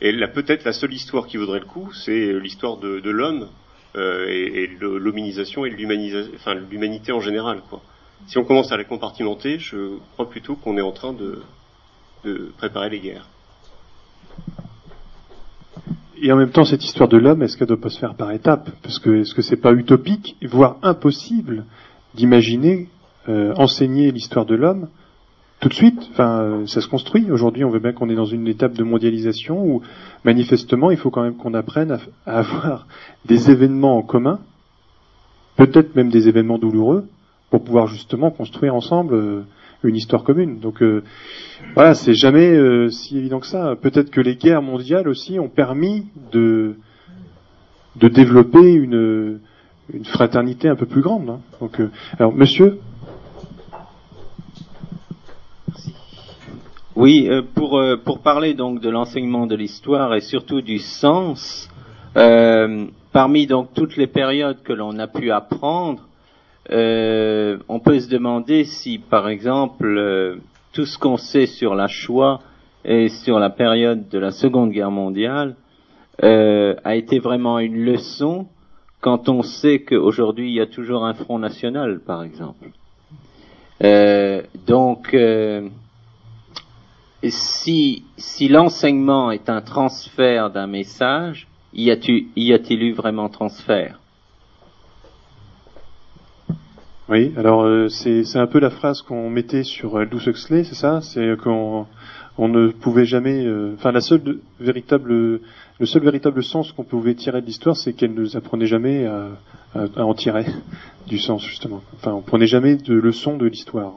[0.00, 3.48] Et peut-être la seule histoire qui vaudrait le coup, c'est l'histoire de, de l'homme
[3.96, 5.74] euh, et, et l'hominisation et
[6.34, 7.60] enfin l'humanité en général.
[7.68, 7.80] Quoi.
[8.26, 11.42] Si on commence à la compartimenter, je crois plutôt qu'on est en train de,
[12.24, 13.28] de préparer les guerres.
[16.20, 18.14] Et en même temps, cette histoire de l'homme, est-ce qu'elle ne doit pas se faire
[18.14, 18.70] par étapes?
[18.82, 21.64] Parce que est-ce que c'est pas utopique, voire impossible,
[22.14, 22.88] d'imaginer
[23.28, 24.88] euh, enseigner l'histoire de l'homme
[25.64, 27.30] tout de suite Enfin, ça se construit.
[27.30, 29.80] Aujourd'hui, on veut bien qu'on est dans une étape de mondialisation où,
[30.22, 32.86] manifestement, il faut quand même qu'on apprenne à, avoir
[33.24, 34.40] des événements en commun,
[35.56, 37.06] peut-être même des événements douloureux,
[37.48, 39.40] pour pouvoir justement construire ensemble euh,
[39.84, 40.60] une histoire commune.
[40.60, 41.02] Donc euh,
[41.74, 43.74] voilà, c'est jamais euh, si évident que ça.
[43.74, 46.76] Peut-être que les guerres mondiales aussi ont permis de
[47.96, 49.40] développer une
[50.04, 51.30] fraternité un peu plus grande.
[51.30, 51.40] Hein.
[51.62, 51.80] Donc,
[52.18, 52.80] alors, monsieur.
[56.96, 61.68] Oui, euh, pour euh, pour parler donc de l'enseignement de l'histoire et surtout du sens,
[62.16, 66.06] euh, parmi donc toutes les périodes que l'on a pu apprendre,
[66.70, 70.38] on peut se demander si, par exemple,
[70.72, 72.40] tout ce qu'on sait sur la Shoah
[72.84, 75.56] et sur la période de la Seconde Guerre mondiale
[76.22, 78.46] a été vraiment une leçon
[79.00, 82.68] quand on sait qu'aujourd'hui il y a toujours un front national, par exemple.
[84.66, 85.14] Donc,
[87.30, 93.98] si, si l'enseignement est un transfert d'un message, y a-t-il eu vraiment transfert?
[97.08, 101.02] Oui, alors euh, c'est un peu la phrase qu'on mettait sur Aldous Huxley, c'est ça?
[101.02, 101.86] C'est qu'on
[102.38, 107.14] on ne pouvait jamais, euh, enfin la seule véritable, le seul véritable sens qu'on pouvait
[107.14, 109.28] tirer de l'histoire, c'est qu'elle ne nous apprenait jamais à,
[109.74, 110.46] à, en tirer
[111.06, 111.82] du sens justement.
[111.96, 113.92] Enfin, on prenait jamais de leçons de l'histoire,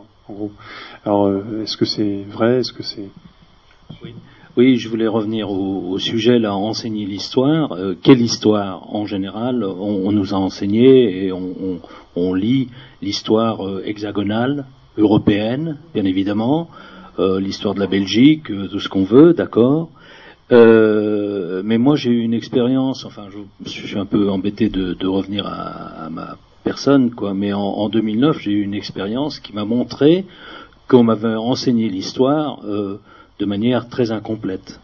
[1.06, 2.60] Alors, euh, est-ce que c'est vrai?
[2.60, 3.10] Est-ce que c'est
[4.58, 4.78] oui.
[4.78, 7.74] Je voulais revenir au, sujet là, enseigner l'histoire.
[7.74, 12.70] Euh, quelle histoire En général, on, nous a enseigné et on, lit
[13.04, 14.66] l'histoire euh, hexagonale,
[14.98, 16.70] européenne, bien évidemment,
[17.20, 19.90] l'histoire de la Belgique, tout ce qu'on veut, d'accord.
[20.50, 23.06] Mais moi, j'ai eu une expérience.
[23.06, 23.28] Enfin,
[23.64, 26.36] je, suis un peu embêté de, revenir à, ma
[26.70, 27.34] personne, quoi.
[27.34, 30.26] Mais en, en 2009, j'ai eu une expérience qui m'a montré
[30.88, 32.62] qu'on m'avait enseigné l'histoire
[33.40, 34.80] de manière très incomplète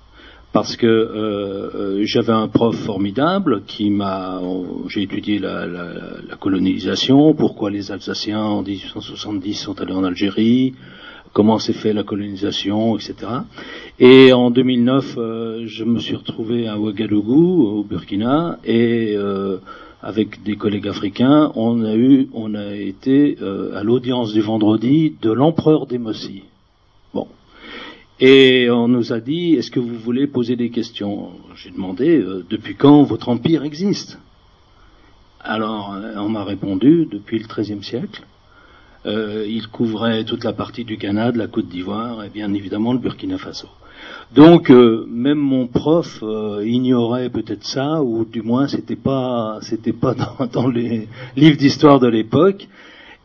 [0.54, 4.40] parce que euh, j'avais un prof formidable qui m'a
[4.88, 5.66] j'ai étudié la,
[6.40, 10.76] colonisation pourquoi les Alsaciens en 1870 sont allés en Algérie
[11.34, 13.16] comment s'est fait la colonisation etc
[14.00, 19.58] et en 2009 euh, je me suis retrouvé à Ouagadougou au Burkina et euh,
[20.04, 25.16] avec des collègues africains on a eu on a été euh, à l'audience du vendredi
[25.22, 26.44] de l'empereur des Mossi
[27.14, 27.28] bon
[28.20, 31.32] et on nous a dit, est-ce que vous voulez poser des questions?
[31.56, 34.20] J'ai demandé, euh, depuis quand votre empire existe?
[35.42, 38.24] Alors, euh, on m'a répondu, depuis le XIIIe siècle.
[39.06, 43.38] Il couvrait toute la partie du Canada, la Côte d'Ivoire et bien évidemment le Burkina
[43.38, 43.68] Faso.
[44.32, 49.94] Donc euh, même mon prof euh, ignorait peut-être ça, ou du moins c'était pas c'était
[49.94, 50.16] pas
[50.54, 52.68] dans, les livres d'histoire de l'époque.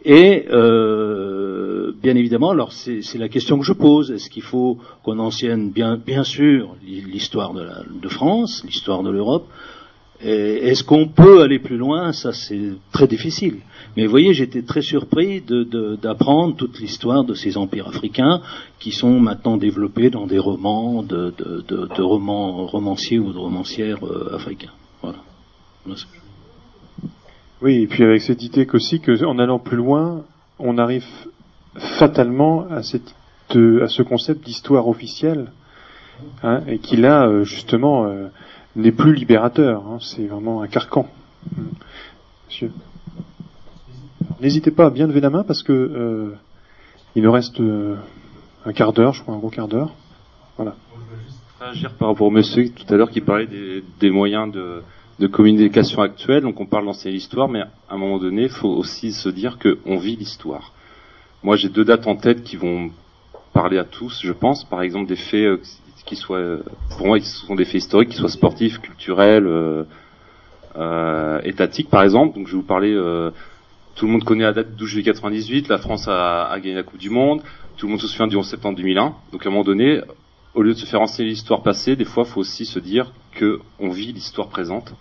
[0.05, 5.19] Et euh, bien évidemment, alors c'est la question que je pose est-ce qu'il faut qu'on
[5.19, 9.49] enseigne bien, bien sûr l'histoire de, France, l'histoire de l'Europe,
[10.21, 12.13] Est-ce qu'on peut aller plus loin?
[12.13, 13.59] Ça, c'est très difficile.
[13.97, 15.43] Mais vous voyez, j'étais très surpris
[16.03, 18.41] d'apprendre toute l'histoire de ces empires africains
[18.81, 24.73] qui sont maintenant développés dans des romans de, romans romanciers ou de romancières euh, africains.
[25.03, 25.19] Voilà.
[27.63, 30.25] Oui, et puis avec cette idée qu'aussi qu'en allant plus loin,
[30.59, 31.07] on arrive
[31.99, 33.15] fatalement à, cette,
[33.51, 35.51] à ce concept d'histoire officielle,
[36.43, 38.29] hein, et qui là, euh, justement, euh,
[38.83, 39.83] n'est plus libérateur.
[39.87, 41.09] Hein, c'est vraiment un carcan.
[42.47, 42.73] Monsieur.
[44.41, 46.31] N'hésitez pas à bien lever la main parce que euh,
[47.17, 47.61] il nous reste
[48.65, 49.93] un quart d'heure, je crois, un gros quart d'heure.
[50.57, 50.77] Voilà.
[50.95, 54.11] Je vais juste réagir par rapport au monsieur tout à l'heure qui parlait des, des
[54.11, 54.83] moyens de,
[55.19, 56.43] de communication actuelle.
[56.43, 59.59] Donc on parle d'enseigner l'histoire, mais à un moment donné, il faut aussi se dire
[59.59, 60.73] qu'on vit l'histoire.
[61.43, 62.91] Moi, j'ai deux dates en tête qui vont
[63.53, 64.65] parler à tous, je pense.
[64.65, 65.61] Par exemple, des faits euh,
[66.09, 66.59] qui soient,
[66.97, 69.85] pour moi, qui sont des faits historiques, qui soient sportifs, culturels, euh,
[70.77, 72.35] euh, étatiques, par exemple.
[72.37, 72.93] Donc, je vais vous parler.
[72.93, 73.31] Euh,
[73.95, 75.69] tout le monde connaît la date du 12 juillet 98.
[75.69, 77.43] La France a, gagné la Coupe du Monde.
[77.77, 79.15] Tout le monde se souvient du 11 septembre 2001.
[79.33, 80.01] Donc, à un moment donné,
[80.55, 83.13] au lieu de se faire enseigner l'histoire passée, des fois, il faut aussi se dire
[83.33, 84.95] que on vit l'histoire présente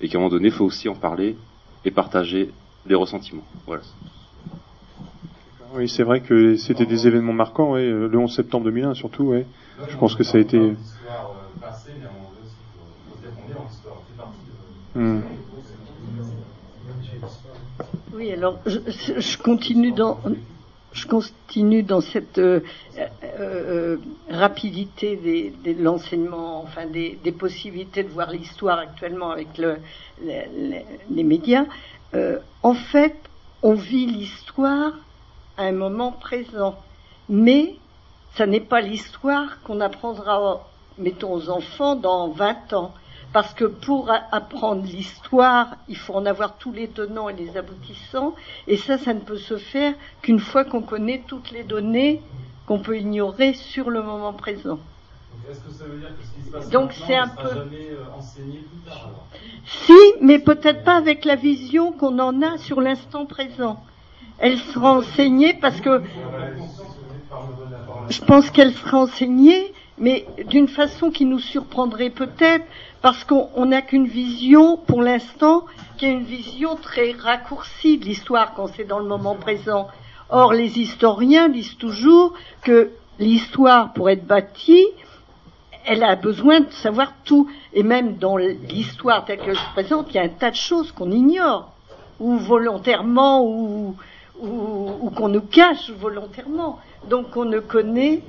[0.00, 1.36] et qu'à un moment donné, il faut aussi en parler
[1.84, 2.50] et partager
[2.86, 3.44] les ressentiments.
[3.66, 3.82] Voilà.
[5.74, 9.44] Oui, c'est vrai que c'était des événements marquants, le 11 septembre 2001 surtout, oui.
[9.86, 10.74] Je pense que ça a été.
[14.94, 15.20] Hmm.
[18.12, 20.18] Oui, alors je, continue dans
[20.92, 22.60] je continue dans cette euh,
[23.22, 23.96] euh,
[24.30, 29.76] rapidité de l'enseignement, enfin des, possibilités de voir l'histoire actuellement avec le,
[30.22, 30.78] le,
[31.10, 31.66] les médias.
[32.14, 33.16] Euh, en fait,
[33.62, 34.92] on vit l'histoire
[35.56, 36.76] à un moment présent.
[37.28, 37.76] Mais
[38.34, 40.66] ça n'est pas l'histoire qu'on apprendra,
[40.98, 42.94] mettons, aux enfants dans 20 ans.
[43.32, 48.34] Parce que pour apprendre l'histoire, il faut en avoir tous les tenants et les aboutissants.
[48.66, 49.92] Et ça, ça ne peut se faire
[50.22, 52.22] qu'une fois qu'on connaît toutes les données
[52.66, 54.78] qu'on peut ignorer sur le moment présent.
[55.50, 57.90] Est-ce que ça veut dire que ce qui se passe Donc c'est un peu jamais
[57.90, 59.26] euh, enseigné plus tard alors
[59.64, 63.82] Si, mais peut-être pas avec la vision qu'on en a sur l'instant présent
[64.38, 66.00] elle sera enseignée parce que
[68.08, 72.64] je pense qu'elle sera enseignée, mais d'une façon qui nous surprendrait peut-être,
[73.02, 75.64] parce qu'on n'a qu'une vision, pour l'instant,
[75.96, 79.88] qui est une vision très raccourcie de l'histoire quand c'est dans le moment présent.
[80.30, 84.86] Or, les historiens disent toujours que l'histoire, pour être bâtie,
[85.84, 87.48] elle a besoin de savoir tout.
[87.72, 90.92] Et même dans l'histoire telle que se présente, il y a un tas de choses
[90.92, 91.72] qu'on ignore,
[92.20, 93.96] ou volontairement, ou,
[94.40, 96.78] ou qu'on nous cache volontairement.
[97.08, 98.22] Donc on ne connaît.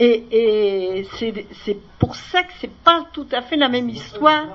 [0.00, 4.46] Et, c'est pour ça que c'est pas tout à fait la même histoire.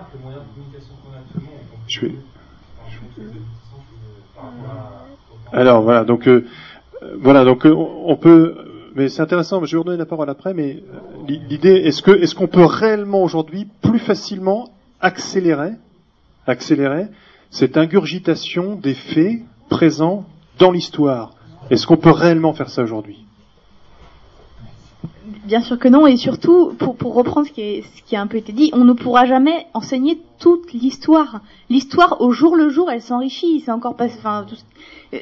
[1.88, 2.07] Je.
[5.52, 6.45] Alors voilà, donc euh,
[7.20, 8.56] voilà, donc euh, on peut,
[8.95, 9.64] mais c'est intéressant.
[9.64, 12.65] Je vais vous redonner la parole après, mais euh, l'idée, est-ce que est-ce qu'on peut
[12.65, 15.74] réellement aujourd'hui plus facilement accélérer,
[16.48, 17.07] accélérer
[17.52, 20.26] cette ingurgitation des faits présents
[20.57, 21.36] dans l'histoire?
[21.70, 23.24] Est-ce qu'on peut réellement faire ça aujourd'hui?
[25.26, 28.22] Bien sûr que non, et surtout, pour, pour reprendre ce qui, est, ce qui a
[28.22, 31.40] un peu été dit, on ne pourra jamais enseigner toute l'histoire.
[31.70, 33.62] L'histoire, au jour le jour, elle s'enrichit.
[33.62, 34.45] C'est encore pas, enfin,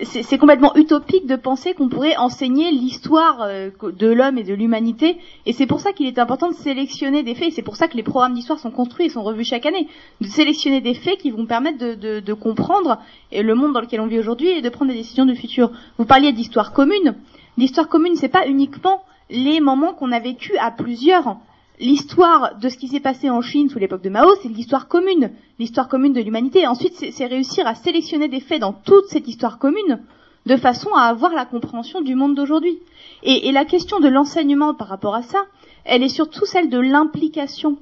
[0.03, 5.18] c'est complètement utopique de penser qu'on pourrait enseigner l'histoire euh, de l'homme et de l'humanité.
[5.45, 7.53] Et c'est pour ça qu'il est important de sélectionner des faits.
[7.53, 9.88] C'est pour ça que les programmes d'histoire sont construits et sont revus chaque année.
[10.19, 12.98] De sélectionner des faits qui vont permettre de, de, de comprendre
[13.32, 15.72] le monde dans lequel on vit aujourd'hui et de prendre des décisions du futur.
[15.99, 17.14] Vous parliez d'histoire commune.
[17.57, 21.38] L'histoire commune, c'est pas uniquement les moments qu'on a vécu à plusieurs.
[21.80, 25.32] L'histoire de ce qui s'est passé en Chine sous l'époque de Mao, c'est l'histoire commune,
[25.58, 26.68] l'histoire commune de l'humanité.
[26.68, 29.99] Ensuite, c'est réussir à sélectionner des faits dans toute cette histoire commune,
[30.45, 32.78] de façon à avoir la compréhension du monde d'aujourd'hui.
[33.24, 35.45] Et, la question de l'enseignement par rapport à ça,
[35.86, 37.78] elle est surtout celle de l'implication.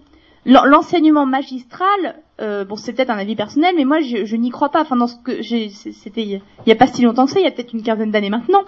[0.45, 4.81] L'enseignement magistral, euh, bon, c'est peut-être un avis personnel, mais moi, je, n'y crois pas.
[4.81, 7.47] Enfin, dans ce que c'était il y a pas si longtemps que ça, il y
[7.47, 8.63] a peut-être une quinzaine d'années maintenant.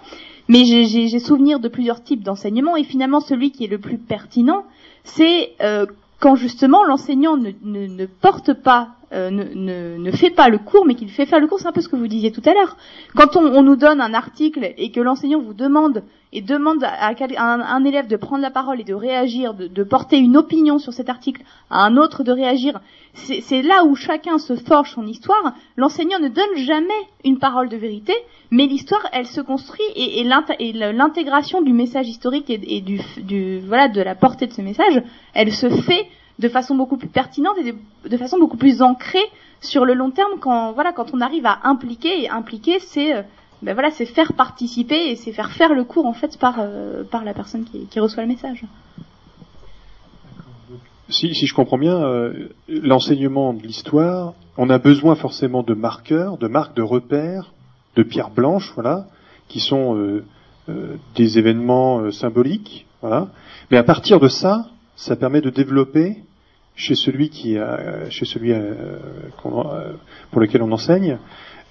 [0.47, 4.65] Mais j'ai souvenir de plusieurs types d'enseignement, et finalement, celui qui est le plus pertinent,
[5.03, 5.85] c'est euh,
[6.19, 10.85] quand justement l'enseignant ne, ne, ne, porte pas, euh, ne, ne, fait pas le cours,
[10.85, 12.53] mais qu'il fait faire le cours, c'est un peu ce que vous disiez tout à
[12.53, 12.77] l'heure.
[13.15, 17.13] Quand on, on, nous donne un article et que l'enseignant vous demande et demande à,
[17.37, 21.09] un, élève de prendre la parole et de réagir, de, porter une opinion sur cet
[21.09, 22.79] article, à un autre de réagir,
[23.13, 25.53] c'est là où chacun se forge son histoire.
[25.75, 26.93] L'enseignant ne donne jamais
[27.25, 28.13] une parole de vérité,
[28.49, 33.59] mais l'histoire, elle se construit et, et l'intégration du message historique et, et du, du,
[33.59, 36.07] voilà de la portée de ce message, elle se fait
[36.41, 37.73] de façon beaucoup plus pertinente et
[38.09, 39.29] de, façon beaucoup plus ancrée
[39.61, 43.21] sur le long terme quand voilà quand on arrive à impliquer et impliquer c'est euh,
[43.61, 47.03] ben voilà c'est faire participer et c'est faire faire le cours en fait par euh,
[47.03, 48.65] par la personne qui, qui reçoit le message.
[51.09, 56.37] Si, si je comprends bien, euh, l'enseignement de l'histoire, on a besoin forcément de marqueurs,
[56.37, 57.51] de marques, de repères,
[57.97, 59.07] de pierres blanches, voilà,
[59.49, 60.21] qui sont
[61.15, 63.27] des événements symboliques, voilà.
[63.71, 66.23] Mais à partir de ça, ça permet de développer
[66.75, 68.73] chez celui qui a, chez celui euh,
[69.41, 69.93] qu'on- euh,
[70.31, 71.17] pour lequel on enseigne,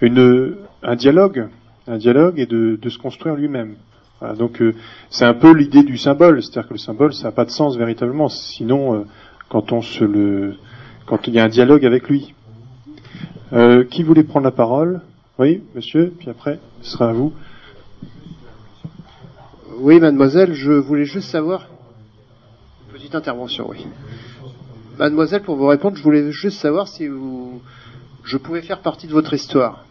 [0.00, 1.48] une, un dialogue,
[1.86, 3.74] un dialogue et de, de se construire lui-même.
[4.20, 4.74] Voilà, donc euh,
[5.08, 7.76] c'est un peu l'idée du symbole, c'est-à-dire que le symbole ça n'a pas de sens
[7.76, 9.04] véritablement, sinon euh,
[9.48, 10.56] quand on se le,
[11.06, 12.34] quand il y a un dialogue avec lui.
[13.52, 15.00] Euh, qui voulait prendre la parole?
[15.38, 17.32] Oui, monsieur, puis après ce sera à vous.
[19.78, 21.66] Oui, mademoiselle, je voulais juste savoir.
[22.92, 23.86] Petite intervention, oui.
[25.00, 27.62] Mademoiselle, pour vous répondre, je voulais juste savoir si vous...
[28.22, 29.86] je pouvais faire partie de votre histoire.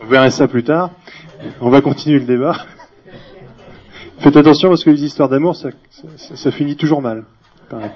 [0.00, 0.90] Vous verrez ça plus tard.
[1.60, 2.56] On va continuer le débat.
[4.18, 5.68] Faites attention parce que les histoires d'amour, ça,
[6.16, 7.22] ça- ça finit toujours mal.
[7.70, 7.90] Pareil.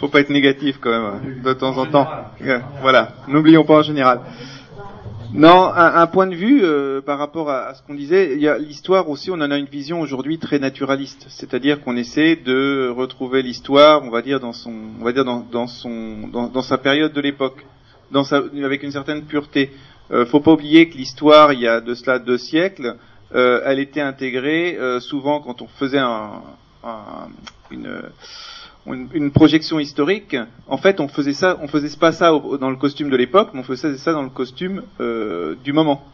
[0.00, 2.08] Faut pas être négatif quand même, hein, de temps en temps.
[2.80, 4.20] Voilà, n'oublions pas en général.
[5.34, 8.40] Non, un, un point de vue euh, par rapport à, à ce qu'on disait, il
[8.40, 12.36] y a l'histoire aussi, on en a une vision aujourd'hui très naturaliste, c'est-à-dire qu'on essaie
[12.36, 16.48] de retrouver l'histoire, on va dire dans son, on va dire dans, dans son, dans,
[16.48, 17.64] dans sa période de l'époque,
[18.10, 19.70] dans sa, avec une certaine pureté.
[20.10, 22.96] Euh, faut pas oublier que l'histoire, il y a de cela deux siècles,
[23.34, 26.42] euh, elle était intégrée euh, souvent quand on faisait un,
[26.84, 27.28] un-
[27.70, 28.02] une
[28.86, 30.36] une, projection historique,
[30.66, 33.60] en fait, on faisait ça, on faisait pas ça dans le costume de l'époque, mais
[33.60, 36.04] on faisait ça dans le costume euh, du moment.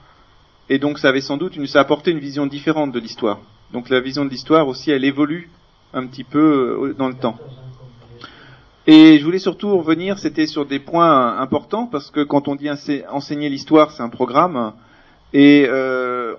[0.69, 3.41] Et donc, ça avait sans doute une, ça apportait une vision différente de l'histoire.
[3.73, 5.51] Donc, la vision de l'histoire aussi, elle évolue
[5.95, 6.39] un petit peu
[6.89, 7.39] euh, dans le temps.
[8.87, 12.71] Et je voulais surtout revenir, c'était sur des points importants, parce que quand on dit
[12.71, 14.73] ense- enseigner l'histoire, c'est un programme.
[15.33, 16.35] Et euh,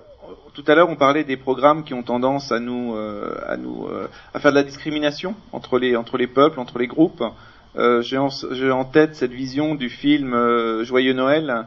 [0.54, 3.86] tout à l'heure, on parlait des programmes qui ont tendance à nous, euh, à nous,
[3.86, 7.22] euh, à faire de la discrimination entre les, entre les peuples, entre les groupes.
[7.76, 10.34] Euh, J'ai en, tête cette vision du film
[10.82, 11.66] Joyeux Noël,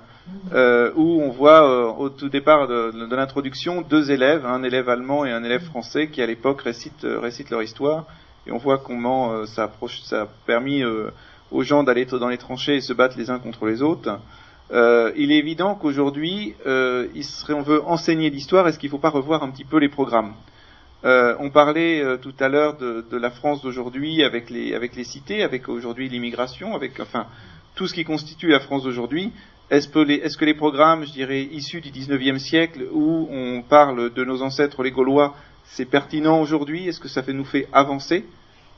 [0.95, 5.43] où on voit au tout départ de, l'introduction deux élèves, un élève allemand et un
[5.43, 8.05] élève français, qui à l'époque récitent, leur histoire,
[8.47, 9.71] et on voit comment ça,
[10.11, 10.83] a permis
[11.51, 14.19] aux gens d'aller dans les tranchées et se battre les uns contre les autres.
[14.71, 17.07] Euh, il est évident qu'aujourd'hui, euh,
[17.49, 20.33] on veut enseigner l'histoire, est-ce qu'il ne faut pas revoir un petit peu les programmes?
[21.05, 26.07] Euh, On parlait tout à l'heure de, la France d'aujourd'hui avec les, cités, avec aujourd'hui
[26.09, 27.27] l'immigration, avec enfin
[27.75, 29.31] tout ce qui constitue la France d'aujourd'hui.
[29.69, 33.63] Est-ce que, les, est-ce que les programmes, je dirais, issus du 19e siècle, où on
[33.63, 35.35] parle de nos ancêtres les Gaulois,
[35.65, 36.87] c'est pertinent aujourd'hui?
[36.87, 38.25] Est-ce que ça nous fait avancer?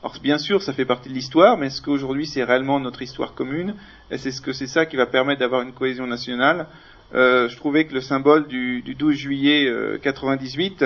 [0.06, 3.34] Alors bien sûr, ça fait partie de l'histoire, mais est-ce qu'aujourd'hui c'est réellement notre histoire
[3.34, 3.74] commune?
[4.12, 6.68] Est-ce que c'est ça qui va permettre d'avoir une cohésion nationale.
[7.16, 10.84] Euh, Je trouvais que le symbole du, du 12 juillet euh, 98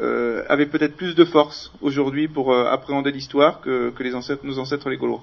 [0.00, 4.58] euh, avait peut-être plus de force aujourd'hui pour euh, appréhender l'histoire que, les ancêtres, nos
[4.58, 5.22] ancêtres les Gaulois.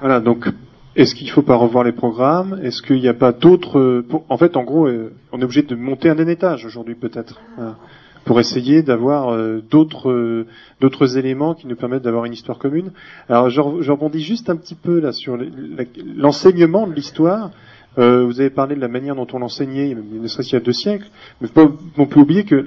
[0.00, 0.48] Voilà, donc
[0.96, 2.58] est-ce qu'il ne faut pas revoir les programmes?
[2.62, 4.06] Est-ce qu'il n'y a pas d'autres...
[4.30, 4.88] En fait, en gros,
[5.32, 7.76] on est obligé de monter un étage aujourd'hui peut-être, voilà,
[8.24, 10.46] pour essayer d'avoir euh, d'autres euh,
[10.80, 12.92] d'autres éléments qui nous permettent d'avoir une histoire commune.
[13.28, 15.38] Alors, je, re- je rebondis juste un petit peu là sur
[16.16, 17.50] l'enseignement de l'histoire.
[17.98, 20.64] Euh, vous avez parlé de la manière dont on l'enseignait, ne serait-ce qu'il y a
[20.64, 21.08] deux siècles,
[21.40, 22.64] mais faut non oublier que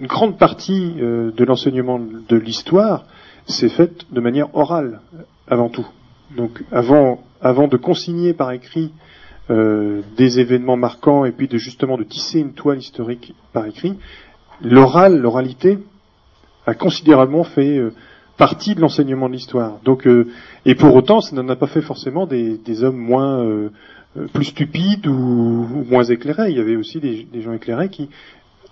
[0.00, 3.04] une grande partie euh, de l'enseignement de l'histoire
[3.46, 5.00] s'est faite de manière orale
[5.46, 5.86] avant tout.
[6.36, 8.90] Donc avant, avant de consigner par écrit
[9.50, 13.94] euh, des événements marquants et puis de justement de tisser une toile historique par écrit,
[14.62, 15.78] l'oral, l'oralité
[16.66, 17.92] a considérablement fait euh,
[18.36, 19.78] partie de l'enseignement de l'histoire.
[19.84, 20.28] Donc euh,
[20.64, 23.70] et pour autant, ça n'en a pas fait forcément des, hommes moins euh,
[24.32, 26.50] plus stupides ou, moins éclairés.
[26.50, 28.08] Il y avait aussi des, gens éclairés qui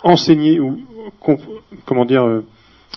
[0.02, 0.80] enseignaient ou
[1.20, 1.38] com-
[1.84, 2.42] comment dire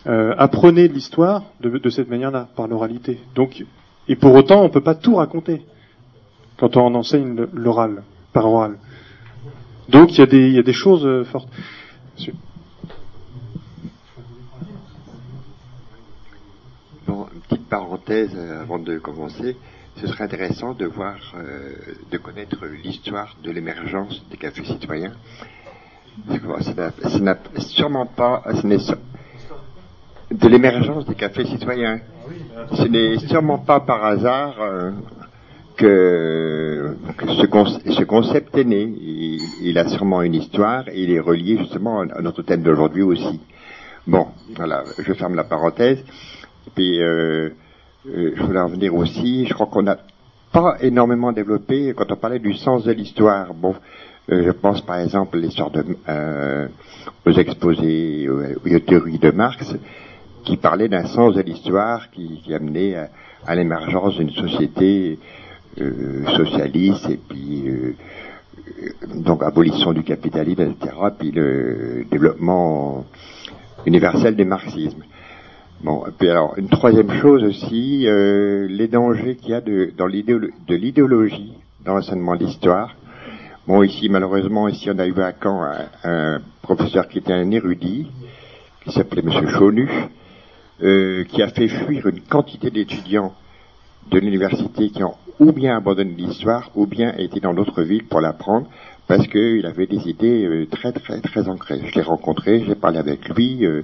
[0.08, 3.20] euh, apprenaient l'histoire de, cette manière-là par l'oralité.
[3.36, 3.64] Donc
[4.08, 5.62] et pour autant, on peut pas tout raconter
[6.58, 8.04] quand on enseigne l'oral,
[8.34, 8.78] par oral.
[9.90, 10.20] Donc il
[10.54, 11.50] y a des, choses fortes.
[12.16, 12.34] Monsieur.
[17.08, 19.56] Bon, une petite parenthèse euh, avant de commencer.
[19.98, 21.74] Ce serait intéressant de voir, euh,
[22.12, 25.14] de connaître l'histoire de l'émergence des cafés citoyens.
[27.22, 28.78] N'a sûrement pas, ce n'est
[30.32, 32.00] de l'émergence des cafés citoyens.
[32.74, 34.92] Ce n'est sûrement pas par hasard euh,
[35.78, 36.96] que,
[37.28, 38.82] ce, ce concept est né.
[38.84, 43.04] Il, il a sûrement une histoire et il est relié justement à notre thème d'aujourd'hui
[43.04, 43.40] aussi.
[44.08, 46.04] Bon, voilà, je ferme la parenthèse.
[46.68, 47.50] Et puis, euh,
[48.08, 49.98] euh, je voulais en venir aussi, je crois qu'on n'a
[50.52, 53.54] pas énormément développé quand on parlait du sens de l'histoire.
[53.54, 53.76] Bon,
[54.32, 56.68] euh, je pense par exemple l'histoire de, euh,
[57.26, 59.76] aux exposés, aux, aux théories de Marx,
[60.44, 63.10] qui parlaient d'un sens de l'histoire qui, qui amenait à,
[63.46, 65.20] à l'émergence d'une société
[65.82, 67.96] euh, socialiste et puis euh,
[69.16, 70.96] donc abolition du capitalisme, etc.
[71.20, 73.06] Puis le développement
[73.86, 75.04] universel du marxisme.
[75.84, 79.92] Bon, et puis alors une troisième chose aussi, euh, les dangers qu'il y a de,
[79.98, 81.54] dans de l'idéologie
[81.84, 82.96] dans l'enseignement d'histoire.
[83.68, 87.52] Bon, ici malheureusement, ici on a eu à Caen un, un professeur qui était un
[87.52, 88.08] érudit,
[88.84, 89.90] qui s'appelait Monsieur Chaunu,
[90.82, 93.34] euh, qui a fait fuir une quantité d'étudiants
[94.12, 98.22] de l'université qui ont ou bien abandonné l'histoire ou bien été dans d'autres villes pour
[98.22, 98.68] l'apprendre
[99.08, 101.82] parce qu'il avait des idées euh, très très très ancrées.
[101.86, 103.66] Je l'ai rencontré, j'ai parlé avec lui.
[103.66, 103.84] euh,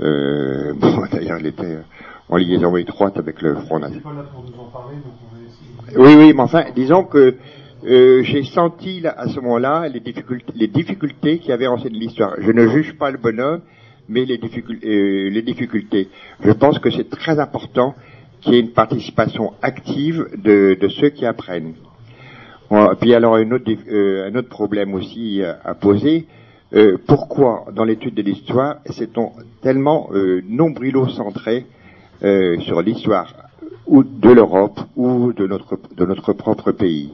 [0.00, 1.80] euh, bon, d'ailleurs, il était euh,
[2.28, 4.02] en liaison étroite avec le Front National.
[5.96, 7.36] Oui, oui, mais enfin, disons que
[7.86, 11.78] euh, j'ai senti là, à ce moment-là les difficultés, les difficultés qu'il y avait en
[11.78, 12.34] cette l'histoire.
[12.38, 13.60] Je ne juge pas le bonhomme,
[14.08, 16.08] mais les, difficul- euh, les difficultés.
[16.40, 17.94] Je pense que c'est très important
[18.40, 21.74] qu'il y ait une participation active de, de ceux qui apprennent.
[22.70, 26.26] Bon, puis alors un autre, euh, un autre problème aussi euh, à poser.
[26.74, 29.32] Euh, pourquoi dans l'étude de l'histoire s'est-on
[29.62, 31.64] tellement euh, nombrilo-centré
[32.24, 33.32] euh, sur l'histoire
[33.86, 37.12] ou de l'Europe ou de notre, de notre propre pays?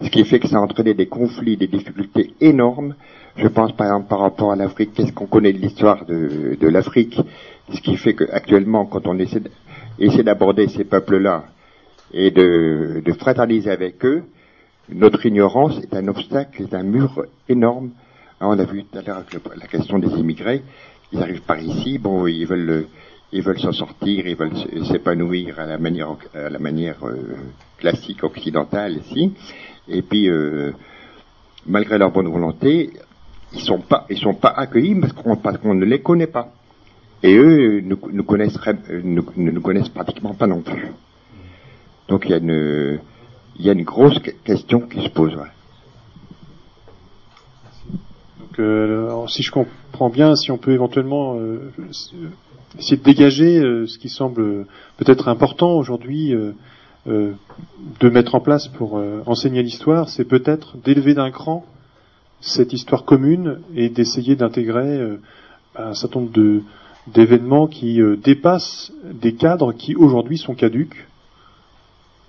[0.00, 2.94] Ce qui fait que ça a entraîné des conflits, des difficultés énormes.
[3.36, 6.68] Je pense par exemple par rapport à l'Afrique, qu'est-ce qu'on connaît de l'histoire de, de
[6.68, 7.20] l'Afrique?
[7.70, 11.44] Ce qui fait qu'actuellement, quand on essaie d'aborder ces peuples-là
[12.14, 14.22] et de, de fraterniser avec eux,
[14.90, 17.90] notre ignorance est un obstacle, est un mur énorme.
[18.40, 20.62] Alors, on a vu tout à l'heure avec la question des immigrés,
[21.12, 22.86] ils arrivent par ici, bon, ils veulent,
[23.32, 24.56] ils veulent s'en sortir, ils veulent
[24.86, 27.36] s'épanouir à la manière, à la manière euh,
[27.78, 29.32] classique occidentale ici,
[29.88, 30.70] et puis euh,
[31.66, 32.90] malgré leur bonne volonté,
[33.52, 36.52] ils sont pas, ils sont pas accueillis parce qu'on parce qu'on ne les connaît pas,
[37.24, 40.92] et eux ne nous connaissent, euh, nous connaissent pratiquement pas non plus.
[42.08, 43.00] Donc il y a une,
[43.58, 45.34] il y a une grosse que- question qui se pose.
[45.34, 45.50] ouais.
[48.58, 51.70] Donc, si je comprends bien, si on peut éventuellement euh,
[52.78, 54.66] essayer de dégager euh, ce qui semble
[54.96, 56.52] peut-être important aujourd'hui euh,
[58.00, 61.64] de mettre en place pour enseigner l'histoire, c'est peut-être d'élever d'un cran
[62.40, 65.16] cette histoire commune et d'essayer d'intégrer
[65.74, 66.62] un certain nombre
[67.06, 71.06] d'événements qui dépassent des cadres qui aujourd'hui sont caduques.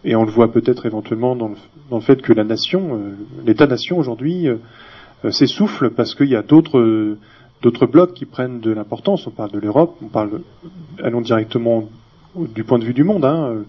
[0.06, 1.52] Et on le voit peut-être éventuellement dans
[1.92, 3.02] le, fait que la nation,
[3.46, 4.48] l'État-nation aujourd'hui,
[5.32, 7.18] s'essouffle parce qu'il y a d'autres euh,
[7.62, 9.28] d'autres blocs qui prennent de l'importance.
[9.28, 10.42] On parle de l'Europe, on parle,
[11.04, 11.90] allons directement
[12.36, 13.26] du point de vue du monde.
[13.26, 13.64] Hein, euh,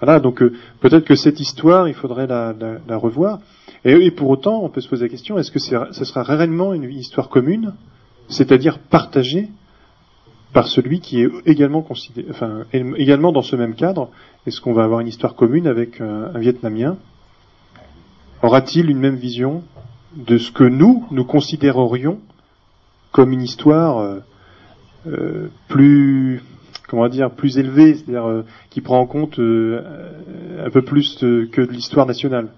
[0.00, 3.38] voilà, donc euh, peut-être que cette histoire, il faudrait la, la- la revoir.
[3.84, 6.84] Et, pour autant, on peut se poser la question est-ce que ce sera réellement une
[6.90, 7.72] histoire commune,
[8.28, 9.48] c'est-à-dire partagée
[10.52, 14.08] par celui qui est également considéré, enfin également dans ce même cadre
[14.46, 16.96] Est-ce qu'on va avoir une histoire commune avec euh, un Vietnamien?
[18.42, 19.62] Aura-t-il une même vision?
[20.16, 22.18] De ce que nous, nous considérerions
[23.12, 24.18] comme une histoire euh,
[25.06, 26.42] euh, plus,
[26.88, 31.70] comment dire, plus élevée, c'est-à-dire euh, qui prend en compte un peu plus que de
[31.72, 32.48] l'histoire nationale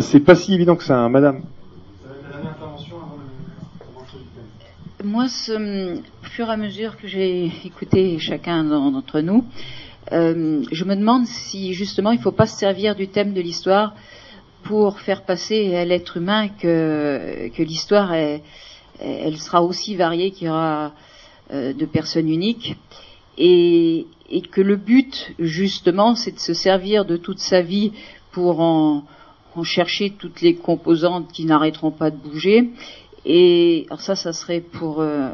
[0.00, 1.42] C'est pas si évident que ça, hein, Madame.
[5.04, 9.44] Moi, au fur et à mesure que j'ai écouté chacun d'en- d'entre nous,
[10.10, 13.94] je me demande si justement il ne faut pas se servir du thème de l'histoire
[14.68, 20.92] pour faire passer à l'être humain que, l'histoire elle sera aussi variée qu'il y aura
[21.50, 22.76] euh, de personnes uniques.
[23.38, 24.06] Et,
[24.52, 27.92] que le but justement c'est de se servir de toute sa vie
[28.30, 29.04] pour en,
[29.64, 32.68] chercher toutes les composantes qui n'arrêteront pas de bouger.
[33.24, 35.30] Et ça ça serait pour euh,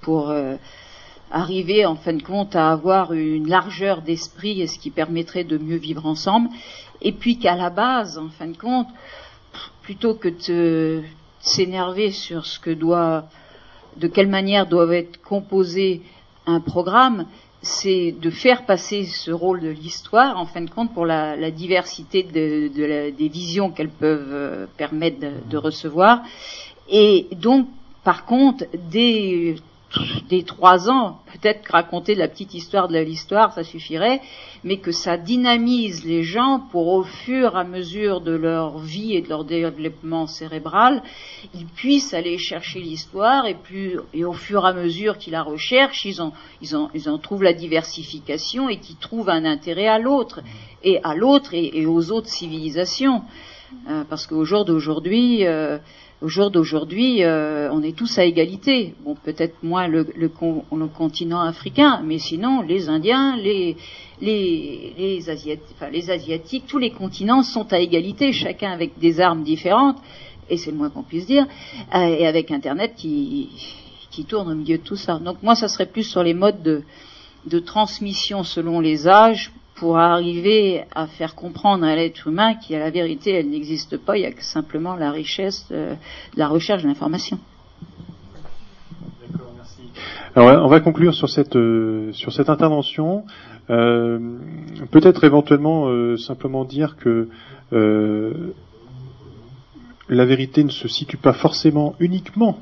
[0.00, 0.54] pour euh,
[1.32, 5.58] arriver en fin de compte à avoir une largeur d'esprit et ce qui permettrait de
[5.58, 6.48] mieux vivre ensemble
[7.02, 8.88] et puis qu'à la base en fin de compte
[9.82, 11.02] plutôt que de
[11.40, 13.24] s'énerver sur ce que doit
[13.96, 16.02] de quelle manière doit être composé
[16.46, 17.26] un programme,
[17.62, 22.22] c'est de faire passer ce rôle de l'histoire, en fin de compte, pour la, diversité
[22.22, 25.18] des visions qu'elles peuvent euh, permettre
[25.48, 26.22] de, recevoir.
[26.88, 27.68] Et donc,
[28.04, 29.56] par contre, dès
[30.28, 34.20] des trois ans, peut-être raconter la petite histoire de l'histoire, ça suffirait,
[34.62, 39.14] mais que ça dynamise les gens pour au fur et à mesure de leur vie
[39.14, 41.02] et de leur développement cérébral,
[41.54, 45.42] ils puissent aller chercher l'histoire et plus et au fur et à mesure qu'ils la
[45.42, 49.88] recherchent, ils en, ils en, ils en trouvent la diversification et qu'ils trouvent un intérêt
[49.88, 50.40] à l'autre
[50.84, 53.22] et à l'autre et, aux autres civilisations,
[53.88, 55.78] euh, parce qu'au jour d'aujourd'hui euh,
[56.20, 58.94] au jour d'aujourd'hui, euh, on est tous à égalité.
[59.04, 60.28] Bon, peut-être moins le, le,
[60.88, 63.76] continent africain, mais sinon, les Indiens, les,
[64.20, 65.20] les, les,
[65.92, 69.98] les Asiatiques, tous les continents sont à égalité, chacun avec des armes différentes,
[70.50, 71.46] et c'est le moins qu'on puisse dire,
[71.94, 73.48] euh, et avec Internet qui,
[74.10, 75.20] qui tourne au milieu de tout ça.
[75.20, 76.82] Donc moi, ça serait plus sur les modes de,
[77.46, 82.76] de transmission selon les âges, pour arriver à faire comprendre à l'être humain qu'il y
[82.76, 85.94] a la vérité, elle n'existe pas, il y a que simplement la richesse de,
[86.36, 87.38] la recherche de l'information.
[89.30, 89.82] D'accord, merci.
[90.34, 93.24] Alors, on va conclure sur cette, euh, sur cette intervention.
[93.70, 94.18] Euh,
[94.90, 97.28] peut-être éventuellement euh, simplement dire que
[100.10, 102.58] la vérité ne se situe pas forcément uniquement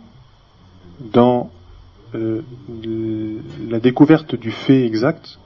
[1.12, 1.50] dans
[2.12, 5.38] la découverte du fait exact,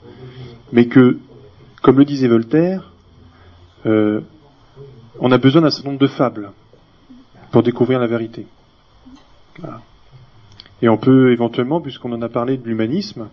[0.72, 1.18] mais que
[1.82, 2.92] comme le disait Voltaire,
[3.86, 4.20] euh,
[5.18, 6.52] on a besoin d'un certain nombre de fables
[7.50, 8.46] pour découvrir la vérité.
[10.82, 13.28] Et on peut éventuellement, puisqu'on en a parlé de l'humanisme,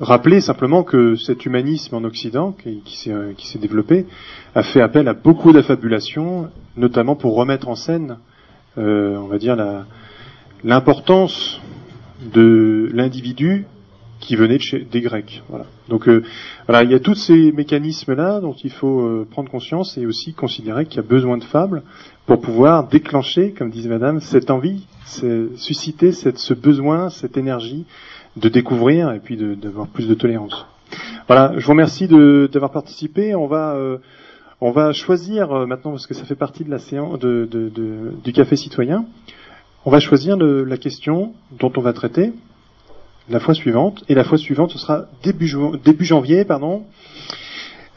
[0.00, 4.06] rappeler simplement que cet humanisme en Occident, qui, s'est développé,
[4.54, 8.18] a fait appel à beaucoup d'affabulations, notamment pour remettre en scène,
[8.78, 9.56] euh, on va dire,
[10.64, 11.60] l'importance
[12.34, 13.66] de l'individu
[14.20, 15.42] qui venait de chez, des Grecs.
[15.48, 15.64] Voilà.
[15.88, 16.22] Donc euh,
[16.68, 20.34] voilà, il y a tous ces mécanismes-là dont il faut euh, prendre conscience et aussi
[20.34, 21.82] considérer qu'il y a besoin de fables
[22.26, 24.86] pour pouvoir déclencher, comme disait Madame, cette envie,
[25.56, 27.86] susciter cette, ce besoin, cette énergie
[28.36, 30.66] de découvrir et puis d'avoir plus de tolérance.
[31.26, 33.34] Voilà, je vous remercie d'avoir participé.
[33.34, 33.98] On va euh,
[34.60, 38.32] on va choisir maintenant parce que ça fait partie de la séance de, de, du
[38.34, 39.06] café citoyen.
[39.86, 42.34] On va choisir la question dont on va traiter
[43.30, 44.04] la fois suivante.
[44.08, 45.46] Et la fois suivante, ce sera début,
[46.04, 46.84] janvier, pardon.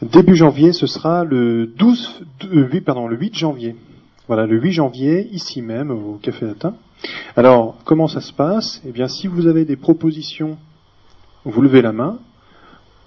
[0.02, 3.76] Début janvier, ce sera le 12, euh, pardon, le 8 janvier.
[4.26, 6.74] Voilà, le 8 janvier, ici même, au Café Latin.
[7.36, 8.80] Alors, comment ça se passe?
[8.86, 10.56] Eh bien, si vous avez des propositions,
[11.44, 12.18] vous levez la main,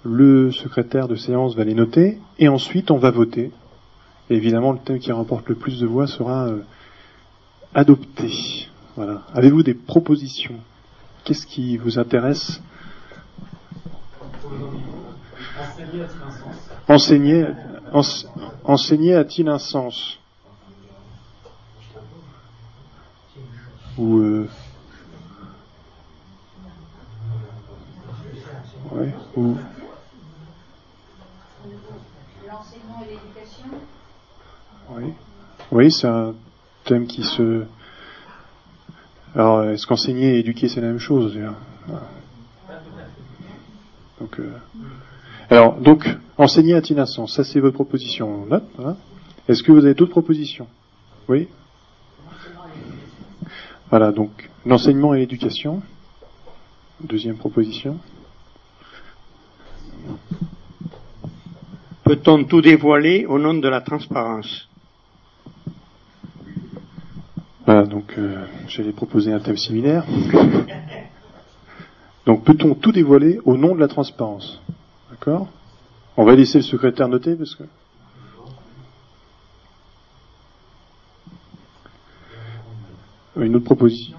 [0.04, 3.50] le secrétaire de séance va les noter, et ensuite on va voter.
[4.30, 6.60] Évidemment, le thème qui remporte le plus de voix sera euh,
[7.74, 8.68] adopté.
[8.96, 9.22] Voilà.
[9.34, 10.56] Avez-vous des propositions?
[11.28, 12.58] Qu'est-ce qui vous intéresse
[16.88, 17.44] Enseigner a-t-il
[17.92, 18.26] un sens
[18.64, 20.18] Enseigner, a-t-il un sens
[23.98, 24.48] Ou euh,
[28.92, 29.54] ouais, ou
[32.46, 33.66] l'enseignement et l'éducation.
[34.92, 35.12] Oui,
[35.72, 36.34] oui, c'est un
[36.86, 37.66] thème qui se
[39.34, 41.38] alors, est-ce qu'enseigner et éduquer, c'est la même chose
[44.20, 44.50] donc, euh,
[45.50, 48.46] Alors, donc, enseigner à il sens Ça, c'est votre proposition.
[48.50, 48.96] Hein
[49.48, 50.66] est-ce que vous avez d'autres propositions?
[51.28, 51.48] Oui?
[53.90, 55.82] Voilà, donc, l'enseignement et l'éducation.
[57.00, 57.98] Deuxième proposition.
[62.04, 64.67] Peut-on tout dévoiler au nom de la transparence?
[67.68, 70.06] Voilà, donc euh, j'allais proposer un thème similaire.
[72.24, 74.58] Donc peut-on tout dévoiler au nom de la transparence?
[75.10, 75.48] D'accord?
[76.16, 77.64] On va laisser le secrétaire noter parce que.
[83.36, 84.16] Une autre proposition?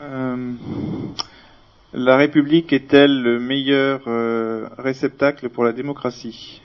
[0.00, 0.54] Euh,
[1.92, 6.62] La République est-elle le meilleur euh, réceptacle pour la démocratie?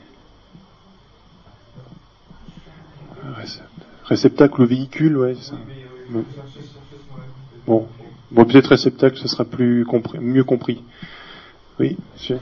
[4.08, 5.56] Réceptacle ou véhicule, ouais, ça.
[7.66, 7.86] Bon,
[8.32, 10.82] peut-être réceptacle, ce sera plus compris, mieux compris.
[11.80, 12.40] Oui, monsieur.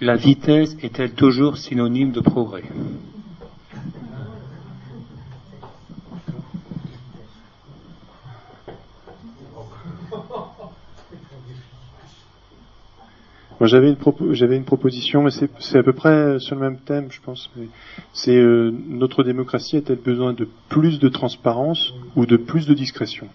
[0.00, 2.62] La vitesse est-elle toujours synonyme de progrès?
[13.60, 17.10] Moi, j'avais une, j'avais une proposition, mais c'est à peu près sur le même thème,
[17.10, 17.50] je pense.
[18.12, 23.28] C'est euh, notre démocratie a-t-elle besoin de plus de transparence ou de plus de discrétion?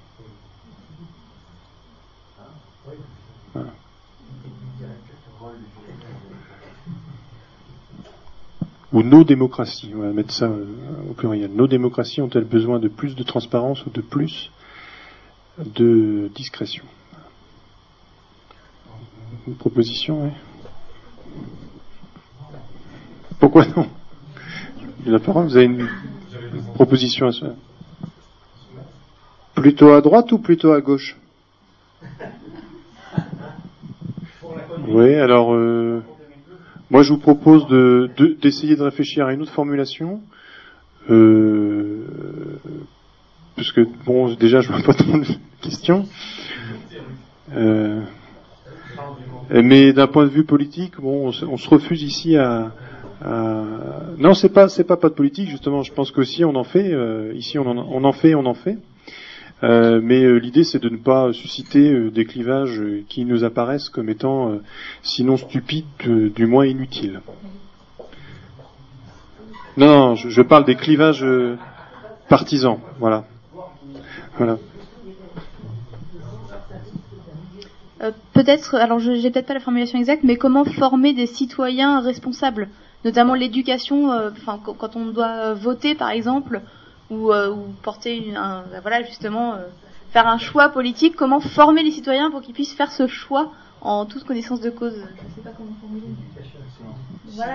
[8.94, 10.66] Ou nos démocraties, on va mettre ça euh,
[11.10, 11.52] au pluriel.
[11.52, 14.52] Nos démocraties ont-elles besoin de plus de transparence ou de plus
[15.58, 16.86] de discrétion?
[19.48, 20.30] Une proposition, oui.
[23.40, 23.88] Pourquoi non?
[25.06, 25.88] La parole, vous avez une
[26.76, 27.56] proposition à ça
[29.56, 31.18] Plutôt à droite ou plutôt à gauche?
[34.88, 36.02] Oui, alors euh,
[36.90, 40.22] moi je vous propose de, de- d'essayer de, réfléchir à une autre formulation.
[41.10, 42.06] Euh,
[44.06, 45.26] bon, déjà je vois pas trop de
[45.62, 46.08] questions.
[47.52, 48.02] Euh,
[49.52, 52.72] mais d'un point de vue politique, bon, on se, on se refuse ici à,
[53.24, 53.64] à-
[54.18, 55.84] non, c'est pas c'est pas pas de politique justement.
[55.84, 58.54] Je pense qu'aussi on en fait euh, ici, on en, on en fait, on en
[58.54, 58.78] fait.
[59.64, 63.46] Euh, mais euh, l'idée, c'est de ne pas susciter euh, des clivages euh, qui nous
[63.46, 64.62] apparaissent comme étant, euh,
[65.04, 67.22] sinon stupides, euh, du moins inutiles.
[69.78, 71.56] Non, non, je, je parle des clivages euh,
[72.28, 73.24] partisans, voilà.
[74.38, 74.58] Voilà.
[78.34, 82.70] Peut-être, alors je j'ai peut-être pas la formulation exacte, mais comment former des citoyens responsables,
[83.06, 86.62] notamment l'éducation, euh, enfin quand, on doit euh, voter par exemple,
[87.10, 89.68] ou, euh, ou porter une- un, ben voilà justement euh,
[90.12, 93.52] faire un choix politique, comment former les citoyens pour qu'ils puissent faire ce choix
[93.82, 94.94] en toute connaissance de cause?
[94.96, 96.08] Je sais pas comment formuler.
[97.36, 97.54] Voilà,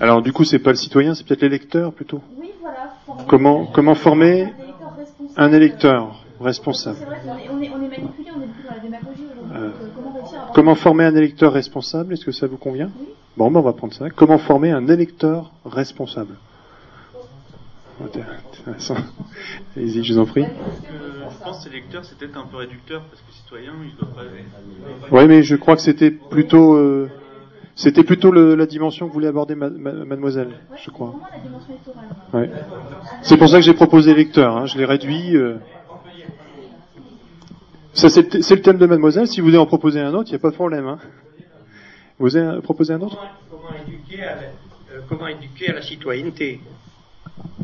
[0.00, 2.20] Alors du coup, c'est pas le citoyen, c'est peut-être l'électeur plutôt?
[2.40, 2.94] oui, voilà.
[3.06, 5.32] former- Comment comment former un électeur responsable.
[5.36, 6.23] un électeur?
[6.40, 8.80] Responsable C'est vrai qu'on est, on est, on est manipulé, on est beaucoup dans la
[8.80, 9.56] démagogie aujourd'hui.
[9.56, 12.90] Euh, euh, comment former un électeur responsable Est-ce que ça vous convient?
[13.36, 14.10] Bon, ben on va prendre ça.
[14.10, 16.34] Comment former un électeur responsable?
[18.04, 18.96] Intéressant.
[19.76, 20.44] Allez-y, je vous en prie.
[20.44, 24.22] je pense que l'électeur, c'est peut-être un peu réducteur, parce que citoyen, il doit pas...
[25.12, 27.08] Oui, mais je crois que c'était plutôt, euh,
[27.76, 30.50] c'était plutôt le- la dimension que voulait aborder ma- ma- Mademoiselle,
[30.84, 31.14] je crois.
[32.32, 32.50] Ouais.
[33.22, 34.56] C'est pour ça que j'ai proposé électeur.
[34.56, 34.66] Hein.
[34.66, 35.36] Je l'ai réduit.
[35.36, 35.56] euh.
[37.94, 39.28] Ça, c'est le thème de Mademoiselle.
[39.28, 40.86] Si vous voulez en proposer un autre, il n'y a pas de problème.
[40.86, 40.98] Hein.
[42.18, 43.16] Vous avez proposé un autre?
[43.48, 46.60] Comment éduquer à la, euh, comment éduquer à la citoyenneté?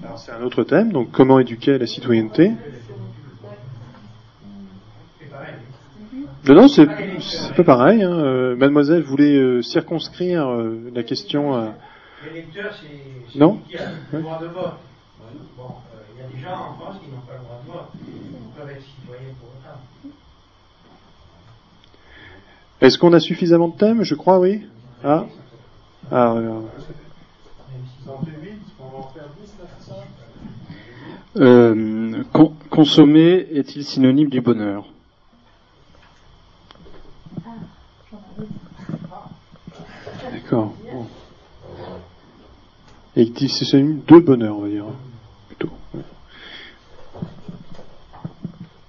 [0.05, 0.93] Alors, c'est un autre thème.
[0.93, 2.53] Donc, comment éduquer à la citoyenneté?
[6.47, 6.87] Non, non, c'est
[7.57, 8.03] pas pareil.
[8.03, 8.13] Hein.
[8.13, 11.75] Euh, Mademoiselle voulait euh, circonscrire euh, la question à.
[12.25, 14.73] L'électeur, c'est c'est Non qui a le droit de vote.
[15.57, 17.73] Bon, euh, il y a des gens en France qui n'ont pas le droit de
[17.73, 17.89] vote.
[18.07, 19.81] Ils peuvent être citoyens pour autant.
[22.81, 24.63] Est-ce qu'on a suffisamment de thèmes Je crois, oui.
[25.05, 25.27] Ah.
[26.11, 26.35] Ah,
[31.37, 34.87] euh, con- consommer est-il synonyme du bonheur?
[40.33, 40.75] D'accord.
[40.93, 41.07] Bon.
[43.17, 43.27] Et
[43.65, 44.85] celui de bonheur, on va dire.
[45.49, 45.71] Plutôt.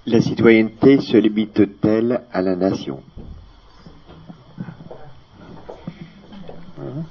[0.06, 3.02] La citoyenneté se limite-t-elle à la nation?
[6.82, 7.02] Voilà.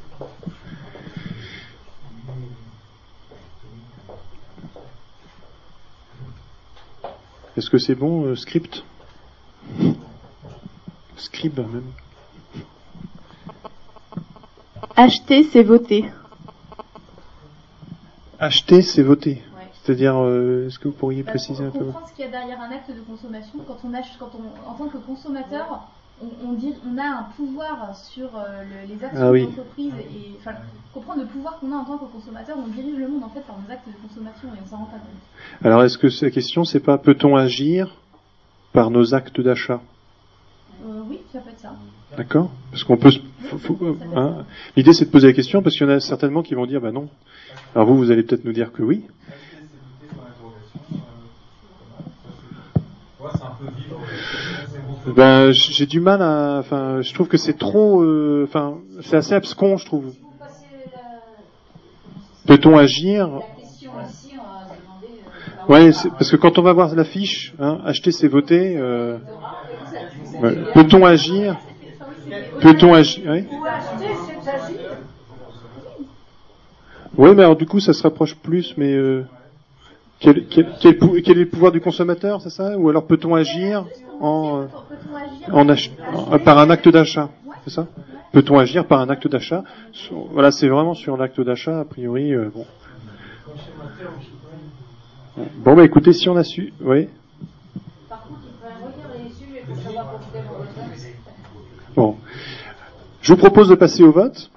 [7.56, 8.84] Est-ce que c'est bon, euh, script?
[11.18, 11.91] Scribe, même.
[14.95, 16.06] Acheter, c'est voter.
[18.39, 19.41] Acheter, c'est voter.
[19.84, 22.31] C'est-à-dire, euh, est-ce que vous pourriez Bah, préciser un peu comprendre ce qu'il y a
[22.31, 25.88] derrière un acte de consommation, quand on achète, quand on, en tant que consommateur,
[26.22, 29.41] on, on, dit, on a un pouvoir sur euh, le- les actions Ah oui.
[29.41, 30.52] de l'entreprise et enfin
[30.93, 33.41] comprendre le pouvoir qu'on a en tant que consommateur, on dirige le monde en fait
[33.41, 35.64] par nos actes de consommation et on s'en rend pas compte.
[35.65, 37.95] Alors, est-ce que la question, c'est pas peut-on agir
[38.73, 39.81] par nos actes d'achat?
[40.85, 41.73] Euh, oui, ça peut être ça.
[42.18, 43.10] D'accord Parce qu'on peut.
[44.15, 44.45] hein,
[44.76, 46.81] L'idée, c'est de poser la question parce qu'il y en a certainement qui vont dire,
[46.81, 47.07] bah non.
[47.73, 49.06] Alors vous, vous allez peut-être nous dire que oui.
[55.05, 56.57] Ben, j'ai du mal à.
[56.59, 58.01] Enfin, je trouve que c'est trop.
[58.03, 60.13] euh, Enfin, c'est assez abscon, je trouve.
[62.45, 63.41] Peut-on agir?
[65.67, 68.75] Ouais, c'est- parce que quand on va voir l'affiche, hein, acheter c'est voter.
[68.77, 69.17] euh,
[70.39, 70.53] ouais.
[70.73, 71.57] Peut-on agir?
[72.61, 74.79] Peut-on agir oui Ou acheter, c'est agir.
[77.17, 79.23] Oui, mais alors du coup, ça se rapproche plus, mais euh,
[80.22, 82.77] quel, est le pouvoir du consommateur, c'est ça?
[82.77, 83.85] Ou alors peut-on agir
[84.19, 84.61] en,
[85.52, 87.30] euh, en- par un acte d'achat,
[87.64, 87.88] c'est ça?
[88.31, 89.64] Peut-on agir par un acte d'achat?
[90.31, 92.34] Voilà, c'est vraiment sur l'acte d'achat, a priori.
[92.34, 92.65] euh, bon.
[95.57, 97.07] Bon, bah écoutez, si on a su, oui.
[101.95, 102.15] Bon,
[103.22, 104.49] je vous propose de passer au vote.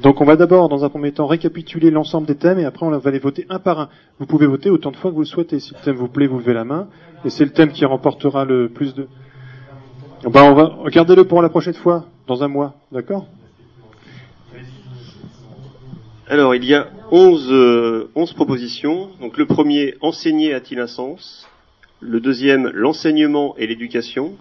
[0.00, 2.90] Donc on va d'abord, dans un premier temps, récapituler l'ensemble des thèmes et après on
[2.90, 3.88] va les voter un par un.
[4.18, 5.60] Vous pouvez voter autant de fois que vous le souhaitez.
[5.60, 6.88] Si le thème vous plaît, vous levez la main
[7.24, 9.06] et c'est le thème qui remportera le plus de.
[10.24, 13.26] Ben on va regardez-le pour la prochaine fois, dans un mois, d'accord?
[16.26, 19.10] Alors, il y a 11, euh, 11 propositions.
[19.20, 21.46] Donc, le premier, enseigner a-t-il un sens
[22.00, 24.32] Le deuxième, l'enseignement et l'éducation.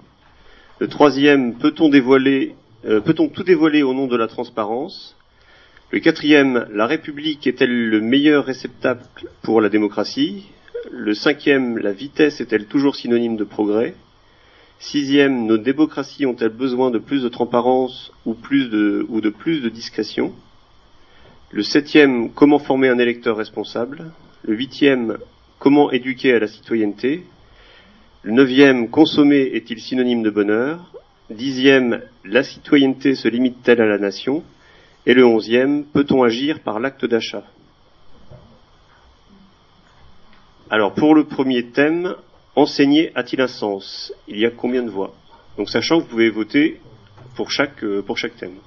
[0.80, 2.56] Le troisième, peut-on dévoiler,
[2.86, 5.18] euh, peut-on tout dévoiler au nom de la transparence?
[5.91, 10.45] Le quatrième, la République est-elle le meilleur réceptacle pour la démocratie?
[10.91, 13.93] Le cinquième, la vitesse est-elle toujours synonyme de progrès?
[14.80, 20.34] Sixième, nos démocraties ont-elles besoin de plus de transparence ou, de, de plus de discrétion?
[21.51, 24.11] Le septième, comment former un électeur responsable?
[24.43, 25.19] Le huitième,
[25.60, 27.23] comment éduquer à la citoyenneté?
[28.23, 30.91] Le neuvième, consommer est-il synonyme de bonheur?
[31.30, 34.43] Dixième, la citoyenneté se limite-t-elle à la nation?
[35.06, 37.44] Et le onzième, peut-on agir par l'acte d'achat?
[40.70, 42.16] Alors pour le premier thème,
[42.56, 44.14] enseigner a-t-il un sens?
[44.28, 45.14] Il y a combien de voix?
[45.58, 46.82] Donc sachant que vous pouvez voter
[47.36, 48.58] pour chaque, euh, pour chaque thème.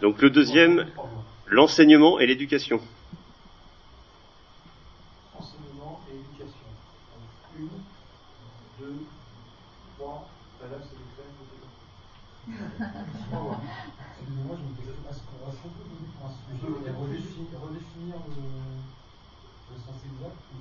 [0.00, 0.86] Donc le deuxième,
[1.46, 2.80] l'enseignement et l'éducation.
[5.38, 6.66] Enseignement et éducation.
[7.14, 7.28] Donc,
[7.58, 7.68] une,
[8.80, 9.04] deux,
[9.96, 10.28] trois.
[10.60, 12.61] Là, là, c'est les thèmes.
[12.72, 16.96] Excusez-moi, je me posais est-ce qu'on qu'on peut donner un sujet et
[17.60, 20.58] redéfinir, le, sens exact ou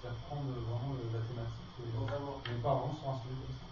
[0.00, 3.68] faire prendre vraiment la thématique et, mais pas vraiment sur un sujet comme ça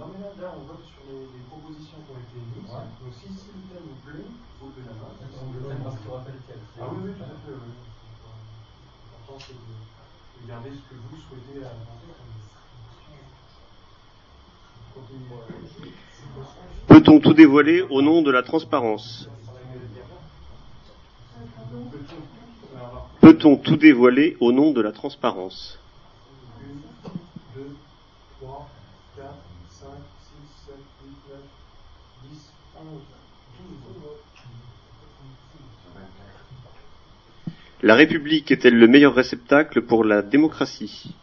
[0.00, 2.72] Non, mais là, là, on vote sur les, les propositions qui ont été émises.
[2.72, 5.12] Donc, si, si le thème vous plaît, vous levez la main.
[5.12, 6.60] Le thème restera tel quel.
[6.80, 7.52] Ah oui, oui, tout à fait.
[7.52, 12.31] L'important, c'est de, de garder ce que vous souhaitez avancer comme
[16.88, 19.28] Peut-on tout dévoiler au nom de la transparence
[23.20, 25.78] Peut-on tout dévoiler au nom de la transparence
[27.54, 27.76] 2,
[28.40, 28.68] 3,
[29.16, 29.26] 4,
[29.70, 30.74] 5, 6, 7,
[31.04, 31.40] 8, 9,
[32.30, 34.12] 10, 11, 12.
[37.82, 41.14] La République est-elle le meilleur réceptacle pour la démocratie?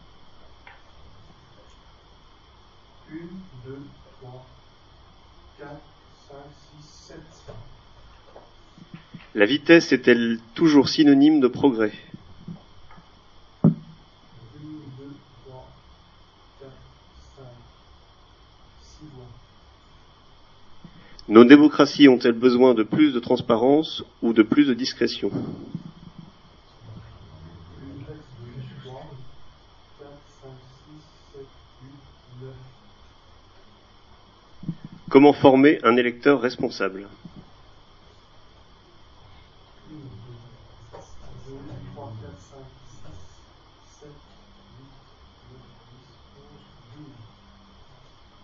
[9.35, 11.93] La vitesse est-elle toujours synonyme de progrès?
[13.63, 13.73] 1, 2,
[15.45, 15.67] 3,
[16.59, 16.71] 4,
[17.37, 17.43] 5,
[18.81, 19.25] 6 voix.
[21.27, 25.31] Nos démocraties ont-elles besoin de plus de transparence ou de plus de discrétion?
[35.09, 37.07] Comment former un électeur responsable?
[39.89, 41.55] 1, 2,
[41.95, 42.59] 3, 4, 5,
[43.01, 44.09] 6, 7,
[44.59, 45.01] 8,
[45.41, 45.65] 9,
[46.93, 47.05] 10,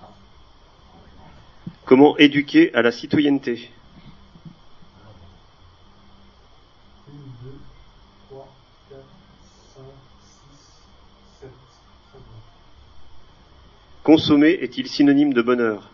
[0.02, 1.78] 11, 12.
[1.86, 3.70] Comment éduquer à la citoyenneté?
[7.08, 7.54] 1, 2,
[8.32, 8.48] 3,
[8.90, 9.02] 4,
[9.76, 9.84] 5,
[10.20, 10.58] 6,
[11.42, 11.50] 7.
[12.10, 12.26] Très bien.
[14.02, 15.92] Consommer est-il synonyme de bonheur?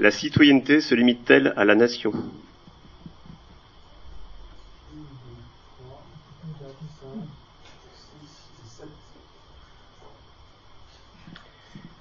[0.00, 2.12] La citoyenneté se limite-t-elle à la nation?
[2.12, 2.22] 1, 2,
[5.76, 6.04] 3,
[6.60, 6.68] 4,
[7.00, 7.08] 5,
[8.22, 8.88] 6, 7.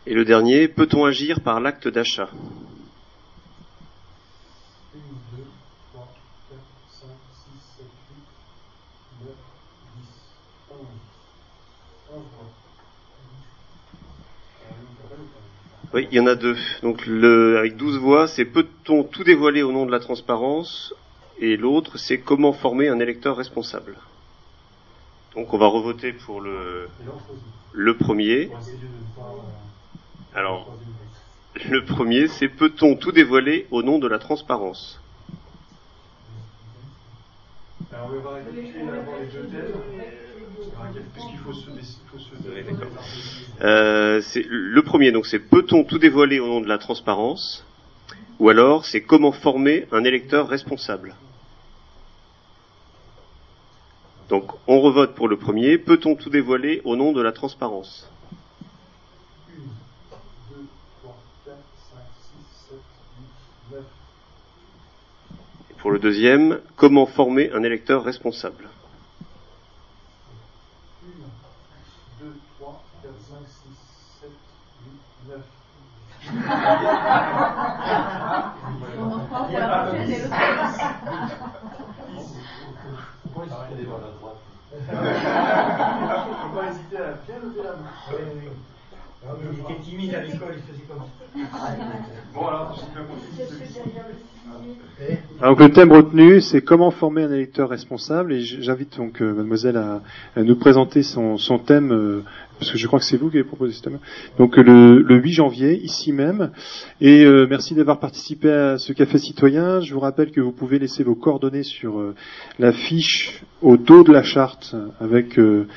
[0.05, 2.35] Et le dernier, peut-on agir par l'acte d'achat 1,
[4.93, 5.43] 2,
[5.93, 6.07] 3,
[6.51, 9.33] 4, 5, 6, 7, 8, 9,
[9.95, 10.05] 10,
[10.69, 10.77] 11.
[12.13, 12.45] 11 voix.
[14.61, 15.41] Euh, vous appelez ou pas
[15.93, 16.57] Oui, il y en a deux.
[16.81, 20.93] Donc le, avec 12 voix, c'est peut-on tout dévoiler au nom de la transparence?
[21.39, 23.95] Et l'autre, c'est comment former un électeur responsable.
[25.35, 26.89] Donc on va revoter pour le,
[27.73, 28.49] le premier.
[30.35, 30.75] Alors,
[31.69, 34.99] le premier, c'est peut-on tout dévoiler au nom de la transparence?
[37.93, 39.73] Alors, on va les deux.
[41.13, 41.69] Puisqu'il faut se.
[41.69, 46.77] il faut se- Euh, le premier, donc c'est peut-on tout dévoiler au nom de la
[46.77, 47.65] transparence
[48.39, 51.15] Ou alors c'est comment former un électeur responsable?
[54.29, 58.07] Donc on revote pour le premier, peut-on tout dévoiler au nom de la transparence?
[59.49, 59.61] 1,
[60.51, 60.67] 2,
[61.01, 61.57] 3, 4,
[65.71, 68.69] Et pour le deuxième, comment former un électeur responsable?
[95.39, 99.33] Alors, donc, le thème retenu, c'est comment former un électeur responsable, et j'invite donc euh,
[99.33, 100.01] mademoiselle à,
[100.41, 102.23] nous présenter son, son thème, euh,
[102.59, 103.99] parce que je crois que c'est vous qui avez proposé ce thème.
[104.37, 106.51] Donc le, le 8 janvier, ici même,
[107.01, 109.79] et euh, merci d'avoir participé à ce café citoyen.
[109.81, 112.15] Je vous rappelle que vous pouvez laisser vos coordonnées sur euh,
[112.59, 115.67] la fiche au dos de la charte, avec euh,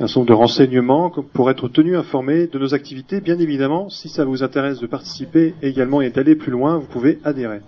[0.00, 3.20] un certain de renseignements pour être tenu informé de nos activités.
[3.20, 7.18] Bien évidemment, si ça vous intéresse de participer également et d'aller plus loin, vous pouvez
[7.24, 7.60] adhérer.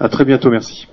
[0.00, 0.88] À très bientôt, merci.